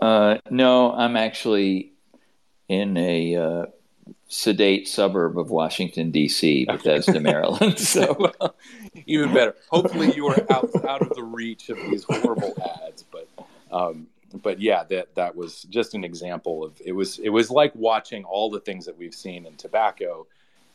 Uh, 0.00 0.38
no, 0.50 0.92
I'm 0.92 1.16
actually 1.16 1.92
in 2.68 2.96
a 2.96 3.36
uh, 3.36 3.66
sedate 4.28 4.88
suburb 4.88 5.38
of 5.38 5.50
Washington 5.50 6.10
D.C., 6.10 6.66
Bethesda, 6.66 7.20
Maryland. 7.20 7.78
So 7.78 8.32
even 9.06 9.32
better. 9.32 9.54
Hopefully, 9.70 10.12
you 10.14 10.26
are 10.26 10.46
out 10.50 10.70
out 10.84 11.02
of 11.02 11.14
the 11.14 11.22
reach 11.22 11.68
of 11.70 11.76
these 11.78 12.04
horrible 12.04 12.54
ads. 12.84 13.04
But 13.04 13.28
um, 13.70 14.08
but 14.42 14.60
yeah, 14.60 14.82
that 14.84 15.14
that 15.14 15.36
was 15.36 15.62
just 15.62 15.94
an 15.94 16.02
example 16.02 16.64
of 16.64 16.80
it 16.84 16.92
was 16.92 17.18
it 17.20 17.30
was 17.30 17.50
like 17.50 17.72
watching 17.76 18.24
all 18.24 18.50
the 18.50 18.60
things 18.60 18.84
that 18.86 18.98
we've 18.98 19.14
seen 19.14 19.46
in 19.46 19.54
tobacco 19.54 20.26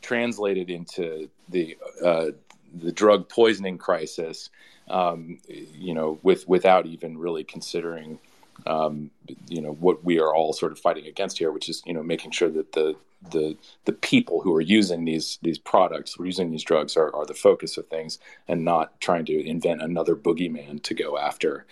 translated 0.02 0.70
into 0.70 1.30
the 1.48 1.76
uh, 2.04 2.28
the 2.74 2.92
drug 2.92 3.28
poisoning 3.28 3.78
crisis, 3.78 4.50
um, 4.88 5.38
you 5.48 5.94
know, 5.94 6.18
with 6.22 6.48
without 6.48 6.86
even 6.86 7.18
really 7.18 7.44
considering, 7.44 8.18
um, 8.66 9.10
you 9.48 9.60
know, 9.60 9.72
what 9.72 10.04
we 10.04 10.18
are 10.18 10.34
all 10.34 10.52
sort 10.52 10.72
of 10.72 10.78
fighting 10.78 11.06
against 11.06 11.38
here, 11.38 11.52
which 11.52 11.68
is 11.68 11.82
you 11.86 11.94
know 11.94 12.02
making 12.02 12.30
sure 12.30 12.50
that 12.50 12.72
the 12.72 12.96
the 13.30 13.56
the 13.84 13.92
people 13.92 14.40
who 14.40 14.54
are 14.54 14.60
using 14.60 15.04
these 15.04 15.38
these 15.42 15.58
products, 15.58 16.14
who 16.14 16.24
are 16.24 16.26
using 16.26 16.50
these 16.50 16.64
drugs, 16.64 16.96
are, 16.96 17.14
are 17.14 17.26
the 17.26 17.34
focus 17.34 17.76
of 17.76 17.86
things, 17.88 18.18
and 18.48 18.64
not 18.64 19.00
trying 19.00 19.24
to 19.26 19.46
invent 19.46 19.82
another 19.82 20.16
boogeyman 20.16 20.82
to 20.82 20.94
go 20.94 21.18
after. 21.18 21.64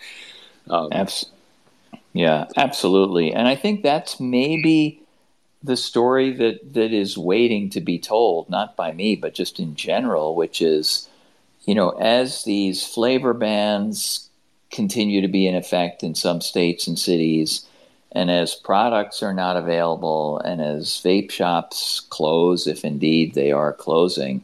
Um, 0.69 0.89
Abs- 0.91 1.31
yeah, 2.13 2.45
absolutely, 2.57 3.33
and 3.33 3.47
I 3.47 3.55
think 3.55 3.83
that's 3.83 4.19
maybe 4.19 5.00
the 5.63 5.77
story 5.77 6.31
that 6.31 6.73
that 6.73 6.91
is 6.91 7.17
waiting 7.17 7.69
to 7.69 7.81
be 7.81 7.99
told, 7.99 8.49
not 8.49 8.75
by 8.75 8.91
me, 8.91 9.15
but 9.15 9.33
just 9.33 9.59
in 9.59 9.75
general, 9.75 10.35
which 10.35 10.61
is, 10.61 11.07
you 11.65 11.75
know, 11.75 11.91
as 11.91 12.43
these 12.43 12.85
flavor 12.85 13.33
bans 13.33 14.29
continue 14.71 15.21
to 15.21 15.27
be 15.27 15.47
in 15.47 15.55
effect 15.55 16.01
in 16.01 16.15
some 16.15 16.41
states 16.41 16.87
and 16.87 16.97
cities, 16.97 17.65
and 18.11 18.31
as 18.31 18.55
products 18.55 19.21
are 19.21 19.33
not 19.33 19.55
available, 19.55 20.39
and 20.39 20.61
as 20.61 20.87
vape 21.03 21.31
shops 21.31 21.99
close, 21.99 22.67
if 22.67 22.83
indeed 22.83 23.33
they 23.33 23.51
are 23.51 23.73
closing, 23.73 24.43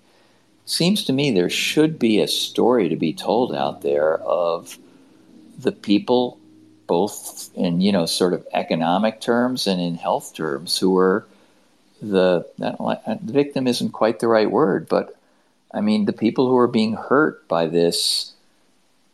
seems 0.65 1.03
to 1.05 1.13
me 1.13 1.31
there 1.31 1.49
should 1.49 1.97
be 1.97 2.19
a 2.19 2.27
story 2.27 2.89
to 2.89 2.95
be 2.95 3.13
told 3.13 3.55
out 3.55 3.81
there 3.81 4.17
of 4.19 4.77
the 5.57 5.71
people 5.71 6.39
both 6.87 7.49
in 7.55 7.81
you 7.81 7.91
know 7.91 8.05
sort 8.05 8.33
of 8.33 8.47
economic 8.53 9.21
terms 9.21 9.67
and 9.67 9.79
in 9.79 9.95
health 9.95 10.33
terms 10.33 10.77
who 10.77 10.97
are 10.97 11.25
the 12.01 12.47
the 12.57 13.19
victim 13.23 13.67
isn't 13.67 13.91
quite 13.91 14.19
the 14.19 14.27
right 14.27 14.49
word, 14.49 14.87
but 14.87 15.15
I 15.73 15.81
mean 15.81 16.05
the 16.05 16.13
people 16.13 16.49
who 16.49 16.57
are 16.57 16.67
being 16.67 16.93
hurt 16.93 17.47
by 17.47 17.67
this 17.67 18.33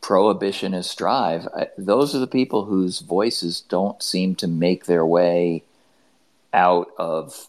prohibitionist 0.00 0.96
drive. 0.96 1.48
Those 1.78 2.14
are 2.14 2.18
the 2.18 2.26
people 2.26 2.66
whose 2.66 3.00
voices 3.00 3.62
don't 3.62 4.02
seem 4.02 4.34
to 4.36 4.46
make 4.46 4.84
their 4.84 5.04
way 5.04 5.62
out 6.52 6.88
of 6.98 7.48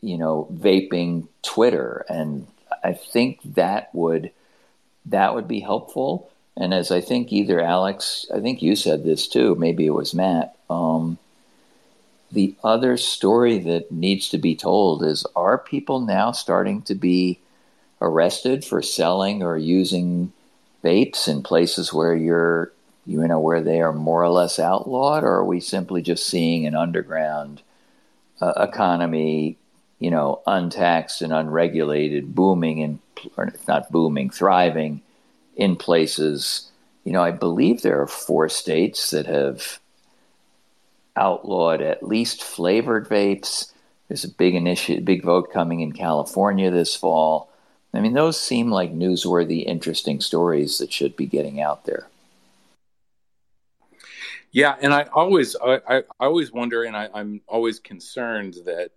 you 0.00 0.16
know 0.16 0.48
vaping 0.52 1.28
Twitter, 1.42 2.04
and 2.08 2.46
I 2.82 2.92
think 2.92 3.40
that 3.44 3.94
would 3.94 4.30
that 5.06 5.34
would 5.34 5.48
be 5.48 5.60
helpful. 5.60 6.30
And 6.56 6.74
as 6.74 6.90
I 6.90 7.00
think 7.00 7.32
either 7.32 7.60
Alex, 7.60 8.26
I 8.34 8.40
think 8.40 8.62
you 8.62 8.76
said 8.76 9.04
this 9.04 9.26
too, 9.26 9.54
maybe 9.54 9.86
it 9.86 9.90
was 9.90 10.14
Matt. 10.14 10.56
Um, 10.68 11.18
the 12.30 12.54
other 12.62 12.96
story 12.96 13.58
that 13.58 13.90
needs 13.90 14.28
to 14.30 14.38
be 14.38 14.54
told 14.54 15.02
is 15.04 15.26
are 15.36 15.58
people 15.58 16.00
now 16.00 16.32
starting 16.32 16.82
to 16.82 16.94
be 16.94 17.38
arrested 18.00 18.64
for 18.64 18.82
selling 18.82 19.42
or 19.42 19.56
using 19.56 20.32
vapes 20.82 21.28
in 21.28 21.42
places 21.42 21.92
where 21.92 22.14
you're 22.14 22.72
you 23.06 23.26
know, 23.26 23.40
where 23.40 23.60
they 23.60 23.80
are 23.80 23.92
more 23.92 24.22
or 24.22 24.28
less 24.28 24.58
outlawed, 24.58 25.24
or 25.24 25.34
are 25.34 25.44
we 25.44 25.60
simply 25.60 26.02
just 26.02 26.26
seeing 26.26 26.66
an 26.66 26.74
underground 26.74 27.62
uh, 28.40 28.52
economy, 28.56 29.56
you 29.98 30.10
know, 30.10 30.40
untaxed 30.46 31.22
and 31.22 31.32
unregulated, 31.32 32.34
booming 32.34 32.82
and 32.82 32.98
or 33.36 33.52
not 33.66 33.90
booming, 33.90 34.30
thriving 34.30 35.02
in 35.56 35.76
places? 35.76 36.70
You 37.04 37.12
know, 37.12 37.22
I 37.22 37.30
believe 37.30 37.82
there 37.82 38.00
are 38.00 38.06
four 38.06 38.48
states 38.48 39.10
that 39.10 39.26
have 39.26 39.78
outlawed 41.16 41.82
at 41.82 42.02
least 42.02 42.42
flavored 42.42 43.08
vapes. 43.08 43.72
There's 44.08 44.24
a 44.24 44.28
big 44.28 44.54
initiative, 44.54 45.04
big 45.04 45.22
vote 45.22 45.52
coming 45.52 45.80
in 45.80 45.92
California 45.92 46.70
this 46.70 46.94
fall. 46.94 47.50
I 47.94 48.00
mean, 48.00 48.14
those 48.14 48.40
seem 48.40 48.70
like 48.70 48.94
newsworthy, 48.94 49.66
interesting 49.66 50.20
stories 50.20 50.78
that 50.78 50.92
should 50.92 51.16
be 51.16 51.26
getting 51.26 51.60
out 51.60 51.84
there. 51.84 52.08
Yeah, 54.50 54.76
and 54.80 54.92
I 54.92 55.04
always, 55.14 55.56
I, 55.62 55.80
I 55.88 56.02
always 56.20 56.52
wonder, 56.52 56.84
and 56.84 56.96
I, 56.96 57.08
am 57.14 57.40
always 57.46 57.78
concerned 57.78 58.58
that, 58.66 58.90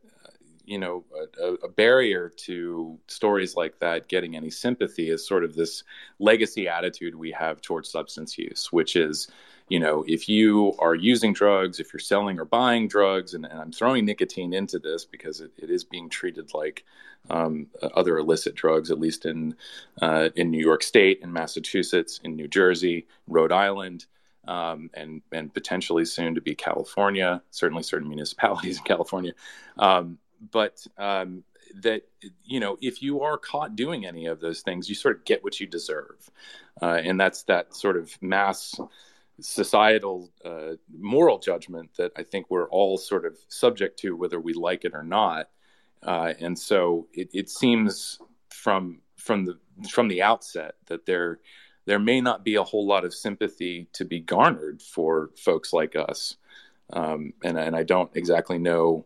you 0.66 0.78
know, 0.80 1.04
a, 1.42 1.66
a, 1.66 1.70
barrier 1.70 2.30
to 2.30 3.00
stories 3.08 3.56
like 3.56 3.80
that 3.80 4.08
getting 4.08 4.36
any 4.36 4.50
sympathy 4.50 5.10
is 5.10 5.28
sort 5.28 5.44
of 5.44 5.56
this 5.56 5.84
legacy 6.20 6.68
attitude 6.68 7.16
we 7.16 7.32
have 7.32 7.62
towards 7.62 7.90
substance 7.90 8.38
use, 8.38 8.72
which 8.72 8.96
is, 8.96 9.28
you 9.70 9.80
know, 9.80 10.04
if 10.08 10.30
you 10.30 10.74
are 10.80 10.96
using 10.96 11.34
drugs, 11.34 11.80
if 11.80 11.92
you're 11.92 12.00
selling 12.00 12.40
or 12.40 12.46
buying 12.46 12.88
drugs, 12.88 13.34
and, 13.34 13.46
and 13.46 13.60
I'm 13.60 13.72
throwing 13.72 14.06
nicotine 14.06 14.54
into 14.54 14.80
this 14.80 15.06
because 15.06 15.42
it, 15.42 15.52
it 15.58 15.70
is 15.70 15.84
being 15.84 16.10
treated 16.10 16.54
like 16.54 16.86
um, 17.30 17.68
other 17.96 18.18
illicit 18.18 18.56
drugs, 18.56 18.92
at 18.92 19.00
least 19.00 19.26
in 19.26 19.56
uh, 20.02 20.30
in 20.36 20.52
New 20.52 20.64
York 20.64 20.84
State, 20.84 21.20
in 21.24 21.34
Massachusetts, 21.34 22.20
in 22.24 22.36
New 22.36 22.48
Jersey, 22.48 23.08
Rhode 23.28 23.52
Island. 23.52 24.06
Um, 24.48 24.92
and 24.94 25.24
and 25.32 25.52
potentially 25.52 26.06
soon 26.06 26.36
to 26.36 26.42
be 26.42 26.54
California, 26.54 27.42
certainly 27.50 27.82
certain 27.82 28.08
municipalities 28.08 28.78
in 28.78 28.84
California, 28.84 29.34
um, 29.80 30.20
but 30.52 30.86
um, 30.98 31.44
that 31.82 32.04
you 32.44 32.60
know 32.60 32.78
if 32.82 33.02
you 33.02 33.22
are 33.22 33.38
caught 33.38 33.76
doing 33.76 34.06
any 34.06 34.26
of 34.26 34.40
those 34.40 34.62
things, 34.62 34.90
you 34.90 34.96
sort 34.96 35.18
of 35.18 35.26
get 35.26 35.44
what 35.44 35.60
you 35.60 35.68
deserve, 35.68 36.30
uh, 36.82 37.02
and 37.04 37.20
that's 37.20 37.44
that 37.44 37.74
sort 37.76 37.98
of 37.98 38.12
mass 38.22 38.80
societal 39.42 40.30
uh, 40.44 40.74
moral 40.98 41.40
judgment 41.40 41.90
that 41.98 42.12
I 42.16 42.24
think 42.24 42.48
we're 42.50 42.70
all 42.70 42.98
sort 42.98 43.26
of 43.26 43.38
subject 43.50 44.00
to, 44.00 44.16
whether 44.16 44.40
we 44.40 44.54
like 44.54 44.86
it 44.86 44.94
or 44.94 45.04
not. 45.04 45.50
Uh, 46.04 46.34
and 46.40 46.58
so 46.58 47.08
it, 47.14 47.30
it, 47.34 47.50
seems 47.50 48.20
from 48.50 49.02
from 49.18 49.46
the 49.46 49.58
from 49.90 50.08
the 50.08 50.22
outset 50.22 50.76
that 50.86 51.06
there 51.06 51.40
there 51.86 52.00
may 52.00 52.22
not 52.22 52.44
be 52.46 52.56
a 52.56 52.64
whole 52.64 52.86
lot 52.86 53.06
of 53.06 53.14
sympathy 53.14 53.88
to 53.94 54.06
be 54.06 54.20
garnered 54.20 54.82
for 54.82 55.32
folks 55.36 55.74
like 55.74 55.96
us, 55.96 56.38
um, 56.94 57.34
and 57.44 57.58
and 57.58 57.76
I 57.76 57.84
don't 57.84 58.12
exactly 58.16 58.60
know 58.60 59.06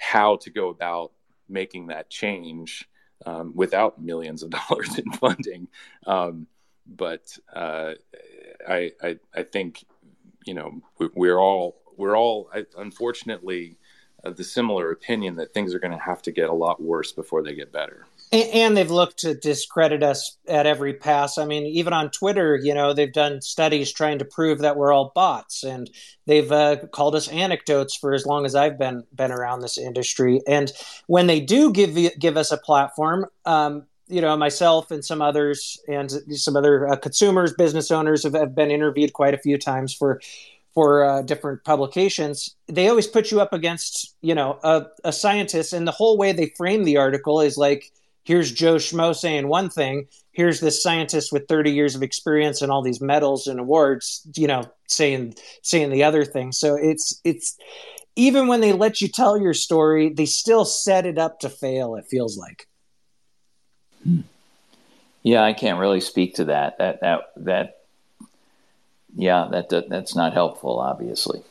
how 0.00 0.36
to 0.36 0.50
go 0.50 0.68
about 0.68 1.12
making 1.48 1.88
that 1.88 2.10
change 2.10 2.88
um, 3.26 3.52
without 3.54 4.02
millions 4.02 4.42
of 4.42 4.50
dollars 4.68 4.98
in 4.98 5.10
funding. 5.12 5.68
Um, 6.06 6.46
but 6.86 7.36
uh, 7.54 7.92
I, 8.68 8.92
I, 9.02 9.18
I 9.34 9.42
think 9.44 9.84
you 10.46 10.54
know 10.54 10.80
we're 11.14 11.38
all 11.38 11.76
we're 11.96 12.16
all 12.16 12.50
unfortunately 12.76 13.76
of 14.24 14.36
the 14.36 14.44
similar 14.44 14.90
opinion 14.90 15.36
that 15.36 15.54
things 15.54 15.74
are 15.74 15.78
going 15.78 15.96
to 15.96 16.04
have 16.04 16.22
to 16.22 16.32
get 16.32 16.48
a 16.48 16.52
lot 16.52 16.82
worse 16.82 17.12
before 17.12 17.42
they 17.42 17.54
get 17.54 17.72
better. 17.72 18.06
And, 18.32 18.76
they've 18.76 18.90
looked 18.90 19.18
to 19.20 19.34
discredit 19.34 20.04
us 20.04 20.36
at 20.46 20.64
every 20.64 20.94
pass. 20.94 21.36
I 21.36 21.44
mean, 21.44 21.66
even 21.66 21.92
on 21.92 22.10
Twitter, 22.10 22.56
you 22.56 22.72
know, 22.72 22.92
they've 22.92 23.12
done 23.12 23.42
studies 23.42 23.90
trying 23.90 24.20
to 24.20 24.24
prove 24.24 24.60
that 24.60 24.76
we're 24.76 24.92
all 24.92 25.10
bots, 25.16 25.64
and 25.64 25.90
they've 26.26 26.50
uh, 26.52 26.76
called 26.92 27.16
us 27.16 27.26
anecdotes 27.26 27.96
for 27.96 28.14
as 28.14 28.26
long 28.26 28.46
as 28.46 28.54
I've 28.54 28.78
been 28.78 29.02
been 29.12 29.32
around 29.32 29.60
this 29.60 29.76
industry. 29.76 30.42
And 30.46 30.72
when 31.08 31.26
they 31.26 31.40
do 31.40 31.72
give 31.72 31.98
give 32.20 32.36
us 32.36 32.52
a 32.52 32.56
platform, 32.56 33.26
um, 33.46 33.86
you 34.06 34.20
know, 34.20 34.36
myself 34.36 34.90
and 34.90 35.04
some 35.04 35.22
others 35.22 35.80
and 35.88 36.10
some 36.30 36.56
other 36.56 36.88
uh, 36.88 36.96
consumers, 36.96 37.52
business 37.54 37.90
owners 37.90 38.24
have, 38.24 38.34
have, 38.34 38.54
been 38.54 38.70
interviewed 38.70 39.12
quite 39.12 39.34
a 39.34 39.38
few 39.38 39.58
times 39.58 39.94
for 39.94 40.20
for 40.74 41.04
uh, 41.04 41.22
different 41.22 41.64
publications. 41.64 42.54
They 42.68 42.88
always 42.88 43.06
put 43.06 43.30
you 43.30 43.40
up 43.40 43.52
against, 43.52 44.14
you 44.20 44.34
know, 44.34 44.58
a, 44.62 44.86
a, 45.02 45.12
scientist, 45.12 45.72
and 45.72 45.86
the 45.86 45.92
whole 45.92 46.16
way 46.16 46.30
they 46.32 46.52
frame 46.56 46.84
the 46.84 46.96
article 46.96 47.40
is 47.40 47.58
like, 47.58 47.90
here's 48.24 48.52
Joe 48.52 48.76
Schmo 48.76 49.14
saying 49.14 49.48
one 49.48 49.70
thing, 49.70 50.06
here's 50.32 50.60
this 50.60 50.82
scientist 50.82 51.32
with 51.32 51.48
30 51.48 51.70
years 51.70 51.94
of 51.94 52.02
experience 52.02 52.62
and 52.62 52.70
all 52.70 52.82
these 52.82 53.00
medals 53.00 53.46
and 53.46 53.60
awards, 53.60 54.26
you 54.36 54.46
know, 54.46 54.70
saying 54.88 55.34
saying 55.62 55.90
the 55.90 56.04
other 56.04 56.24
thing. 56.24 56.52
So 56.52 56.76
it's 56.76 57.20
it's 57.24 57.56
even 58.16 58.48
when 58.48 58.60
they 58.60 58.72
let 58.72 59.00
you 59.00 59.08
tell 59.08 59.38
your 59.38 59.54
story, 59.54 60.12
they 60.12 60.26
still 60.26 60.64
set 60.64 61.06
it 61.06 61.18
up 61.18 61.40
to 61.40 61.48
fail. 61.48 61.94
It 61.94 62.06
feels 62.10 62.36
like. 62.36 62.66
Yeah, 65.22 65.42
I 65.42 65.52
can't 65.52 65.78
really 65.78 66.00
speak 66.00 66.34
to 66.36 66.44
that. 66.46 66.78
That 66.78 67.00
that 67.00 67.20
that. 67.36 67.76
Yeah, 69.16 69.48
that, 69.50 69.70
that 69.70 69.88
that's 69.88 70.14
not 70.14 70.32
helpful, 70.34 70.78
obviously. 70.78 71.42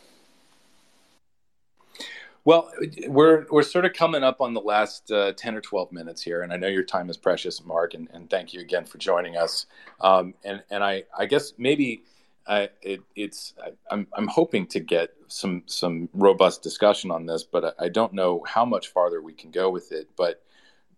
Well, 2.46 2.72
we're 3.08 3.46
we're 3.50 3.64
sort 3.64 3.86
of 3.86 3.94
coming 3.94 4.24
up 4.24 4.42
on 4.42 4.54
the 4.54 4.62
last 4.62 5.12
uh, 5.12 5.34
ten 5.34 5.56
or 5.56 5.62
twelve 5.62 5.92
minutes 5.92 6.22
here, 6.22 6.42
and 6.42 6.54
I 6.54 6.58
know 6.58 6.68
your 6.68 6.84
time 6.84 7.10
is 7.10 7.18
precious, 7.18 7.64
Marc, 7.64 7.94
and, 7.94 8.08
and 8.14 8.30
thank 8.30 8.54
you 8.54 8.62
again 8.62 8.86
for 8.86 8.98
joining 8.98 9.38
us. 9.38 9.66
Um, 10.02 10.34
and 10.44 10.64
and 10.72 10.84
I 10.84 11.04
I 11.18 11.26
guess 11.26 11.54
maybe 11.58 12.04
I, 12.48 12.70
it, 12.82 13.02
it's 13.16 13.54
I, 13.64 13.72
I'm 13.92 14.08
I'm 14.14 14.28
hoping 14.28 14.68
to 14.68 14.80
get 14.80 15.12
some 15.28 15.64
some 15.68 16.10
robust 16.14 16.64
discussion 16.64 17.12
on 17.12 17.26
this, 17.26 17.44
but 17.44 17.78
I, 17.80 17.86
I 17.86 17.90
don't 17.90 18.14
know 18.14 18.44
how 18.48 18.66
much 18.66 18.88
farther 18.88 19.22
we 19.22 19.34
can 19.34 19.52
go 19.52 19.70
with 19.70 19.92
it. 19.92 20.10
But 20.18 20.42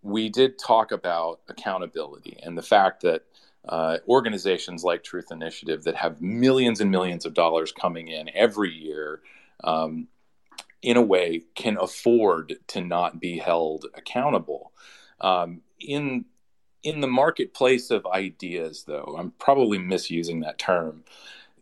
we 0.03 0.29
did 0.29 0.57
talk 0.59 0.91
about 0.91 1.41
accountability 1.49 2.37
and 2.43 2.57
the 2.57 2.63
fact 2.63 3.01
that 3.01 3.23
uh, 3.67 3.97
organizations 4.07 4.83
like 4.83 5.03
Truth 5.03 5.31
Initiative 5.31 5.83
that 5.83 5.95
have 5.95 6.21
millions 6.21 6.81
and 6.81 6.89
millions 6.89 7.25
of 7.25 7.33
dollars 7.33 7.71
coming 7.71 8.07
in 8.07 8.29
every 8.33 8.71
year, 8.71 9.21
um, 9.63 10.07
in 10.81 10.97
a 10.97 11.01
way, 11.01 11.43
can 11.55 11.77
afford 11.79 12.55
to 12.67 12.81
not 12.81 13.19
be 13.19 13.37
held 13.37 13.85
accountable. 13.95 14.71
Um, 15.19 15.61
in 15.79 16.25
in 16.83 17.01
the 17.01 17.07
marketplace 17.07 17.91
of 17.91 18.07
ideas, 18.07 18.85
though, 18.87 19.15
I'm 19.17 19.31
probably 19.37 19.77
misusing 19.77 20.39
that 20.39 20.57
term 20.57 21.03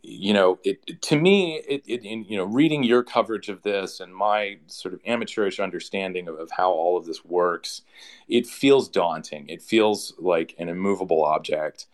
you 0.02 0.34
know, 0.34 0.60
it, 0.64 1.02
to 1.04 1.20
me, 1.20 1.62
it, 1.68 1.84
it, 1.86 2.06
in, 2.06 2.24
you 2.26 2.38
know, 2.38 2.46
reading 2.46 2.84
your 2.84 3.04
coverage 3.04 3.50
of 3.50 3.64
this 3.64 4.00
and 4.00 4.14
my 4.16 4.58
sort 4.68 4.94
of 4.94 5.02
amateurish 5.06 5.60
understanding 5.60 6.28
of, 6.28 6.40
of, 6.40 6.52
how 6.52 6.72
all 6.72 6.98
of 6.98 7.06
this 7.06 7.26
works, 7.26 7.82
it 8.28 8.48
feels 8.48 8.88
daunting. 8.88 9.48
It 9.50 9.62
feels 9.62 10.14
like 10.18 10.56
an 10.58 10.70
immovable 10.70 11.24
object. 11.24 11.88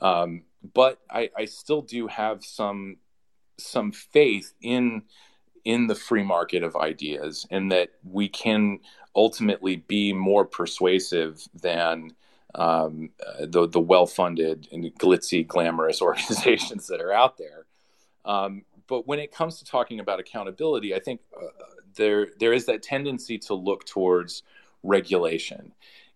Um, 0.00 0.42
but 0.74 1.00
I, 1.10 1.30
I 1.36 1.44
still 1.44 1.82
do 1.82 2.06
have 2.06 2.44
some 2.44 2.96
some 3.58 3.92
faith 3.92 4.54
in 4.62 5.02
in 5.64 5.86
the 5.86 5.94
free 5.94 6.22
market 6.22 6.62
of 6.62 6.76
ideas 6.76 7.46
and 7.50 7.70
that 7.72 7.90
we 8.04 8.28
can 8.28 8.78
ultimately 9.14 9.76
be 9.76 10.12
more 10.12 10.44
persuasive 10.44 11.42
than 11.54 12.14
um, 12.54 13.10
uh, 13.24 13.46
the 13.46 13.68
the 13.68 13.80
well 13.80 14.06
funded 14.06 14.68
and 14.72 14.84
glitzy, 14.98 15.46
glamorous 15.46 16.02
organizations 16.02 16.86
that 16.88 17.00
are 17.00 17.12
out 17.12 17.38
there. 17.38 17.66
Um, 18.24 18.64
but 18.86 19.06
when 19.06 19.20
it 19.20 19.32
comes 19.32 19.58
to 19.58 19.64
talking 19.64 20.00
about 20.00 20.18
accountability, 20.20 20.94
I 20.94 20.98
think 20.98 21.20
uh, 21.36 21.46
there 21.96 22.28
there 22.38 22.52
is 22.52 22.66
that 22.66 22.82
tendency 22.82 23.38
to 23.38 23.54
look 23.54 23.84
towards 23.84 24.42
regulation. 24.82 25.72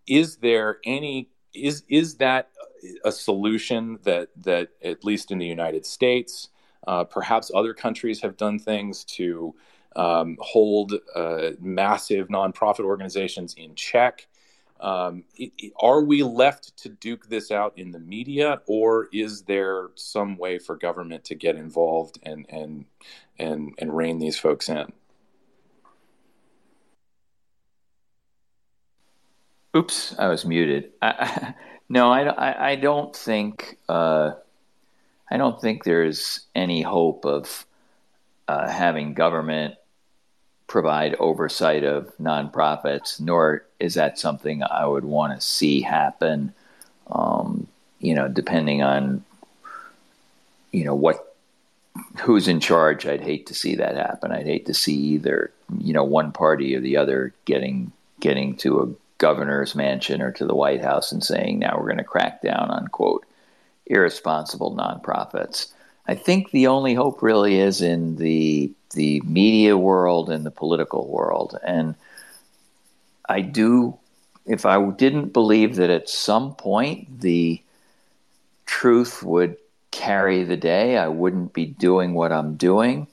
Is 0.07 0.37
there 0.37 0.79
any 0.85 1.29
is 1.55 1.85
is 1.89 2.17
that 2.17 2.51
a 3.05 3.13
solution 3.13 3.99
that 4.03 4.29
that 4.37 4.71
at 4.83 5.05
least 5.05 5.31
in 5.31 5.39
the 5.39 5.47
United 5.47 5.87
States, 5.87 6.49
uh, 6.87 7.05
perhaps 7.05 7.51
other 7.55 7.75
countries 7.75 8.21
have 8.21 8.37
done 8.37 8.59
things 8.59 9.05
to 9.05 9.55
um, 9.97 10.37
hold 10.41 10.95
uh, 11.15 11.51
massive 11.61 12.29
nonprofit 12.29 12.85
organizations 12.85 13.55
in 13.55 13.75
check 13.75 14.27
um, 14.85 15.25
are 15.81 16.03
we 16.03 16.23
left 16.23 16.77
to 16.79 16.91
duke 16.91 17.29
this 17.29 17.51
out 17.51 17.73
in 17.79 17.91
the 17.91 17.99
media, 17.99 18.61
or 18.67 19.09
is 19.13 19.43
there 19.43 19.89
some 19.95 20.37
way 20.37 20.59
for 20.59 20.77
government 20.77 21.25
to 21.25 21.35
get 21.35 21.57
involved 21.57 22.19
and 22.23 22.45
and 22.51 22.85
and 23.39 23.73
and 23.79 23.97
rein 23.97 24.19
these 24.19 24.39
folks 24.39 24.69
in? 24.69 24.93
Oops, 29.75 30.15
I 30.19 30.29
was 30.29 30.45
muted. 30.45 30.93
I, 31.01 31.55
no, 31.89 32.13
I, 32.13 32.73
I, 32.73 32.77
don't 32.77 33.15
think 33.17 33.79
uh, 33.89 34.33
I 35.35 35.37
don't 35.37 35.61
think 35.61 35.83
there's 35.83 36.43
any 36.55 36.81
hope 36.81 37.25
of 37.25 37.67
uh, 38.47 38.69
having 38.69 39.15
government 39.15 39.75
provide 40.69 41.17
oversight 41.19 41.83
of 41.83 42.17
nonprofits, 42.19 43.21
nor 43.21 43.67
is 43.81 43.95
that 43.95 44.17
something 44.17 44.63
I 44.63 44.87
would 44.87 45.05
want 45.05 45.35
to 45.35 45.45
see 45.45 45.81
happen. 45.81 46.55
Um, 47.11 47.67
you 47.99 48.15
know, 48.15 48.29
depending 48.29 48.85
on 48.85 49.25
you 50.71 50.85
know 50.85 50.95
what 50.95 51.35
who's 52.21 52.47
in 52.47 52.61
charge, 52.61 53.05
I'd 53.05 53.21
hate 53.21 53.49
to 53.49 53.55
see 53.55 53.75
that 53.75 53.97
happen. 53.97 54.31
I'd 54.31 54.47
hate 54.47 54.67
to 54.67 54.75
see 54.75 54.95
either 54.95 55.51
you 55.81 55.93
know 55.93 56.05
one 56.05 56.31
party 56.31 56.77
or 56.77 56.81
the 56.81 56.97
other 56.97 57.35
getting 57.45 57.91
getting 58.21 58.55
to 58.59 58.83
a 58.83 59.19
governor's 59.19 59.75
mansion 59.75 60.23
or 60.23 60.31
to 60.31 60.47
the 60.47 60.55
White 60.55 60.85
House 60.85 61.11
and 61.11 61.25
saying 61.25 61.59
now 61.59 61.77
we're 61.77 61.89
going 61.89 61.99
to 61.99 62.05
crack 62.05 62.41
down 62.41 62.71
on 62.71 62.87
quote 62.87 63.27
irresponsible 63.87 64.75
nonprofits. 64.77 65.73
I 66.07 66.15
think 66.15 66.51
the 66.51 66.67
only 66.67 66.95
hope 66.95 67.23
really 67.23 67.59
is 67.59 67.81
in 67.81 68.17
the 68.17 68.73
the 68.95 69.21
media 69.23 69.77
world 69.77 70.31
and 70.31 70.47
the 70.47 70.51
political 70.51 71.09
world, 71.09 71.59
and 71.67 71.95
I 73.29 73.41
do. 73.41 73.99
If 74.47 74.67
I 74.67 74.91
didn't 74.91 75.33
believe 75.33 75.77
that 75.77 75.89
at 75.89 76.11
some 76.11 76.55
point 76.55 77.21
the 77.21 77.63
truth 78.67 79.23
would 79.23 79.57
carry 79.95 80.43
the 80.43 80.57
day. 80.57 80.99
I 80.99 81.09
wouldn't 81.09 81.53
be 81.53 81.67
doing 81.67 82.15
what 82.15 82.33
I'm 82.33 82.57
doing. 82.57 83.07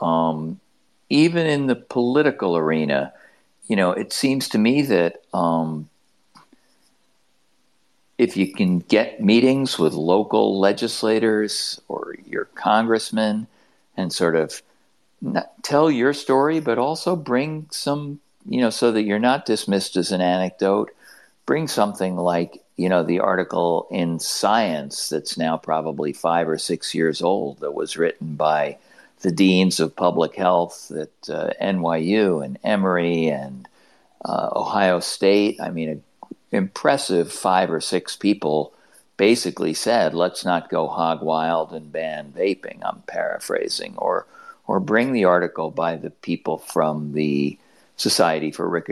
Um, 0.00 0.60
even 1.08 1.46
in 1.46 1.68
the 1.68 1.76
political 1.76 2.56
arena, 2.56 3.12
you 3.68 3.76
know, 3.76 3.92
it 3.92 4.12
seems 4.12 4.48
to 4.50 4.58
me 4.58 4.82
that 4.82 5.22
um, 5.32 5.88
if 8.18 8.36
you 8.36 8.52
can 8.52 8.78
get 8.80 9.20
meetings 9.22 9.78
with 9.78 9.92
local 9.92 10.58
legislators 10.58 11.80
or 11.88 12.16
your 12.24 12.46
congressman 12.46 13.46
and 13.96 14.12
sort 14.12 14.36
of 14.36 14.62
tell 15.62 15.90
your 15.90 16.12
story, 16.12 16.60
but 16.60 16.78
also 16.78 17.16
bring 17.16 17.66
some, 17.70 18.20
you 18.48 18.60
know, 18.60 18.70
so 18.70 18.92
that 18.92 19.02
you're 19.02 19.18
not 19.18 19.46
dismissed 19.46 19.96
as 19.96 20.12
an 20.12 20.20
anecdote, 20.20 20.90
bring 21.44 21.68
something 21.68 22.16
like 22.16 22.62
you 22.76 22.90
know, 22.90 23.02
the 23.02 23.20
article 23.20 23.88
in 23.90 24.18
Science 24.20 25.08
that's 25.08 25.38
now 25.38 25.56
probably 25.56 26.12
five 26.12 26.48
or 26.48 26.58
six 26.58 26.94
years 26.94 27.22
old 27.22 27.60
that 27.60 27.72
was 27.72 27.96
written 27.96 28.36
by 28.36 28.76
the 29.22 29.32
deans 29.32 29.80
of 29.80 29.96
public 29.96 30.36
health 30.36 30.92
at 30.92 31.30
uh, 31.30 31.50
NYU 31.60 32.44
and 32.44 32.58
Emory 32.62 33.28
and 33.28 33.66
uh, 34.24 34.50
Ohio 34.54 35.00
State. 35.00 35.58
I 35.58 35.70
mean, 35.70 35.88
an 35.88 36.02
impressive 36.50 37.32
five 37.32 37.70
or 37.70 37.80
six 37.80 38.16
people 38.16 38.72
basically 39.16 39.74
said, 39.74 40.14
let's 40.14 40.44
not 40.44 40.68
go 40.68 40.86
hog 40.88 41.22
wild 41.22 41.72
and 41.72 41.90
ban 41.90 42.32
vaping. 42.36 42.80
I'm 42.82 43.02
paraphrasing. 43.06 43.94
Or, 43.96 44.26
or 44.66 44.80
bring 44.80 45.12
the 45.12 45.24
article 45.24 45.70
by 45.70 45.96
the 45.96 46.10
people 46.10 46.58
from 46.58 47.12
the 47.12 47.58
Society 47.96 48.50
for 48.50 48.84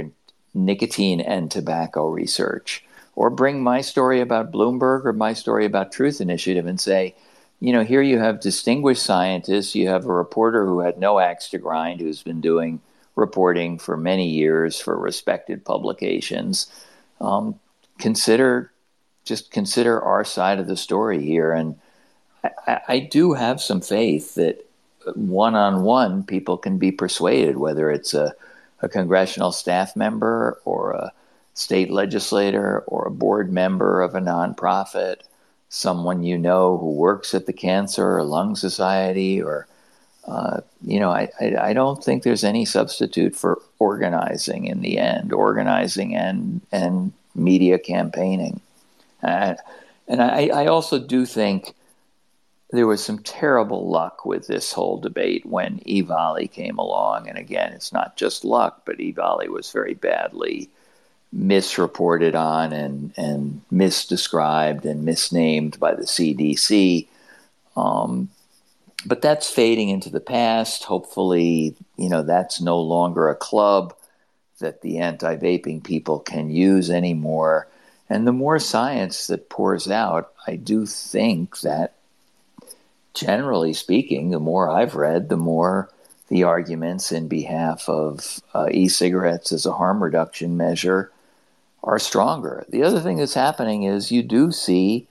Nicotine 0.54 1.20
and 1.20 1.50
Tobacco 1.50 2.08
Research 2.08 2.84
or 3.16 3.30
bring 3.30 3.62
my 3.62 3.80
story 3.80 4.20
about 4.20 4.52
Bloomberg 4.52 5.04
or 5.04 5.12
my 5.12 5.32
story 5.32 5.64
about 5.64 5.92
Truth 5.92 6.20
Initiative 6.20 6.66
and 6.66 6.80
say, 6.80 7.14
you 7.60 7.72
know, 7.72 7.84
here 7.84 8.02
you 8.02 8.18
have 8.18 8.40
distinguished 8.40 9.02
scientists, 9.02 9.74
you 9.74 9.88
have 9.88 10.06
a 10.06 10.12
reporter 10.12 10.66
who 10.66 10.80
had 10.80 10.98
no 10.98 11.18
axe 11.18 11.48
to 11.50 11.58
grind, 11.58 12.00
who's 12.00 12.22
been 12.22 12.40
doing 12.40 12.80
reporting 13.14 13.78
for 13.78 13.96
many 13.96 14.28
years 14.28 14.80
for 14.80 14.98
respected 14.98 15.64
publications. 15.64 16.66
Um, 17.20 17.58
consider 17.98 18.70
just 19.24 19.50
consider 19.50 20.02
our 20.02 20.24
side 20.24 20.58
of 20.58 20.66
the 20.66 20.76
story 20.76 21.24
here, 21.24 21.52
and 21.52 21.76
I, 22.66 22.80
I 22.88 22.98
do 22.98 23.32
have 23.32 23.60
some 23.60 23.80
faith 23.80 24.34
that 24.34 24.68
one 25.14 25.54
on 25.54 25.82
one 25.82 26.22
people 26.24 26.58
can 26.58 26.78
be 26.78 26.92
persuaded, 26.92 27.56
whether 27.56 27.90
it's 27.90 28.14
a, 28.14 28.34
a 28.82 28.88
congressional 28.88 29.52
staff 29.52 29.96
member 29.96 30.60
or 30.64 30.92
a 30.92 31.12
state 31.54 31.90
legislator 31.90 32.80
or 32.86 33.06
a 33.06 33.10
board 33.10 33.52
member 33.52 34.02
of 34.02 34.14
a 34.14 34.20
nonprofit, 34.20 35.16
someone 35.68 36.22
you 36.22 36.36
know 36.36 36.76
who 36.78 36.92
works 36.92 37.34
at 37.34 37.46
the 37.46 37.52
Cancer 37.52 38.18
or 38.18 38.24
Lung 38.24 38.56
Society, 38.56 39.40
or 39.40 39.66
uh, 40.26 40.60
you 40.82 40.98
know, 40.98 41.10
I, 41.10 41.28
I, 41.40 41.56
I, 41.56 41.72
don't 41.74 42.02
think 42.02 42.22
there's 42.22 42.44
any 42.44 42.64
substitute 42.64 43.36
for 43.36 43.60
organizing 43.78 44.64
in 44.66 44.80
the 44.80 44.98
end, 44.98 45.32
organizing 45.32 46.14
and 46.14 46.62
and 46.72 47.12
media 47.34 47.78
campaigning, 47.78 48.60
uh, 49.22 49.54
and 50.08 50.22
I, 50.22 50.46
I 50.46 50.66
also 50.66 50.98
do 50.98 51.26
think 51.26 51.74
there 52.70 52.86
was 52.86 53.04
some 53.04 53.18
terrible 53.18 53.88
luck 53.88 54.24
with 54.24 54.46
this 54.46 54.72
whole 54.72 54.98
debate 54.98 55.44
when 55.44 55.78
EVALI 55.80 56.50
came 56.50 56.78
along, 56.78 57.28
and 57.28 57.38
again, 57.38 57.72
it's 57.72 57.92
not 57.92 58.16
just 58.16 58.44
luck, 58.44 58.82
but 58.84 58.98
EVALI 58.98 59.48
was 59.48 59.70
very 59.70 59.94
badly 59.94 60.70
misreported 61.32 62.34
on 62.34 62.72
and, 62.72 63.12
and 63.16 63.60
misdescribed 63.72 64.84
and 64.84 65.04
misnamed 65.04 65.78
by 65.78 65.94
the 65.94 66.04
CDC. 66.04 67.08
Um, 67.76 68.30
but 69.06 69.22
that's 69.22 69.50
fading 69.50 69.88
into 69.88 70.10
the 70.10 70.20
past. 70.20 70.84
Hopefully, 70.84 71.76
you 71.96 72.08
know, 72.08 72.22
that's 72.22 72.60
no 72.60 72.80
longer 72.80 73.28
a 73.28 73.34
club 73.34 73.94
that 74.60 74.82
the 74.82 74.98
anti 74.98 75.36
vaping 75.36 75.82
people 75.82 76.20
can 76.20 76.50
use 76.50 76.90
anymore. 76.90 77.68
And 78.08 78.26
the 78.26 78.32
more 78.32 78.58
science 78.58 79.26
that 79.28 79.48
pours 79.48 79.90
out, 79.90 80.32
I 80.46 80.56
do 80.56 80.86
think 80.86 81.60
that, 81.60 81.94
generally 83.14 83.72
speaking, 83.72 84.30
the 84.30 84.40
more 84.40 84.70
I've 84.70 84.94
read, 84.94 85.28
the 85.28 85.36
more 85.36 85.90
the 86.28 86.44
arguments 86.44 87.12
in 87.12 87.28
behalf 87.28 87.88
of 87.88 88.40
uh, 88.54 88.68
e 88.70 88.88
cigarettes 88.88 89.52
as 89.52 89.66
a 89.66 89.72
harm 89.72 90.02
reduction 90.02 90.56
measure 90.56 91.10
are 91.82 91.98
stronger. 91.98 92.64
The 92.68 92.82
other 92.82 93.00
thing 93.00 93.18
that's 93.18 93.34
happening 93.34 93.82
is 93.82 94.10
you 94.10 94.22
do 94.22 94.52
see 94.52 95.06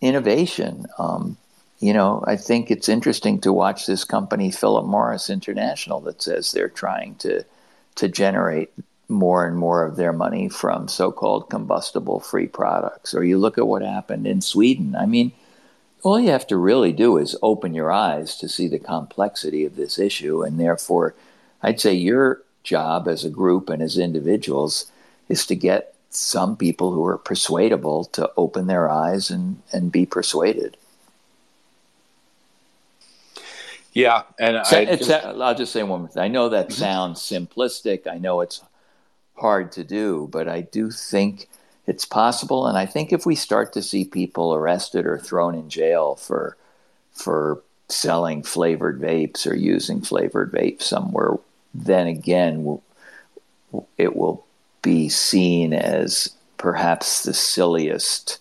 innovation. 0.00 0.86
Um, 0.98 1.36
you 1.80 1.94
know, 1.94 2.22
I 2.26 2.36
think 2.36 2.70
it's 2.70 2.88
interesting 2.88 3.40
to 3.40 3.52
watch 3.52 3.86
this 3.86 4.04
company, 4.04 4.50
Philip 4.50 4.86
Morris 4.86 5.30
International, 5.30 6.00
that 6.02 6.22
says 6.22 6.52
they're 6.52 6.68
trying 6.68 7.16
to 7.16 7.44
to 7.96 8.08
generate 8.08 8.70
more 9.08 9.44
and 9.46 9.56
more 9.56 9.84
of 9.84 9.96
their 9.96 10.12
money 10.12 10.48
from 10.48 10.86
so-called 10.86 11.50
combustible-free 11.50 12.46
products. 12.46 13.12
Or 13.12 13.24
you 13.24 13.36
look 13.36 13.58
at 13.58 13.66
what 13.66 13.82
happened 13.82 14.26
in 14.26 14.40
Sweden. 14.40 14.94
I 14.94 15.06
mean, 15.06 15.32
all 16.02 16.20
you 16.20 16.30
have 16.30 16.46
to 16.46 16.56
really 16.56 16.92
do 16.92 17.18
is 17.18 17.36
open 17.42 17.74
your 17.74 17.90
eyes 17.90 18.36
to 18.36 18.48
see 18.48 18.68
the 18.68 18.78
complexity 18.78 19.64
of 19.64 19.76
this 19.76 19.98
issue, 19.98 20.42
and 20.42 20.60
therefore, 20.60 21.14
I'd 21.62 21.80
say 21.80 21.94
your 21.94 22.42
job 22.62 23.08
as 23.08 23.24
a 23.24 23.30
group 23.30 23.68
and 23.68 23.82
as 23.82 23.98
individuals 23.98 24.86
is 25.28 25.44
to 25.46 25.56
get 25.56 25.94
some 26.10 26.56
people 26.56 26.92
who 26.92 27.04
are 27.04 27.18
persuadable 27.18 28.04
to 28.04 28.30
open 28.36 28.66
their 28.66 28.88
eyes 28.88 29.30
and, 29.30 29.62
and 29.72 29.92
be 29.92 30.06
persuaded. 30.06 30.76
Yeah, 33.92 34.22
and 34.38 34.58
I, 34.58 34.84
will 34.84 35.54
just 35.54 35.72
say 35.72 35.82
one 35.82 36.00
more 36.00 36.08
thing. 36.08 36.22
I 36.22 36.28
know 36.28 36.48
that 36.48 36.68
mm-hmm. 36.68 36.80
sounds 36.80 37.20
simplistic. 37.20 38.06
I 38.06 38.18
know 38.18 38.40
it's 38.40 38.62
hard 39.34 39.72
to 39.72 39.84
do, 39.84 40.28
but 40.30 40.48
I 40.48 40.60
do 40.60 40.90
think 40.90 41.48
it's 41.86 42.04
possible. 42.04 42.66
And 42.66 42.78
I 42.78 42.86
think 42.86 43.12
if 43.12 43.26
we 43.26 43.34
start 43.34 43.72
to 43.72 43.82
see 43.82 44.04
people 44.04 44.54
arrested 44.54 45.06
or 45.06 45.18
thrown 45.18 45.54
in 45.54 45.68
jail 45.68 46.14
for 46.14 46.56
for 47.12 47.62
selling 47.88 48.42
flavored 48.42 49.00
vapes 49.00 49.46
or 49.46 49.54
using 49.54 50.00
flavored 50.00 50.52
vapes 50.52 50.82
somewhere, 50.82 51.32
then 51.74 52.06
again, 52.06 52.80
it 53.98 54.14
will 54.14 54.44
be 54.82 55.08
seen 55.08 55.72
as 55.72 56.30
perhaps 56.56 57.24
the 57.24 57.34
silliest 57.34 58.38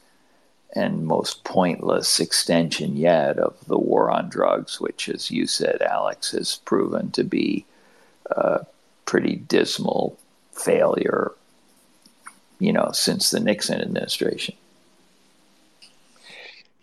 and 0.76 1.06
most 1.06 1.44
pointless 1.44 2.20
extension 2.20 2.96
yet 2.96 3.38
of 3.40 3.56
the 3.68 3.78
war 3.78 4.12
on 4.12 4.30
drugs, 4.30 4.80
which, 4.80 5.10
as 5.10 5.32
you 5.32 5.48
said, 5.48 5.82
Alex, 5.82 6.32
has 6.32 6.58
proven 6.66 7.10
to 7.12 7.24
be 7.24 7.66
a 8.32 8.66
pretty 9.06 9.36
dismal 9.36 10.18
failure, 10.52 11.32
you 12.60 12.72
know, 12.72 12.92
since 12.94 13.32
the 13.32 13.40
Nixon 13.40 13.82
administration. 13.82 14.56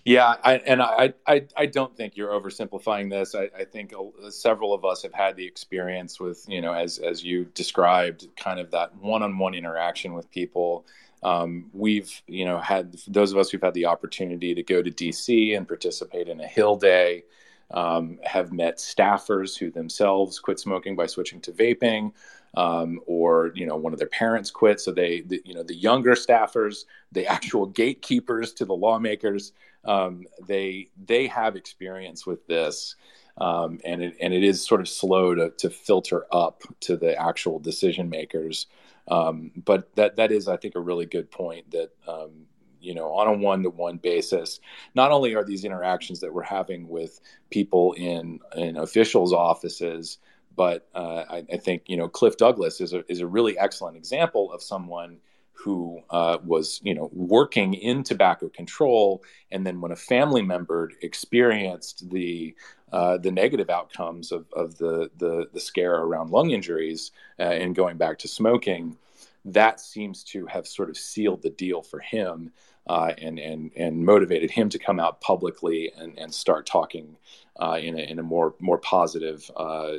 Yeah, 0.05 0.37
I, 0.45 0.55
and 0.59 0.81
I, 0.81 1.15
I, 1.27 1.47
I 1.57 1.67
don't 1.67 1.97
think 1.97 2.17
you're 2.17 2.31
oversimplifying 2.31 3.11
this. 3.11 3.35
I, 3.35 3.51
I 3.59 3.65
think 3.65 3.93
several 4.31 4.73
of 4.73 4.85
us 4.85 5.03
have 5.03 5.13
had 5.13 5.35
the 5.37 5.45
experience 5.45 6.21
with, 6.21 6.45
you 6.49 6.61
know, 6.61 6.73
as 6.73 6.99
as 6.99 7.25
you 7.25 7.47
described, 7.55 8.29
kind 8.37 8.61
of 8.61 8.71
that 8.71 8.95
one-on-one 8.97 9.55
interaction 9.55 10.15
with 10.15 10.31
people. 10.31 10.85
Um, 11.27 11.71
we've, 11.73 12.23
you 12.29 12.45
know, 12.45 12.61
had 12.61 12.93
those 13.09 13.33
of 13.33 13.39
us 13.39 13.51
who've 13.51 13.61
had 13.61 13.75
the 13.75 13.87
opportunity 13.87 14.55
to 14.55 14.63
go 14.63 14.81
to 14.81 14.93
DC 14.93 15.57
and 15.57 15.67
participate 15.67 16.29
in 16.29 16.41
a 16.41 16.47
Hill 16.47 16.77
Day. 16.77 17.25
Um, 17.73 18.21
have 18.23 18.53
met 18.53 18.77
staffers 18.77 19.59
who 19.59 19.73
themselves 19.73 20.39
quit 20.39 20.61
smoking 20.61 20.95
by 20.95 21.07
switching 21.07 21.41
to 21.41 21.51
vaping, 21.51 22.13
um, 22.57 23.01
or 23.07 23.51
you 23.57 23.67
know 23.67 23.75
one 23.75 23.93
of 23.93 23.99
their 23.99 24.07
parents 24.07 24.53
quit. 24.53 24.81
So 24.81 24.93
they, 24.93 25.23
the, 25.23 25.43
you 25.45 25.53
know, 25.53 25.65
the 25.65 25.75
younger 25.75 26.13
staffers, 26.13 26.85
the 27.11 27.27
actual 27.27 27.67
gatekeepers 27.67 28.53
to 28.53 28.65
the 28.65 28.73
lawmakers, 28.77 29.51
um, 29.85 30.27
they 30.47 30.91
they 31.07 31.27
have 31.27 31.57
experience 31.57 32.25
with 32.25 32.47
this, 32.47 32.95
um, 33.39 33.81
and 33.85 34.01
it 34.01 34.17
and 34.21 34.33
it 34.33 34.45
is 34.45 34.65
sort 34.65 34.81
of 34.81 34.89
slow 34.89 35.35
to 35.35 35.51
to 35.59 35.69
filter 35.69 36.25
up 36.31 36.63
to 36.83 36.97
the 36.97 37.21
actual 37.21 37.59
decision 37.59 38.09
makers. 38.09 38.69
Um, 39.09 39.53
but 39.65 39.95
that 39.97 40.17
that 40.17 40.33
is, 40.33 40.49
I 40.49 40.57
think, 40.57 40.75
a 40.75 40.81
really 40.81 41.07
good 41.07 41.31
point 41.31 41.71
that 41.71 41.91
um, 42.07 42.47
you 42.81 42.95
know, 42.95 43.13
on 43.13 43.27
a 43.27 43.33
one-to-one 43.33 43.97
basis. 43.97 44.61
Not 44.95 45.11
only 45.11 45.35
are 45.35 45.45
these 45.45 45.65
interactions 45.65 46.21
that 46.21 46.33
we're 46.33 46.43
having 46.43 46.89
with 46.89 47.21
people 47.51 47.93
in 47.95 48.41
in 48.55 48.77
officials' 48.77 49.33
offices, 49.33 50.19
but 50.55 50.89
uh, 50.95 51.25
I, 51.29 51.45
I, 51.53 51.57
think 51.57 51.83
you 51.87 51.97
know 51.97 52.09
Cliff 52.09 52.37
Douglas 52.37 52.81
is 52.81 52.93
a 52.93 53.05
is 53.11 53.21
a 53.21 53.27
really 53.27 53.59
excellent 53.59 53.97
example 53.97 54.53
of 54.53 54.63
someone 54.63 55.19
who 55.53 56.01
uh, 56.11 56.39
was 56.45 56.81
you 56.85 56.95
know 56.95 57.11
working 57.13 57.75
in 57.75 58.03
tobacco 58.03 58.49
control, 58.49 59.23
and 59.51 59.67
then 59.67 59.81
when 59.81 59.93
a 59.93 59.97
family 59.97 60.43
member 60.43 60.91
experienced 61.03 62.09
the 62.11 62.55
uh, 62.93 63.19
the 63.19 63.31
negative 63.31 63.71
outcomes 63.71 64.33
of, 64.33 64.47
of 64.53 64.79
the, 64.79 65.11
the, 65.17 65.49
the 65.53 65.61
scare 65.61 65.95
around 65.95 66.31
lung 66.31 66.51
injuries 66.51 67.13
uh, 67.39 67.43
and 67.43 67.75
going 67.75 67.97
back 67.97 68.19
to 68.19 68.29
smoking, 68.29 68.97
that 69.45 69.81
seems 69.81 70.25
to 70.25 70.47
have 70.47 70.67
sort 70.67 70.91
of 70.91 70.97
sealed 70.97 71.43
the 71.43 71.51
deal 71.51 71.83
for 71.83 72.01
him 72.01 72.53
uh, 72.87 73.13
and, 73.19 73.39
and, 73.39 73.71
and 73.77 74.05
motivated 74.05 74.51
him 74.51 74.69
to 74.69 74.79
come 74.79 75.01
out 75.01 75.21
publicly 75.21 75.93
and, 75.97 76.19
and 76.19 76.33
start 76.33 76.67
talking 76.67 77.17
uh, 77.61 77.79
in, 77.81 77.99
a, 77.99 78.03
in 78.03 78.19
a 78.19 78.23
more, 78.23 78.55
more 78.61 78.79
positive 78.79 79.51
uh, 79.57 79.95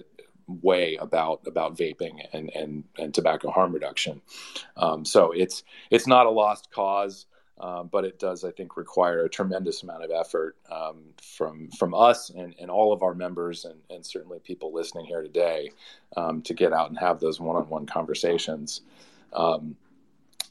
way 0.48 0.96
about 0.96 1.42
about 1.46 1.78
vaping 1.78 2.26
and 2.34 2.50
and, 2.56 2.84
and 2.98 3.14
tobacco 3.14 3.52
harm 3.52 3.74
reduction. 3.74 4.22
Um, 4.78 5.04
so 5.06 5.32
it's 5.32 5.64
it's 5.92 6.08
not 6.08 6.26
a 6.26 6.30
lost 6.30 6.72
cause. 6.72 7.26
Um, 7.60 7.90
but 7.92 8.06
it 8.06 8.20
does, 8.20 8.44
I 8.44 8.52
think, 8.52 8.78
require 8.78 9.26
a 9.26 9.30
tremendous 9.30 9.82
amount 9.82 10.04
of 10.04 10.12
effort 10.12 10.58
um, 10.72 10.98
from 11.20 11.70
from 11.70 11.96
us 11.96 12.30
and, 12.30 12.54
and 12.60 12.70
all 12.70 12.94
of 12.94 13.02
our 13.02 13.16
members, 13.16 13.66
and, 13.66 13.80
and 13.90 14.06
certainly 14.06 14.38
people 14.38 14.72
listening 14.72 15.06
here 15.06 15.24
today, 15.24 15.72
um, 16.16 16.44
to 16.44 16.54
get 16.54 16.72
out 16.72 16.90
and 16.90 17.00
have 17.00 17.20
those 17.20 17.40
one-on-one 17.40 17.88
conversations. 17.88 18.82
Um, 19.34 19.76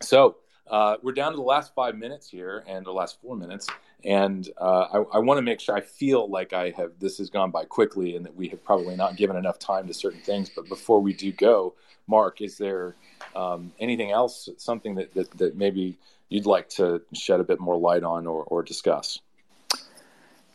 so 0.03 0.37
uh, 0.69 0.97
we're 1.01 1.13
down 1.13 1.31
to 1.31 1.37
the 1.37 1.43
last 1.43 1.73
five 1.77 1.97
minutes 1.97 2.29
here, 2.29 2.65
and 2.67 2.85
the 2.85 2.93
last 2.93 3.21
four 3.23 3.37
minutes, 3.37 3.69
and 4.03 4.51
uh, 4.61 4.87
I, 4.93 4.97
I 5.15 5.19
want 5.21 5.39
to 5.39 5.43
make 5.43 5.61
sure 5.61 5.77
I 5.77 5.83
feel 5.83 6.29
like 6.29 6.53
I 6.53 6.71
have 6.71 6.91
this 6.99 7.19
has 7.19 7.31
gone 7.31 7.53
by 7.53 7.67
quickly, 7.67 8.17
and 8.17 8.27
that 8.27 8.35
we 8.35 8.49
have 8.49 8.65
probably 8.65 8.97
not 8.97 9.17
given 9.17 9.37
enough 9.37 9.61
time 9.61 9.87
to 9.87 9.95
certain 9.95 10.23
things. 10.23 10.51
But 10.51 10.69
before 10.69 11.01
we 11.01 11.13
do 11.13 11.31
go, 11.31 11.75
Marc, 12.09 12.41
is 12.41 12.59
there 12.59 12.97
um, 13.37 13.73
anything 13.79 14.11
else, 14.11 14.49
something 14.57 14.97
that, 14.97 15.15
that, 15.15 15.31
that 15.39 15.57
maybe 15.57 15.97
you'd 16.29 16.47
like 16.47 16.69
to 16.71 17.03
shed 17.13 17.41
a 17.41 17.45
bit 17.45 17.61
more 17.61 17.79
light 17.79 18.03
on 18.03 18.27
or, 18.27 18.45
or 18.45 18.63
discuss. 18.63 19.21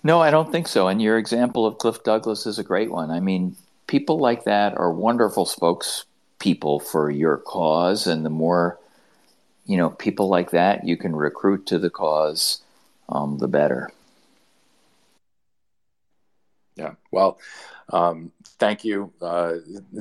No, 0.03 0.19
I 0.19 0.31
don't 0.31 0.51
think 0.51 0.67
so. 0.67 0.87
And 0.87 1.01
your 1.01 1.17
example 1.17 1.65
of 1.65 1.77
Cliff 1.77 2.03
Douglas 2.03 2.45
is 2.45 2.57
a 2.57 2.63
great 2.63 2.91
one. 2.91 3.11
I 3.11 3.19
mean, 3.19 3.55
people 3.87 4.17
like 4.17 4.45
that 4.45 4.77
are 4.77 4.91
wonderful 4.91 5.45
spokespeople 5.45 6.81
for 6.81 7.11
your 7.11 7.37
cause, 7.37 8.07
and 8.07 8.25
the 8.25 8.29
more 8.29 8.79
you 9.65 9.77
know 9.77 9.91
people 9.91 10.27
like 10.27 10.51
that 10.51 10.85
you 10.85 10.97
can 10.97 11.15
recruit 11.15 11.67
to 11.67 11.77
the 11.77 11.89
cause, 11.89 12.61
um, 13.09 13.37
the 13.37 13.47
better. 13.47 13.91
Yeah. 16.75 16.93
Well, 17.11 17.37
um, 17.89 18.31
thank 18.61 18.85
you. 18.85 19.11
Uh, 19.21 19.55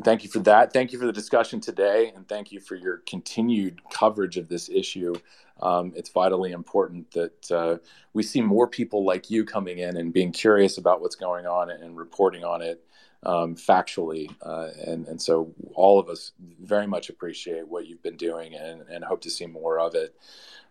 thank 0.05 0.23
you 0.23 0.31
for 0.31 0.39
that. 0.41 0.73
Thank 0.73 0.93
you 0.93 0.99
for 1.01 1.07
the 1.07 1.13
discussion 1.13 1.61
today, 1.61 2.13
and 2.15 2.29
thank 2.29 2.53
you 2.53 2.61
for 2.61 2.77
your 2.77 2.99
continued 2.99 3.81
coverage 3.91 4.37
of 4.37 4.49
this 4.49 4.69
issue 4.69 5.15
um, 5.63 5.93
it's 5.95 6.11
vitally 6.11 6.53
important 6.53 7.11
that 7.13 7.51
uh, 7.51 7.77
we 8.13 8.23
see 8.23 8.41
more 8.41 8.67
people 8.67 9.05
like 9.05 9.31
you 9.31 9.45
coming 9.45 9.79
in 9.79 9.97
and 9.97 10.13
being 10.13 10.33
curious 10.33 10.79
about 10.79 11.01
what's 11.01 11.17
going 11.17 11.47
on 11.47 11.71
and 11.71 11.97
reporting 11.97 12.45
on 12.45 12.63
it 12.63 12.83
um, 13.25 13.55
factually. 13.55 14.35
Uh, 14.43 14.69
and, 14.87 15.07
and 15.07 15.21
so 15.21 15.55
all 15.75 15.99
of 15.99 16.09
us 16.09 16.33
very 16.63 16.87
much 16.87 17.11
appreciate 17.11 17.69
what 17.69 17.87
you've 17.87 18.03
been 18.03 18.17
doing 18.17 18.55
and, 18.55 18.83
and 18.91 19.05
hope 19.05 19.21
to 19.23 19.31
see 19.31 19.47
more 19.47 19.79
of 19.79 19.95
it. 19.95 20.15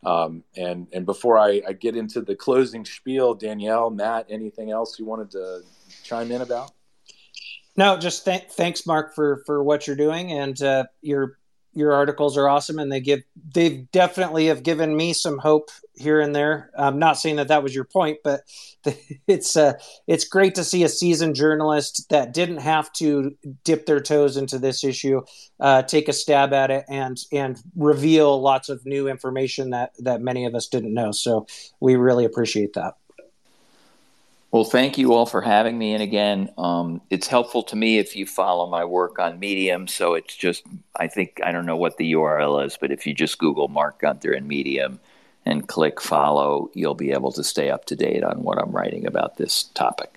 Um, 0.04 0.44
and, 0.56 0.88
and 0.94 1.06
before 1.06 1.38
I, 1.38 1.62
I, 1.68 1.74
get 1.74 1.98
into 1.98 2.22
the 2.22 2.34
closing 2.34 2.86
spiel, 2.86 3.34
Danielle, 3.34 3.90
Matt, 3.90 4.28
anything 4.30 4.72
else 4.72 4.98
you 4.98 5.04
wanted 5.04 5.30
to 5.32 5.60
chime 6.04 6.32
in 6.32 6.42
about? 6.42 6.72
No, 7.80 7.98
just 7.98 8.26
th- 8.26 8.50
thanks, 8.52 8.86
Marc, 8.86 9.16
for, 9.16 9.42
for 9.46 9.64
what 9.64 9.88
you're 9.88 9.96
doing. 9.96 10.34
And 10.34 10.62
uh, 10.62 10.84
you're 11.02 11.38
your 11.74 11.94
articles 11.94 12.36
are 12.36 12.50
awesome 12.50 12.80
and 12.80 12.92
they 12.92 13.00
give 13.00 13.22
they've 13.54 13.90
definitely 13.92 14.48
have 14.48 14.64
given 14.64 14.98
me 14.98 15.14
some 15.14 15.38
hope 15.38 15.70
here 15.94 16.20
and 16.20 16.36
there 16.36 16.72
i'm 16.76 16.98
not 16.98 17.14
saying 17.18 17.36
that 17.36 17.48
that 17.48 17.62
was 17.62 17.76
your 17.76 17.84
point 17.84 18.18
but 18.24 18.42
it's 19.28 19.56
uh 19.56 19.74
it's 20.08 20.26
great 20.28 20.56
to 20.56 20.64
see 20.64 20.84
a 20.84 20.90
seasoned 20.90 21.36
journalist 21.36 22.10
that 22.10 22.34
didn't 22.34 22.58
have 22.58 22.92
to 22.92 23.38
dip 23.64 23.86
their 23.86 24.00
toes 24.00 24.36
into 24.36 24.58
this 24.58 24.84
issue 24.84 25.22
uh, 25.60 25.84
take 25.84 26.10
a 26.10 26.14
stab 26.14 26.54
at 26.54 26.72
it 26.72 26.86
and 26.90 27.20
and 27.32 27.62
reveal 27.76 28.42
lots 28.42 28.68
of 28.70 28.84
new 28.84 29.08
information 29.08 29.70
that 29.70 29.92
that 30.00 30.22
many 30.22 30.46
of 30.46 30.56
us 30.56 30.68
didn't 30.68 30.94
know 30.94 31.12
so 31.12 31.46
we 31.80 31.96
really 31.96 32.26
appreciate 32.26 32.74
that 32.74 32.96
well, 34.52 34.64
thank 34.64 34.98
you 34.98 35.14
all 35.14 35.26
for 35.28 35.42
having 35.42 35.78
me. 35.78 35.94
And 35.94 36.02
again, 36.02 36.50
um, 36.58 37.02
it's 37.10 37.28
helpful 37.28 37.62
to 37.64 37.76
me 37.76 38.00
if 38.00 38.16
you 38.16 38.26
follow 38.26 38.68
my 38.68 38.84
work 38.84 39.20
on 39.20 39.40
Medium. 39.40 39.88
So 39.88 40.16
it's 40.16 40.36
just, 40.36 40.64
I 40.96 41.08
think, 41.08 41.40
I 41.44 41.52
don't 41.52 41.68
know 41.68 41.78
what 41.78 41.98
the 41.98 42.14
URL 42.14 42.66
is, 42.66 42.76
but 42.76 42.92
if 42.92 43.06
you 43.06 43.14
just 43.14 43.38
Google 43.38 43.68
Marc 43.68 44.00
Gunther 44.00 44.32
and 44.32 44.48
Medium 44.48 45.00
and 45.46 45.68
click 45.68 46.02
follow, 46.02 46.72
you'll 46.74 46.96
be 46.96 47.12
able 47.12 47.32
to 47.34 47.44
stay 47.44 47.70
up 47.70 47.86
to 47.86 47.96
date 47.96 48.24
on 48.24 48.44
what 48.44 48.58
I'm 48.58 48.72
writing 48.72 49.06
about 49.06 49.38
this 49.38 49.64
topic. 49.64 50.16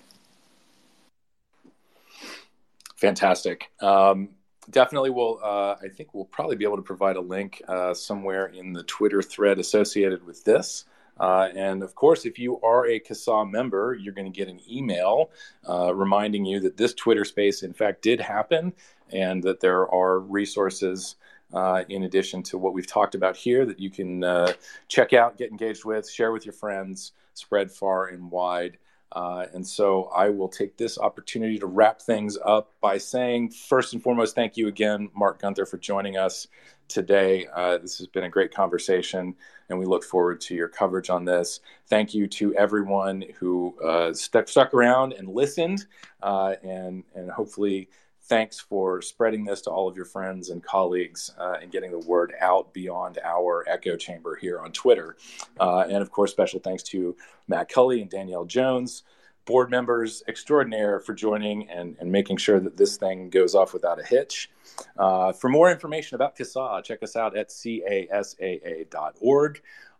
Fantastic. 2.97 3.71
Um, 3.81 4.31
definitely 4.71 5.11
will 5.11 5.41
uh, 5.43 5.75
i 5.83 5.89
think 5.89 6.15
we'll 6.15 6.25
probably 6.25 6.57
be 6.57 6.65
able 6.65 6.77
to 6.77 6.83
provide 6.83 7.17
a 7.17 7.21
link 7.21 7.61
uh, 7.69 7.93
somewhere 7.93 8.47
in 8.47 8.73
the 8.73 8.85
twitter 8.85 9.21
thread 9.21 9.59
associated 9.59 10.25
with 10.25 10.45
this 10.45 10.85
uh, 11.19 11.49
and 11.55 11.83
of 11.83 11.95
course, 11.95 12.25
if 12.25 12.39
you 12.39 12.61
are 12.63 12.87
a 12.87 12.99
CASAA 13.01 13.51
member, 13.51 13.97
you're 14.01 14.15
going 14.15 14.31
to 14.31 14.37
get 14.37 14.49
an 14.49 14.61
email 14.71 15.31
uh, 15.69 15.95
reminding 15.95 16.45
you 16.45 16.61
that 16.61 16.77
this 16.77 16.95
Twitter 16.95 17.25
space, 17.25 17.63
in 17.63 17.73
fact, 17.73 18.03
did 18.03 18.21
happen 18.21 18.73
and 19.11 19.43
that 19.43 19.61
there 19.61 19.89
are 19.93 20.19
resources 20.19 21.17
uh, 21.53 21.85
in 21.89 22.05
addition 22.05 22.43
to 22.43 22.59
what 22.59 22.73
we've 22.73 22.87
talked 22.87 23.15
about 23.15 23.37
here 23.37 23.67
that 23.67 23.79
you 23.79 23.91
can 23.91 24.25
uh, 24.25 24.53
check 24.89 25.13
out, 25.13 25.37
get 25.37 25.51
engaged 25.51 25.85
with, 25.85 26.09
share 26.09 26.33
with 26.33 26.47
your 26.47 26.55
friends, 26.55 27.13
spread 27.35 27.71
far 27.71 28.07
and 28.07 28.31
wide. 28.31 28.79
Uh, 29.13 29.45
and 29.53 29.67
so 29.67 30.05
I 30.05 30.31
will 30.31 30.49
take 30.49 30.79
this 30.79 30.97
opportunity 30.99 31.59
to 31.59 31.67
wrap 31.67 32.01
things 32.01 32.39
up 32.43 32.73
by 32.81 32.97
saying, 32.97 33.51
first 33.51 33.93
and 33.93 34.03
foremost, 34.03 34.35
thank 34.35 34.57
you 34.57 34.69
again, 34.69 35.11
Marc 35.15 35.43
Gunther, 35.43 35.67
for 35.67 35.77
joining 35.77 36.17
us 36.17 36.47
today. 36.93 37.47
Uh, 37.55 37.79
this 37.79 37.99
has 37.99 38.07
been 38.07 38.25
a 38.25 38.29
great 38.29 38.55
conversation, 38.55 39.35
and 39.69 39.79
we 39.79 39.87
look 39.87 40.05
forward 40.05 40.41
to 40.43 40.55
your 40.55 40.69
coverage 40.69 41.11
on 41.11 41.25
this. 41.25 41.61
Thank 41.89 42.15
you 42.15 42.27
to 42.29 42.55
everyone 42.55 43.25
who 43.39 43.75
uh, 43.83 44.13
stuck, 44.13 44.49
stuck 44.49 44.75
around 44.75 45.15
and 45.15 45.29
listened, 45.29 45.87
uh, 46.23 46.55
and, 46.63 47.05
and 47.15 47.31
hopefully, 47.31 47.89
thanks 48.25 48.61
for 48.61 49.03
spreading 49.03 49.45
this 49.45 49.61
to 49.63 49.71
all 49.71 49.89
of 49.89 49.97
your 49.97 50.05
friends 50.05 50.51
and 50.51 50.63
colleagues 50.63 51.33
uh, 51.39 51.57
and 51.61 51.73
getting 51.73 51.91
the 51.91 51.99
word 51.99 52.33
out 52.41 52.73
beyond 52.73 53.19
our 53.25 53.65
echo 53.69 53.97
chamber 53.97 54.37
here 54.37 54.61
on 54.61 54.71
Twitter. 54.73 55.17
Uh, 55.59 55.81
and 55.81 55.97
of 55.97 56.11
course, 56.11 56.31
special 56.31 56.61
thanks 56.61 56.83
to 56.85 57.17
Matt 57.49 57.69
Cully 57.69 58.01
and 58.01 58.09
Danielle 58.09 58.45
Jones 58.45 59.03
board 59.45 59.71
members 59.71 60.23
extraordinaire 60.29 61.01
for 61.01 61.15
joining 61.15 61.69
and, 61.69 61.97
and 62.01 62.13
making 62.13 62.37
sure 62.37 62.61
that 62.61 62.77
this 62.77 62.97
thing 62.97 63.31
goes 63.31 63.55
off 63.55 63.73
without 63.73 64.01
a 64.01 64.05
hitch. 64.05 64.51
Uh, 64.97 65.33
for 65.33 65.49
more 65.49 65.71
information 65.71 66.15
about 66.15 66.37
CASAA, 66.37 66.85
check 66.85 67.03
us 67.03 67.17
out 67.17 67.37
at 67.37 67.49
casaa.org. 67.49 68.23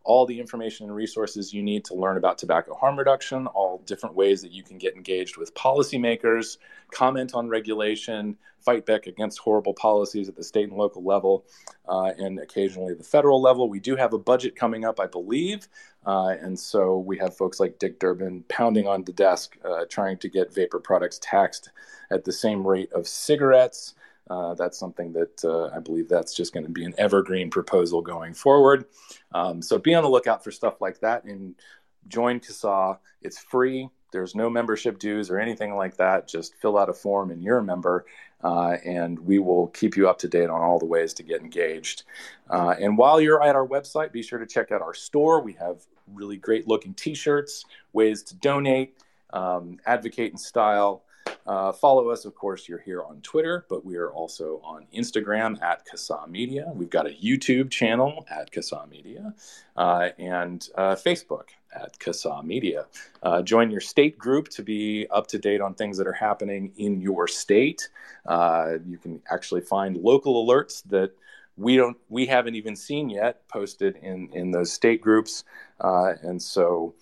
All 0.05 0.27
the 0.27 0.41
information 0.41 0.87
and 0.87 0.95
resources 0.97 1.55
you 1.55 1.63
need 1.63 1.85
to 1.85 1.95
learn 1.95 2.17
about 2.17 2.37
tobacco 2.37 2.75
harm 2.75 2.99
reduction, 2.99 3.47
all 3.47 3.81
different 3.87 4.17
ways 4.17 4.43
that 4.43 4.51
you 4.51 4.65
can 4.65 4.77
get 4.77 4.97
engaged 4.97 5.37
with 5.37 5.55
policymakers, 5.55 6.59
comment 6.91 7.35
on 7.35 7.49
regulation, 7.49 8.37
fight 8.59 8.85
back 8.85 9.07
against 9.07 9.39
horrible 9.39 9.75
policies 9.75 10.29
at 10.29 10.35
the 10.35 10.43
state 10.43 10.69
and 10.69 10.77
local 10.77 11.05
level, 11.05 11.45
uh, 11.89 12.11
and 12.19 12.41
occasionally 12.41 12.95
the 12.95 13.05
federal 13.05 13.41
level. 13.41 13.69
We 13.69 13.79
do 13.79 13.95
have 13.95 14.13
a 14.13 14.19
budget 14.19 14.57
coming 14.57 14.85
up, 14.85 14.99
I 14.99 15.07
believe, 15.07 15.69
uh, 16.07 16.35
and 16.41 16.59
so 16.59 16.99
we 16.99 17.19
have 17.19 17.37
folks 17.37 17.61
like 17.61 17.79
Dick 17.79 17.99
Durbin 17.99 18.45
pounding 18.49 18.89
on 18.89 19.05
the 19.05 19.13
desk, 19.13 19.57
uh, 19.65 19.85
trying 19.89 20.19
to 20.19 20.29
get 20.29 20.53
vapor 20.53 20.81
products 20.81 21.19
taxed 21.23 21.71
at 22.11 22.25
the 22.25 22.33
same 22.33 22.67
rate 22.67 22.93
of 22.93 23.07
cigarettes. 23.07 23.95
Uh, 24.29 24.55
that's 24.55 24.79
something 24.79 25.13
that 25.13 25.45
uh, 25.45 25.75
I 25.75 25.79
believe 25.79 26.09
that's 26.09 26.35
just 26.35 26.53
going 26.53 26.65
to 26.65 26.73
be 26.73 26.85
an 26.85 26.95
evergreen 26.99 27.51
proposal 27.51 28.03
going 28.03 28.35
forward. 28.35 28.87
Um, 29.33 29.63
so 29.63 29.79
be 29.79 29.95
on 29.95 30.03
the 30.03 30.09
lookout 30.09 30.43
for 30.43 30.51
stuff 30.51 30.81
like 30.81 31.01
that 31.01 31.25
and 31.25 31.55
join 32.09 32.41
CASAA. 32.41 32.99
It's 33.21 33.39
free. 33.39 33.89
There's 34.13 34.35
no 34.35 34.51
membership 34.51 34.99
dues 34.99 35.31
or 35.31 35.39
anything 35.39 35.75
like 35.75 35.97
that. 35.97 36.29
Just 36.29 36.55
fill 36.57 36.79
out 36.79 36.89
a 36.89 36.93
form 36.93 37.31
and 37.31 37.43
you're 37.43 37.59
a 37.59 37.65
member, 37.65 38.05
uh, 38.43 38.77
and 38.85 39.19
we 39.21 39.39
will 39.39 39.69
keep 39.69 39.97
you 39.97 40.09
up 40.09 40.19
to 40.19 40.29
date 40.29 40.51
on 40.51 40.61
all 40.61 40.79
the 40.79 40.87
ways 40.87 41.15
to 41.15 41.23
get 41.23 41.41
engaged. 41.41 42.05
Uh, 42.51 42.75
and 42.81 42.99
while 42.99 43.21
you're 43.21 43.43
at 43.43 43.55
our 43.55 43.67
website, 43.67 44.13
be 44.13 44.23
sure 44.23 44.39
to 44.39 44.47
check 44.47 44.73
out 44.73 44.83
our 44.83 44.95
store. 44.95 45.41
We 45.41 45.53
have 45.55 45.83
really 46.13 46.37
great 46.37 46.67
looking 46.67 46.95
t 46.95 47.15
shirts, 47.15 47.65
ways 47.93 48.23
to 48.25 48.35
donate, 48.37 48.99
um, 49.33 49.79
advocate 49.87 50.33
in 50.33 50.39
style. 50.39 51.05
Uh, 51.47 51.73
follow 51.73 52.09
us, 52.11 52.25
of 52.25 52.35
course, 52.35 52.69
you're 52.69 52.81
here 52.81 53.03
on 53.03 53.21
Twitter, 53.23 53.67
but 53.69 53.85
we 53.85 53.97
are 53.97 54.11
also 54.11 54.61
on 54.63 54.87
Instagram 54.95 55.61
at 55.63 55.87
CASAA 55.87 56.29
Media. 56.29 56.71
We've 56.75 56.91
got 56.91 57.07
a 57.07 57.11
YouTube 57.11 57.71
channel 57.71 58.25
at 58.31 58.51
CASAA 58.53 58.89
Media 58.89 59.35
uh, 59.77 60.11
and 60.19 60.69
uh, 60.77 60.95
Facebook 60.95 61.49
at 61.75 61.99
CASAA 61.99 62.45
Media. 62.45 62.87
Uh, 63.23 63.43
join 63.43 63.71
your 63.71 63.81
state 63.81 64.19
group 64.19 64.49
to 64.51 64.63
be 64.63 65.07
up 65.11 65.27
to 65.29 65.39
date 65.39 65.61
on 65.61 65.75
things 65.75 65.99
that 65.99 66.07
are 66.07 66.13
happening 66.13 66.73
in 66.77 67.01
your 67.01 67.27
state. 67.27 67.89
Uh, 68.27 68.75
you 68.87 68.99
can 68.99 69.21
actually 69.31 69.63
find 69.63 69.97
local 69.97 70.47
alerts 70.47 70.83
that 70.85 71.13
we 71.57 71.77
don't 71.77 71.99
we 72.09 72.25
haven't 72.25 72.55
even 72.55 72.75
seen 72.75 73.11
yet 73.11 73.47
posted 73.49 73.97
in 73.97 74.31
in 74.33 74.51
those 74.51 74.73
state 74.73 75.03
groups 75.03 75.45
uh, 75.83 76.15
and 76.23 76.41
so 76.41 76.95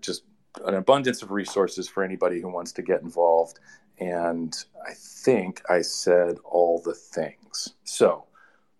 just 0.00 0.22
an 0.64 0.74
abundance 0.74 1.22
of 1.22 1.30
resources 1.30 1.88
for 1.88 2.02
anybody 2.02 2.40
who 2.40 2.48
wants 2.48 2.72
to 2.72 2.82
get 2.82 3.02
involved. 3.02 3.60
And 3.98 4.54
I 4.86 4.92
think 4.94 5.62
I 5.68 5.82
said 5.82 6.38
all 6.44 6.80
the 6.84 6.94
things. 6.94 7.74
So, 7.84 8.24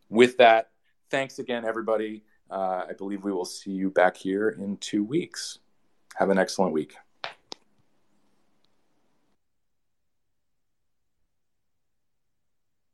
with 0.08 0.36
that, 0.38 0.70
thanks 1.10 1.38
again, 1.38 1.64
everybody. 1.64 2.22
Uh, 2.50 2.84
I 2.88 2.92
believe 2.96 3.24
we 3.24 3.32
will 3.32 3.44
see 3.44 3.72
you 3.72 3.90
back 3.90 4.16
here 4.16 4.50
in 4.50 4.76
two 4.78 5.04
weeks. 5.04 5.58
Have 6.16 6.30
an 6.30 6.38
excellent 6.38 6.72
week. 6.72 6.94